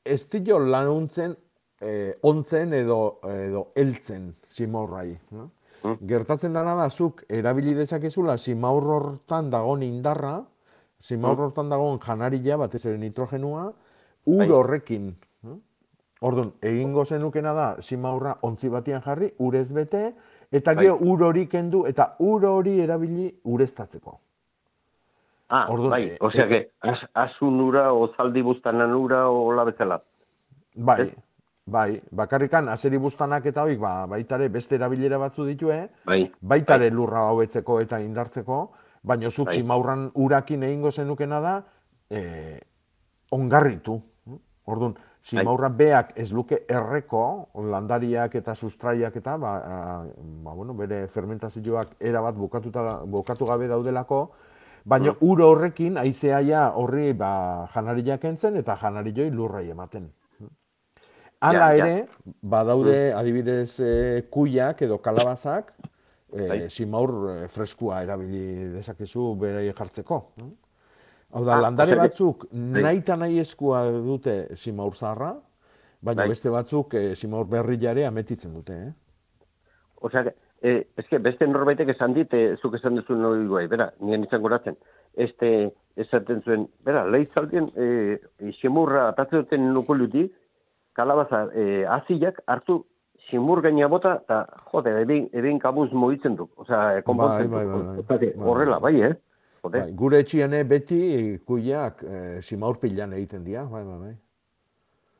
ez 0.04 0.28
dio 0.30 0.58
laguntzen 0.58 1.36
eh, 1.80 2.14
ontzen 2.22 2.72
edo, 2.74 3.20
edo 3.26 3.72
heltzen 3.74 4.34
simorrai. 4.48 5.18
No? 5.30 5.50
Gertatzen 6.06 6.52
dana 6.52 6.74
da, 6.74 6.88
zuk 6.90 7.24
erabili 7.28 7.74
dezakezula 7.74 8.36
simaur 8.38 8.82
hortan 8.84 9.50
dagon 9.50 9.82
indarra, 9.82 10.42
simaur 10.98 11.36
Mm. 11.36 11.40
hortan 11.44 11.68
dagon 11.68 11.98
janaria, 11.98 12.56
batez 12.56 12.84
ere 12.86 12.98
nitrogenua, 12.98 13.72
ur 14.26 14.38
Bai. 14.38 14.48
horrekin. 14.50 15.16
no? 15.42 15.58
Orduan, 16.20 16.52
egingo 16.62 17.04
zenukena 17.04 17.52
da, 17.52 17.76
simaurra 17.82 18.36
ontzi 18.42 18.68
batian 18.68 19.02
jarri, 19.02 19.32
urez 19.38 19.72
bete, 19.72 20.14
eta 20.52 20.74
Bai. 20.74 20.84
gero 20.84 20.98
ur 21.00 21.22
hori 21.24 21.46
kendu, 21.48 21.84
eta 21.86 22.14
ur 22.20 22.44
hori 22.46 22.78
erabili 22.80 23.34
ureztatzeko. 23.44 24.18
Ah, 25.48 25.66
Orduan, 25.68 25.90
bai, 25.90 26.04
eh, 26.10 26.16
osea 26.20 26.44
eh, 26.44 26.48
que, 26.48 26.70
az, 26.80 26.98
asun 27.14 27.60
ura, 27.60 27.92
o 27.92 28.08
zaldi 28.16 28.40
buztanan 28.42 28.94
ura, 28.94 29.28
o 29.28 29.42
hola 29.48 29.64
bezala. 29.64 30.00
Bai, 30.76 31.00
Ez? 31.02 31.08
Bai, 31.66 32.00
bakarrikan 32.10 32.68
azeri 32.68 32.98
buztanak 32.98 33.46
eta 33.46 33.62
hoik, 33.62 33.78
ba, 33.80 34.06
baitare 34.10 34.48
beste 34.48 34.76
erabilera 34.76 35.18
batzu 35.18 35.46
ditue, 35.46 35.78
Bai, 36.06 36.24
baitare 36.40 36.90
lurra 36.90 37.28
hobetzeko 37.30 37.80
eta 37.80 38.00
indartzeko, 38.02 38.62
baina 39.02 39.30
zuk 39.30 39.46
Bai. 39.50 39.56
simaurran 39.56 40.10
urakin 40.14 40.62
egingo 40.62 40.90
zenukena 40.90 41.40
da, 41.40 41.54
eh, 42.10 42.60
ongarritu. 43.30 44.00
Orduan, 44.64 44.94
simaurra 45.22 45.68
beak 45.68 46.12
ez 46.16 46.32
luke 46.32 46.64
erreko, 46.68 47.48
landariak 47.54 48.34
eta 48.34 48.54
sustraiak 48.54 49.16
eta, 49.16 49.36
ba, 49.36 49.56
a, 49.56 50.04
ba, 50.44 50.54
bueno, 50.54 50.74
bere 50.74 51.06
fermentazioak 51.08 51.96
erabat 52.00 52.34
bukatuta, 52.34 53.02
bukatu 53.06 53.46
gabe 53.46 53.68
daudelako, 53.68 54.30
baina 54.84 55.14
ur 55.20 55.42
horrekin, 55.42 55.96
aizeaia 55.96 56.72
horri 56.74 57.12
ba, 57.12 57.68
janariak 57.74 58.20
kentzen 58.20 58.56
eta 58.56 58.76
janarioi 58.76 59.30
lurrai 59.30 59.68
ematen. 59.70 60.10
Hala 61.42 61.68
ja. 61.74 61.86
ere, 61.86 62.08
badaude 62.54 62.98
adibidez 63.18 63.80
e, 63.82 63.92
kuiak 64.30 64.82
edo 64.86 64.98
kalabazak, 65.02 65.72
e, 66.30 66.46
Bai. 66.48 66.58
simaur 66.70 67.14
e, 67.32 67.36
freskua 67.50 68.02
erabili 68.04 68.68
dezakezu 68.76 69.32
bere 69.40 69.64
jartzeko. 69.72 70.20
Hau 71.32 71.44
da, 71.46 71.56
Ah, 71.56 71.60
landare 71.64 71.96
batzuk 71.96 72.46
Bai. 72.52 72.82
nahi 72.84 73.00
eta 73.02 73.16
nahi 73.16 73.40
eskua 73.40 73.86
dute 74.04 74.54
simaur 74.56 74.94
zaharra, 74.94 75.32
baina 76.00 76.22
Bai. 76.22 76.28
beste 76.28 76.50
batzuk 76.50 76.94
e, 76.94 77.14
simaur 77.16 77.46
berriare 77.50 78.06
ametitzen 78.06 78.54
dute. 78.54 78.72
Eh? 78.72 78.92
Osea, 80.02 80.32
eh, 80.62 80.84
eske 80.98 81.18
beste 81.18 81.46
norbaitek 81.46 81.88
esan 81.96 82.14
dit, 82.14 82.32
eh, 82.34 82.56
zuk 82.62 82.74
esan 82.78 82.94
duzu 83.00 83.14
hori 83.14 83.46
guai, 83.46 83.66
bera, 83.66 83.90
nien 84.00 84.22
izango 84.24 84.48
ratzen. 84.48 84.76
Este, 85.14 85.72
esaten 85.96 86.42
zuen, 86.42 86.68
bera, 86.84 87.04
lehitzaldien, 87.04 87.68
e, 87.76 88.52
ximurra 88.60 89.08
atatzen 89.08 89.42
duten 89.42 89.72
nukolutik, 89.74 90.32
kalabaza 90.92 91.46
e, 91.54 91.84
aziak 91.86 92.40
hartu 92.46 92.84
ximur 93.30 93.60
gaina 93.62 93.86
bota, 93.88 94.16
eta 94.24 94.46
jode, 94.72 94.90
ebin, 95.02 95.28
ebin 95.32 95.58
kabuz 95.58 95.90
mugitzen 95.92 96.34
du. 96.36 96.48
Osea, 96.56 97.02
konpontzen 97.06 97.50
Bai, 97.50 97.64
bai, 97.66 97.82
bai, 97.84 97.98
Osea, 98.02 98.18
que 98.18 98.32
Horrela, 98.38 98.78
bai, 98.82 99.00
eh? 99.02 99.12
Jode. 99.62 99.78
Bai, 99.80 99.92
gure 99.94 100.18
etxiane 100.24 100.64
beti 100.64 101.38
kuiak 101.46 102.02
e, 102.02 102.42
simaurpilan 102.42 103.12
egiten 103.14 103.44
dira, 103.44 103.62
bai, 103.64 103.84
bai, 103.84 103.98
bai. 103.98 104.14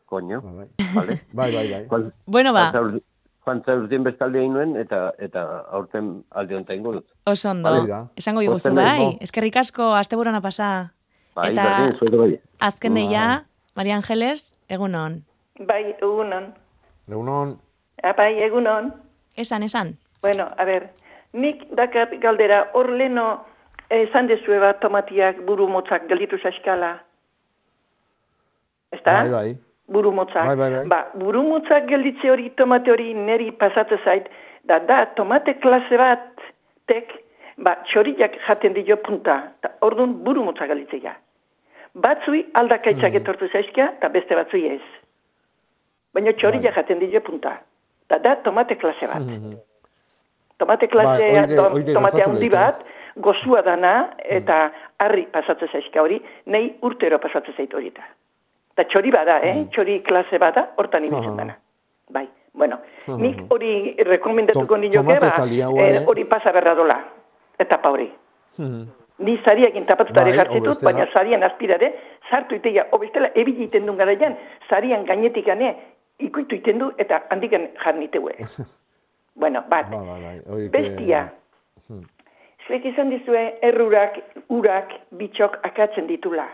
Koño. 0.07 0.41
Bai, 0.43 0.55
bai. 0.57 0.69
Vale. 0.95 1.21
bai, 1.33 1.53
bai, 1.55 1.67
bai. 1.71 1.87
Juan- 1.89 2.13
Bueno, 2.27 2.53
ba. 2.53 2.71
Juan 2.73 2.75
Zaur- 2.93 3.03
Juan 3.45 3.63
Zaurdien 3.67 4.05
bestalde 4.05 4.39
egin 4.39 4.53
nuen, 4.55 4.77
eta, 4.79 5.13
eta 5.19 5.41
aurten 5.75 6.11
alde 6.31 6.55
honetan 6.55 6.77
ingo 6.79 6.93
dut. 6.99 7.07
Oso 7.27 7.51
ondo. 7.51 7.71
Vale. 7.71 8.03
Esango 8.17 8.45
Posten 8.47 8.75
bai. 8.75 9.17
Eskerrik 9.21 9.57
asko, 9.57 9.95
asteburona 9.99 10.41
pasa. 10.41 10.93
Bai, 11.35 11.53
Eta 11.53 11.65
berdin, 11.65 12.19
bai. 12.19 12.41
azken 12.61 12.95
deia, 12.95 13.45
Maria 13.75 13.97
Angeles, 13.97 14.53
egunon. 14.69 15.23
Bai, 15.59 15.95
egunon. 16.01 16.53
Egunon. 17.09 17.57
Ah, 18.03 18.13
bai, 18.17 18.43
egunon. 18.43 18.93
Esan, 19.37 19.63
esan. 19.63 19.97
Bueno, 20.23 20.49
a 20.57 20.65
ber, 20.65 20.91
nik 21.33 21.65
dakat 21.77 22.15
galdera, 22.21 22.71
hor 22.75 22.89
leno 22.91 23.45
esan 23.93 24.29
dezue 24.31 24.59
bat 24.63 24.81
tomatiak 24.81 25.43
buru 25.47 25.69
motzak 25.69 26.07
gelditu 26.09 26.39
zaskala. 26.39 26.95
Ezta? 28.93 29.13
Bai, 29.13 29.31
bai. 29.31 29.57
Buru 29.93 30.13
motzak. 30.13 30.47
Bai, 30.47 30.57
bai, 30.57 30.71
bai. 30.77 30.87
Ba, 30.89 31.01
buru 31.21 31.43
motzak 31.49 31.89
gelditze 31.91 32.31
hori, 32.31 32.51
tomate 32.57 32.93
hori 32.93 33.13
neri 33.15 33.51
pasatze 33.53 33.99
zait, 34.05 34.31
da 34.65 34.79
da, 34.79 35.05
tomate 35.17 35.59
klase 35.61 35.99
bat, 36.01 36.47
tek, 36.89 37.13
ba, 37.59 37.77
txoriak 37.91 38.39
jaten 38.47 38.77
dio 38.79 38.97
punta, 39.05 39.39
eta 39.59 39.75
orduan 39.85 40.17
buru 40.25 40.45
motzak 40.49 40.73
gelditzea. 40.73 41.15
Batzui 41.93 42.47
aldakaitzak 42.57 43.19
etortu 43.21 43.51
zaizkia, 43.53 43.91
eta 43.99 44.09
beste 44.09 44.37
batzui 44.39 44.65
ez. 44.79 44.85
Baina 46.13 46.33
txoriak 46.33 46.75
jaten 46.77 46.99
dio 47.01 47.21
punta. 47.21 47.57
Da 48.09 48.19
da, 48.19 48.37
tomate 48.45 48.77
klase 48.77 49.07
bat. 49.09 49.23
Tomate 50.59 50.89
klase, 50.89 51.23
Bai, 51.23 51.31
oide- 51.43 51.57
to- 51.57 51.71
oide 51.75 51.93
tomate 51.93 52.23
handi 52.23 52.47
eh? 52.47 52.51
bat, 52.51 52.85
gozua 53.17 53.63
dana, 53.63 54.11
eta 54.19 54.71
harri 54.99 55.27
pasatzen 55.33 55.69
zaizka 55.73 56.03
hori, 56.03 56.21
nei 56.47 56.77
urtero 56.83 57.19
pasatzen 57.19 57.55
zait 57.57 57.75
hori 57.75 57.89
eta. 57.89 58.05
Eta 58.73 58.85
txori 58.89 59.11
bada, 59.11 59.41
eh? 59.43 59.67
Txori 59.73 60.01
klase 60.03 60.39
bada, 60.39 60.69
hortan 60.77 61.05
ibiltzen 61.05 61.37
dana. 61.37 61.57
Bai, 62.11 62.29
bueno, 62.55 62.79
nik 63.19 63.41
hori 63.51 63.97
rekomendatuko 64.07 64.77
nioke, 64.77 64.97
tomate 64.97 65.21
ba, 65.21 65.83
eh, 65.83 65.97
eh? 65.97 66.05
hori 66.07 66.25
pasa 66.25 66.53
berra 66.53 66.75
dola, 66.75 66.99
etapa 67.59 67.91
hori. 67.91 68.11
Mhm. 68.59 68.87
Ni 69.19 69.39
zariakin 69.45 69.85
tapatutare 69.87 70.31
Bai, 70.31 70.39
jartzitut, 70.39 70.83
baina 70.83 71.07
zarian 71.15 71.43
aspirare, 71.43 71.93
sartu 72.31 72.55
iteia, 72.57 72.87
obestela 72.93 73.31
ebili 73.35 73.65
iten 73.65 73.85
duen 73.87 73.97
garaian, 73.99 74.37
zarian 74.69 75.05
gainetik 75.05 75.47
gane, 75.47 75.77
ikuitu 76.27 76.55
iten 76.55 76.79
du, 76.79 76.93
eta 76.99 77.23
handikan 77.31 77.69
jarniteue. 77.85 78.35
bueno, 79.41 79.63
bat, 79.69 79.91
Bai, 79.91 80.07
bai, 80.07 80.21
bai. 80.23 80.41
Oike- 80.55 80.71
bestia, 80.71 81.29
Hmm. 81.89 82.05
zuek 82.67 82.85
izan 82.87 83.11
dizue 83.11 83.41
errurak, 83.63 84.19
urak, 84.49 84.93
bitxok 85.19 85.57
akatzen 85.67 86.07
ditula. 86.07 86.45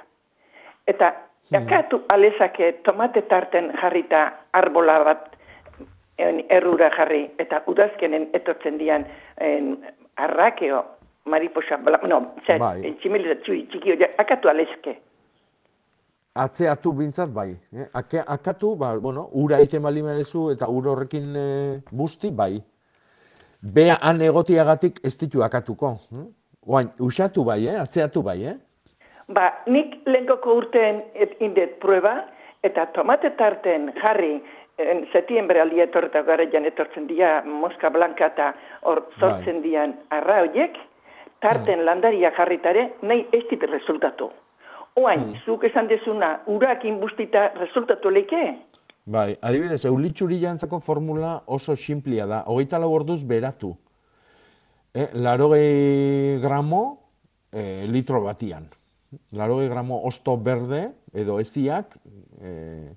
Eta 0.87 1.11
akatu 1.53 2.01
alezake 2.09 2.73
tomate 2.83 3.23
tarten 3.29 3.69
jarrita 3.81 4.23
arbola 4.53 4.99
bat 5.05 5.37
en, 6.19 6.41
errura 6.49 6.89
jarri, 6.97 7.31
eta 7.39 7.61
udazkenen 7.66 8.29
etortzen 8.33 8.79
dian 8.79 9.05
en, 9.41 9.77
arrakeo, 10.16 10.83
mariposa, 11.25 11.77
no, 12.09 12.23
zer, 12.47 12.59
Bai. 12.59 12.95
tximilita 13.03 13.37
txui, 13.45 13.69
akatu 14.19 14.49
alezke. 14.49 14.97
Atzeatu 16.39 16.93
bintzat 16.95 17.30
bai. 17.34 17.51
Eh? 17.74 17.89
Ake, 17.99 18.22
akatu, 18.22 18.76
ba, 18.78 18.93
bueno, 19.03 19.28
ura 19.32 19.59
egiten 19.59 19.82
bali 19.82 20.03
duzu 20.03 20.51
eta 20.53 20.68
ur 20.70 20.86
horrekin 20.93 21.36
e, 21.36 21.47
busti, 21.91 22.30
bai. 22.30 22.61
Bea 23.62 23.99
han 24.01 24.20
egotiagatik 24.22 25.01
ez 25.03 25.16
ditu 25.18 25.43
akatuko. 25.43 25.97
Hm? 26.11 26.26
Oain, 26.66 26.91
usatu 27.01 27.45
bai, 27.45 27.66
eh? 27.66 27.80
atzeatu 27.80 28.22
bai, 28.22 28.45
eh? 28.45 28.57
Ba, 29.34 29.51
nik 29.66 29.99
lehenkoko 30.07 30.55
urteen 30.61 31.03
et, 31.14 31.34
indet 31.41 31.78
prueba, 31.82 32.14
eta 32.62 32.86
tomate 32.95 33.34
tarten 33.36 33.91
jarri, 33.99 34.39
en, 34.78 35.07
setiembre 35.12 35.61
aldi 35.61 35.82
etorreta 35.82 36.22
garaian 36.22 36.66
etortzen 36.70 37.09
dira 37.11 37.43
Mosca 37.45 37.91
Blanca 37.91 38.30
eta 38.30 38.53
hor 38.86 39.09
sortzen 39.18 39.62
dian 39.62 39.97
arra 40.14 40.43
horiek, 40.45 40.78
tarten 41.43 41.84
landaria 41.84 42.30
jarritare, 42.36 42.93
nahi 43.03 43.26
ez 43.32 43.43
dit 43.51 43.66
resultatu. 43.70 44.30
Oain, 44.97 45.34
zuk 45.45 45.64
esan 45.64 45.86
dezuna, 45.89 46.41
urakin 46.47 46.99
bustita 47.01 47.49
resultatu 47.59 48.11
leike? 48.11 48.43
Bai, 49.09 49.36
adibidez, 49.41 49.84
eulitxuri 49.89 50.41
jantzako 50.43 50.80
formula 50.80 51.43
oso 51.47 51.76
simplia 51.76 52.26
da. 52.26 52.43
Hogeita 52.47 52.78
lau 52.78 52.91
orduz 52.93 53.22
beratu. 53.24 53.76
Eh, 54.95 55.09
larogei 55.14 56.39
gramo 56.43 56.99
eh, 57.53 57.86
litro 57.89 58.20
batian. 58.24 58.66
Larogei 59.32 59.68
gramo 59.68 60.03
osto 60.05 60.36
berde 60.36 60.91
edo 61.14 61.39
eziak 61.41 61.95
eh, 62.43 62.91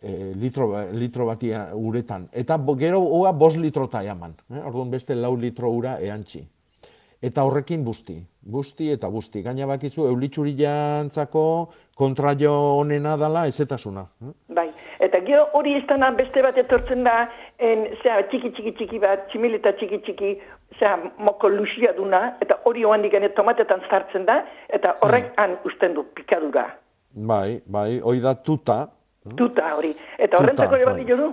eh, 0.00 0.32
litro, 0.36 0.68
ba- 0.70 0.86
litro 0.92 1.26
batia 1.26 1.66
uretan. 1.74 2.28
Eta 2.32 2.56
gero 2.78 3.00
hoa 3.00 3.32
bost 3.32 3.56
litrota 3.58 4.02
eman. 4.04 4.34
Eh? 4.50 4.62
Orduan 4.64 4.90
beste 4.90 5.14
lau 5.14 5.34
litro 5.36 5.68
ura 5.70 5.98
eantxi. 6.00 6.46
Eta 7.20 7.44
horrekin 7.44 7.84
busti. 7.84 8.22
Busti 8.46 8.92
eta 8.94 9.08
busti. 9.10 9.40
Gaina 9.42 9.66
bakizu, 9.66 10.04
eulitxuri 10.06 10.52
jantzako 10.54 11.42
kontraio 11.98 12.52
onena 12.78 13.16
dala 13.18 13.46
ezetasuna. 13.50 14.04
Eh? 14.22 14.32
Bai, 14.54 14.68
eta 15.02 15.18
gero 15.26 15.48
hori 15.58 15.72
ez 15.74 15.82
dana 15.88 16.12
beste 16.14 16.44
bat 16.44 16.58
etortzen 16.62 17.02
da, 17.02 17.16
en, 17.58 17.82
zera, 18.02 18.20
txiki 18.30 18.52
txiki 18.54 18.72
txiki 18.78 19.00
bat, 19.02 19.24
tximileta 19.32 19.72
txiki 19.80 19.98
txiki, 20.06 20.30
zera, 20.78 21.10
moko 21.18 21.50
lusia 21.50 21.90
duna, 21.96 22.36
eta 22.44 22.60
hori 22.70 22.84
oan 22.86 23.02
digane 23.02 23.32
tomatetan 23.34 23.82
sartzen 23.90 24.28
da, 24.28 24.44
eta 24.78 24.94
horrek 25.02 25.32
han 25.42 25.56
usten 25.66 25.96
du 25.98 26.04
pikadura. 26.14 26.68
Bai, 27.16 27.62
bai, 27.66 27.98
hoi 28.04 28.20
da 28.20 28.36
tuta. 28.36 28.84
Tuta 29.34 29.72
hori. 29.74 29.90
Eta 30.22 30.38
horrentzako 30.38 30.78
ere 30.78 30.86
bai. 30.86 31.00
balio 31.00 31.16
du? 31.18 31.32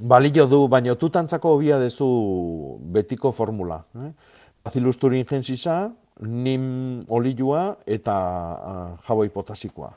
Balio 0.00 0.46
du, 0.50 0.62
baina 0.72 0.94
tutantzako 0.98 1.52
hobia 1.58 1.76
dezu 1.82 2.08
betiko 2.96 3.32
formula. 3.32 3.82
Eh? 4.00 4.08
Bacillus 4.64 4.96
thuringiensisa, 4.96 5.92
nim 6.20 7.04
olilua 7.08 7.76
eta 7.86 8.16
uh, 8.54 8.98
jaboi 9.08 9.28
potasikoa. 9.28 9.92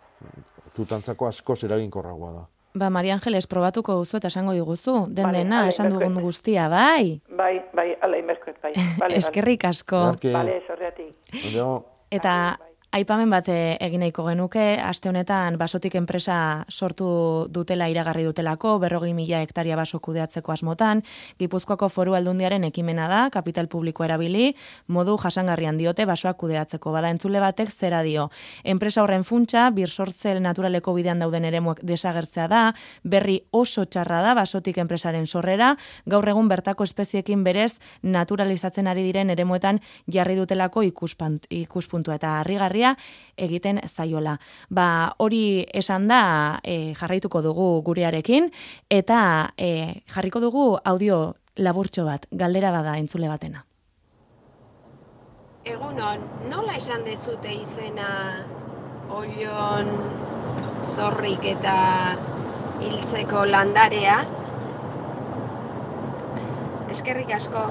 Tutantzako 0.76 1.28
askoz 1.28 1.64
eraginkorragoa 1.64 2.32
da. 2.34 2.46
Ba, 2.78 2.90
Maria 2.94 3.16
Angeles, 3.18 3.48
probatuko 3.50 3.96
duzu 3.98 4.20
eta 4.20 4.30
esango 4.30 4.54
diguzu. 4.54 5.08
Den 5.10 5.30
Vale, 5.30 5.44
dena, 5.44 5.62
vale, 5.64 5.74
esan 5.74 5.90
dugun 5.90 6.20
guztia, 6.22 6.68
bai. 6.70 7.20
Bai, 7.38 7.54
bai, 7.74 7.88
ala 8.02 8.18
inberkoet, 8.22 8.60
bai. 8.62 8.74
Vale, 8.76 8.98
vale. 9.02 9.22
Eskerrik 9.22 9.66
asko. 9.66 10.02
Vale, 10.34 10.62
sorreatik. 10.68 11.14
Gero, 11.34 11.70
Eta 12.12 12.58
aipamen 12.96 13.30
bat 13.30 13.50
eh, 13.52 13.76
egin 13.84 14.00
nahiko 14.00 14.24
genuke, 14.28 14.64
aste 14.80 15.10
honetan 15.10 15.58
basotik 15.60 15.96
enpresa 16.00 16.66
sortu 16.72 17.08
dutela 17.52 17.90
iragarri 17.92 18.24
dutelako, 18.24 18.78
berrogei 18.80 19.12
mila 19.14 19.42
hektaria 19.44 19.76
baso 19.76 20.00
kudeatzeko 20.00 20.54
asmotan, 20.54 21.04
Gipuzkoako 21.40 21.90
foru 21.92 22.16
aldundiaren 22.16 22.64
ekimena 22.64 23.08
da, 23.12 23.20
kapital 23.34 23.68
publiko 23.68 24.06
erabili, 24.08 24.54
modu 24.88 25.18
jasangarrian 25.20 25.78
diote 25.78 26.06
basoak 26.08 26.38
kudeatzeko. 26.40 26.92
Bada 26.96 27.12
entzule 27.12 27.42
batek 27.44 27.74
zera 27.76 28.02
dio. 28.04 28.30
Enpresa 28.64 29.04
horren 29.04 29.26
funtsa, 29.28 29.68
birsortzel 29.76 30.42
naturaleko 30.42 30.94
bidean 30.96 31.20
dauden 31.20 31.46
eremuak 31.46 31.84
desagertzea 31.84 32.48
da, 32.48 32.64
berri 33.04 33.42
oso 33.52 33.86
txarra 33.86 34.22
da 34.24 34.34
basotik 34.40 34.80
enpresaren 34.80 35.28
sorrera, 35.28 35.76
gaur 36.06 36.28
egun 36.28 36.48
bertako 36.48 36.88
espeziekin 36.88 37.44
berez 37.44 37.78
naturalizatzen 38.02 38.88
ari 38.88 39.04
diren 39.04 39.30
eremuetan 39.30 39.82
jarri 40.08 40.40
dutelako 40.40 40.84
ikuspuntua 40.88 42.16
eta 42.16 42.38
harrigarria 42.78 42.96
egiten 43.38 43.80
zaiola. 43.86 44.38
Ba, 44.70 45.14
hori 45.18 45.66
esan 45.74 46.08
da 46.08 46.60
e, 46.64 46.94
jarraituko 46.98 47.42
dugu 47.42 47.82
gurearekin 47.84 48.50
eta 48.90 49.54
e, 49.58 50.04
jarriko 50.08 50.40
dugu 50.40 50.78
audio 50.84 51.36
laburtxo 51.58 52.06
bat, 52.06 52.28
galdera 52.32 52.72
bada 52.72 52.98
entzule 52.98 53.28
batena. 53.28 53.66
Egunon, 55.66 56.24
nola 56.50 56.78
esan 56.78 57.04
dezute 57.04 57.52
izena 57.54 58.46
oion 59.10 59.90
zorrik 60.84 61.46
eta 61.46 62.16
hiltzeko 62.82 63.46
landarea? 63.46 64.24
Eskerrik 66.90 67.34
asko. 67.36 67.68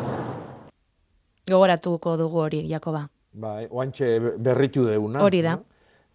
Gogoratuko 1.49 2.17
dugu 2.21 2.43
hori, 2.43 2.67
Jakoba. 2.69 3.07
Bai, 3.37 3.67
oantxe 3.71 4.17
berritu 4.43 4.87
deuna. 4.89 5.23
Hori 5.25 5.43
da. 5.45 5.57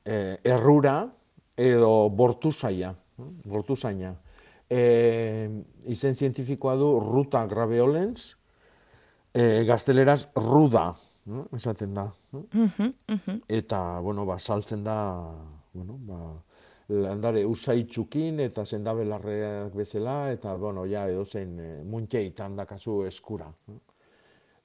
Eh, 0.05 0.37
errura 0.43 0.97
edo 1.57 2.09
bortuzaia. 2.09 2.93
Bortuzaina. 3.45 4.15
Eh, 4.71 5.49
izen 5.91 6.15
zientifikoa 6.15 6.75
du 6.79 6.93
ruta 7.03 7.43
graveolens, 7.45 8.31
eh, 9.33 9.63
gazteleraz 9.67 10.29
ruda, 10.35 10.95
eh, 11.27 11.43
esaten 11.57 11.93
da. 11.93 12.07
Eta, 13.47 13.99
bueno, 13.99 14.25
ba, 14.25 14.39
saltzen 14.39 14.83
da, 14.83 14.97
bueno, 15.73 15.97
ba, 16.07 16.21
landare 16.91 17.43
usaitxukin 17.45 18.39
eta 18.43 18.65
sendabelarreak 18.65 19.75
bezala, 19.75 20.31
eta, 20.31 20.55
bueno, 20.59 20.85
ja, 20.89 21.05
edo 21.09 21.25
zen 21.25 21.59
e, 21.59 21.69
muntxeitan 21.87 22.55
dakazu 22.55 23.03
eskura. 23.07 23.47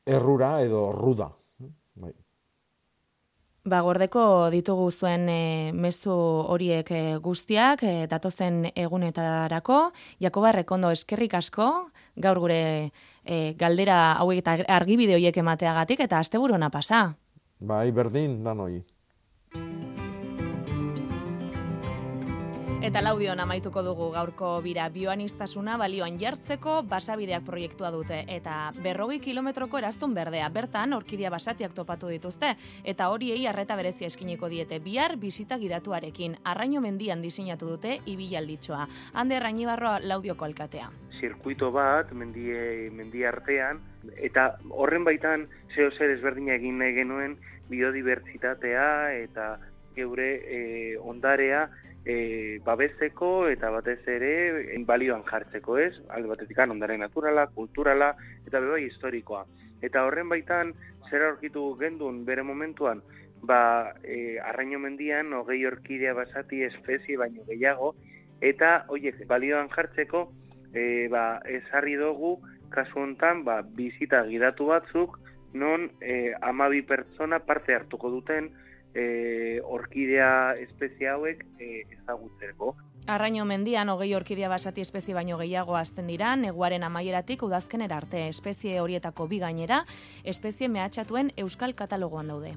Errura 0.07 0.61
edo 0.63 0.93
ruda. 0.93 1.31
Bai. 1.95 2.13
Ba, 3.67 3.81
gordeko 3.83 4.47
ditugu 4.55 4.93
zuen 4.95 5.25
e, 5.27 5.73
mezu 5.75 6.15
horiek 6.55 6.91
e, 6.95 7.01
guztiak, 7.19 7.83
e, 7.83 8.07
datozen 8.07 8.69
egunetarako. 8.71 9.81
Jakoba, 10.23 10.53
rekondo 10.55 10.93
eskerrik 10.95 11.35
asko, 11.35 11.67
gaur 12.15 12.39
gure 12.45 12.61
e, 13.27 13.55
galdera 13.59 13.99
hauek 14.23 14.45
eta 14.45 14.61
argibide 14.71 15.19
horiek 15.19 15.43
emateagatik, 15.43 16.05
eta 16.07 16.23
asteburona 16.23 16.71
pasa. 16.71 17.09
Bai, 17.59 17.91
berdin, 17.91 18.45
danoi. 18.47 18.85
Eta 22.87 23.01
laudion 23.03 23.41
amaituko 23.43 23.83
dugu 23.83 24.05
gaurko 24.15 24.49
bira 24.63 24.85
bioanistasuna 24.95 25.73
balioan 25.81 26.21
jartzeko 26.21 26.75
basabideak 26.87 27.43
proiektua 27.43 27.89
dute 27.91 28.21
eta 28.31 28.59
berrogei 28.85 29.17
kilometroko 29.25 29.81
erastun 29.81 30.13
berdea. 30.15 30.47
Bertan, 30.55 30.93
orkidia 30.95 31.33
basatiak 31.35 31.73
topatu 31.75 32.07
dituzte 32.13 32.53
eta 32.85 33.09
horiei 33.11 33.41
harreta 33.51 33.75
berezia 33.75 34.07
eskiniko 34.07 34.47
diete 34.53 34.79
bihar 34.85 35.17
bisita 35.19 35.59
gidatuarekin. 35.59 36.37
Arraino 36.45 36.81
mendian 36.85 37.25
diseinatu 37.27 37.73
dute 37.73 37.97
ibilalditxoa. 38.07 38.87
Hande 39.15 39.41
Rainibarroa 39.43 39.99
laudioko 40.05 40.45
alkatea. 40.45 40.87
zirkuito 41.19 41.73
bat 41.73 42.13
mendie, 42.13 42.91
mendi 42.93 43.25
artean 43.25 43.81
eta 44.15 44.59
horren 44.71 45.03
baitan 45.03 45.49
zeo 45.75 45.91
zer 45.91 46.15
ezberdina 46.15 46.55
egin 46.55 46.79
nahi 46.79 46.95
genuen 46.95 47.35
biodibertsitatea 47.69 48.87
eta 49.25 49.59
geure 49.97 50.31
e, 50.45 50.63
ondarea 51.01 51.67
e, 52.07 52.61
babesteko 52.65 53.49
eta 53.51 53.71
batez 53.75 54.01
ere 54.07 54.79
balioan 54.87 55.25
jartzeko 55.27 55.79
ez, 55.83 55.93
alde 56.09 56.31
batetik 56.31 56.59
ondare 56.65 56.97
naturala, 56.99 57.49
kulturala 57.49 58.15
eta 58.47 58.61
bebai 58.61 58.85
historikoa. 58.87 59.45
Eta 59.83 60.07
horren 60.07 60.29
baitan 60.31 60.73
zer 61.11 61.27
aurkitu 61.27 61.75
gendun 61.81 62.25
bere 62.25 62.43
momentuan 62.43 63.03
ba, 63.43 63.95
e, 64.03 64.39
arraino 64.39 64.79
mendian 64.79 65.33
hogei 65.35 65.65
orkidea 65.67 66.15
basati 66.15 66.63
espezie 66.63 67.17
baino 67.17 67.45
gehiago 67.49 67.95
eta 68.41 68.85
hoiek 68.89 69.23
balioan 69.29 69.69
jartzeko 69.75 70.27
e, 70.73 71.09
ba, 71.13 71.41
ezarri 71.47 71.97
dugu 72.01 72.37
kasu 72.71 73.01
hontan 73.01 73.45
ba, 73.45 73.63
bizita 73.63 74.25
gidatu 74.31 74.71
batzuk 74.73 75.19
non 75.55 75.91
e, 76.01 76.35
amabi 76.41 76.83
pertsona 76.83 77.41
parte 77.41 77.75
hartuko 77.75 78.11
duten 78.11 78.51
e, 78.97 79.61
orkidea 79.63 80.55
espezie 80.63 81.11
hauek 81.13 81.45
e, 81.61 81.85
ezagutzeko. 81.99 82.75
Arraino 83.07 83.45
mendian 83.47 83.89
hogei 83.93 84.09
orkidea 84.19 84.49
basati 84.51 84.83
espezie 84.83 85.15
baino 85.15 85.39
gehiago 85.39 85.77
azten 85.79 86.09
dira, 86.11 86.35
neguaren 86.41 86.83
amaieratik 86.83 87.45
udazkenera 87.47 88.01
arte 88.03 88.27
espezie 88.33 88.81
horietako 88.83 89.29
bi 89.31 89.39
gainera, 89.45 89.85
espezie 90.25 90.69
mehatxatuen 90.69 91.31
euskal 91.45 91.77
katalogoan 91.79 92.35
daude. 92.35 92.57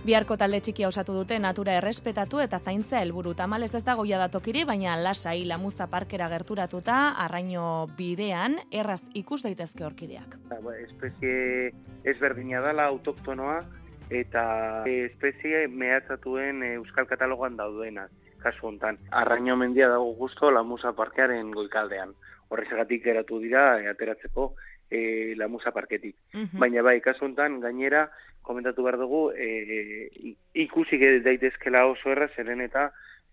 Biharko 0.00 0.38
talde 0.40 0.62
txikia 0.64 0.88
osatu 0.88 1.12
dute 1.12 1.36
natura 1.44 1.74
errespetatu 1.76 2.38
eta 2.40 2.56
zaintzea 2.56 3.02
helburu 3.04 3.34
tamalez 3.36 3.74
ez 3.76 3.82
dago 3.84 4.06
datokiri, 4.08 4.64
baina 4.64 4.96
lasai 4.96 5.44
lamuza 5.44 5.88
parkera 5.88 6.26
gerturatuta 6.30 7.16
arraino 7.20 7.86
bidean 7.98 8.56
erraz 8.72 9.02
ikus 9.12 9.42
daitezke 9.42 9.84
orkideak. 9.84 10.38
Ba, 10.48 10.56
espezie 10.78 11.72
ezberdina 12.04 12.62
dela 12.62 12.86
autoktonoa 12.86 13.60
eta 14.08 14.84
espezie 14.86 15.68
mehatzatuen 15.68 16.62
eh, 16.62 16.74
euskal 16.80 17.04
katalogoan 17.04 17.56
daudenak 17.56 18.10
kasu 18.40 18.68
hontan. 18.68 18.96
Arraino 19.10 19.54
mendia 19.56 19.88
dago 19.88 20.14
gusto 20.14 20.50
lamuza 20.50 20.94
parkearen 20.96 21.52
goikaldean. 21.52 22.14
Horrezagatik 22.48 23.04
geratu 23.04 23.38
dira 23.38 23.76
eh, 23.78 23.90
ateratzeko 23.92 24.54
e, 24.90 25.34
lamuza 25.36 25.70
parketik. 25.72 26.16
Baina 26.58 26.82
bai, 26.82 27.00
kasu 27.04 27.24
hontan 27.24 27.60
gainera 27.60 28.08
komentatu 28.42 28.82
behar 28.82 28.98
dugu 28.98 29.30
e, 29.36 30.10
ikusi 30.54 30.98
ge- 30.98 31.20
daitezkela 31.24 31.86
oso 31.86 32.10
erra 32.10 32.28
zeren 32.36 32.60
eta 32.60 32.90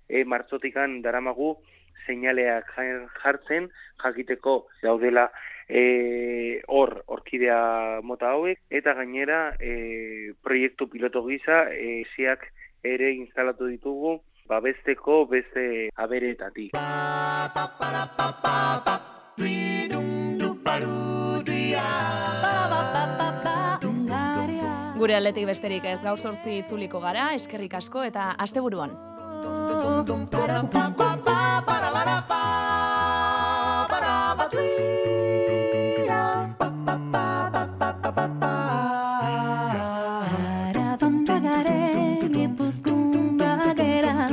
e, 0.10 0.24
martzotikan 0.24 1.02
daramagu 1.02 1.58
seinaleak 2.06 2.72
ja- 2.78 3.08
jartzen 3.24 3.70
jakiteko 4.04 4.68
daudela 4.84 5.30
e, 5.68 6.62
hor 6.68 7.04
orkidea 7.08 8.00
mota 8.04 8.32
hauek 8.36 8.60
eta 8.70 8.94
gainera 8.94 9.56
e, 9.60 10.34
proiektu 10.44 10.88
piloto 10.88 11.26
gisa 11.28 11.68
e, 11.74 12.04
ziak 12.16 12.48
ere 12.84 13.12
instalatu 13.14 13.68
ditugu 13.68 14.22
babesteko 14.48 15.26
beste 15.28 15.90
abereetatik. 15.96 16.72
Gure 24.98 25.14
aldetik 25.14 25.46
besterik 25.46 25.84
ez 25.86 26.00
gaur 26.02 26.18
sortzi 26.18 26.56
itzuliko 26.64 27.00
gara, 27.04 27.30
eskerrik 27.38 27.76
asko 27.78 28.02
eta 28.08 28.32
asteburuan. 28.42 28.96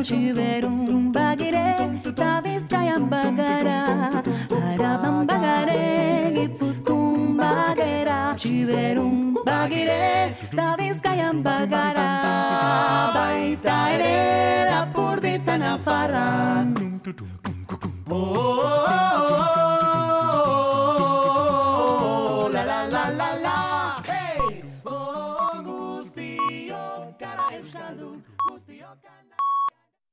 Siberun 0.04 1.12
bagire, 1.12 1.76
eta 2.04 2.40
Bizkaian 2.44 3.06
bagara. 3.08 3.78
Araban 4.52 5.24
bagare, 5.26 6.32
Gipuzkoan 6.34 7.36
bagera, 7.38 8.36
Siberun 8.36 9.32
bagire, 9.46 10.13
batean 11.42 11.42
bagara 11.42 12.10
baita 13.14 13.76
ere 13.96 14.70
lapurdita 14.70 15.58
nafarran. 15.58 16.74
Oh, 18.10 18.14
oh, 18.14 18.86
oh, 18.86 18.86
oh, 18.86 19.80
oh. 19.80 19.83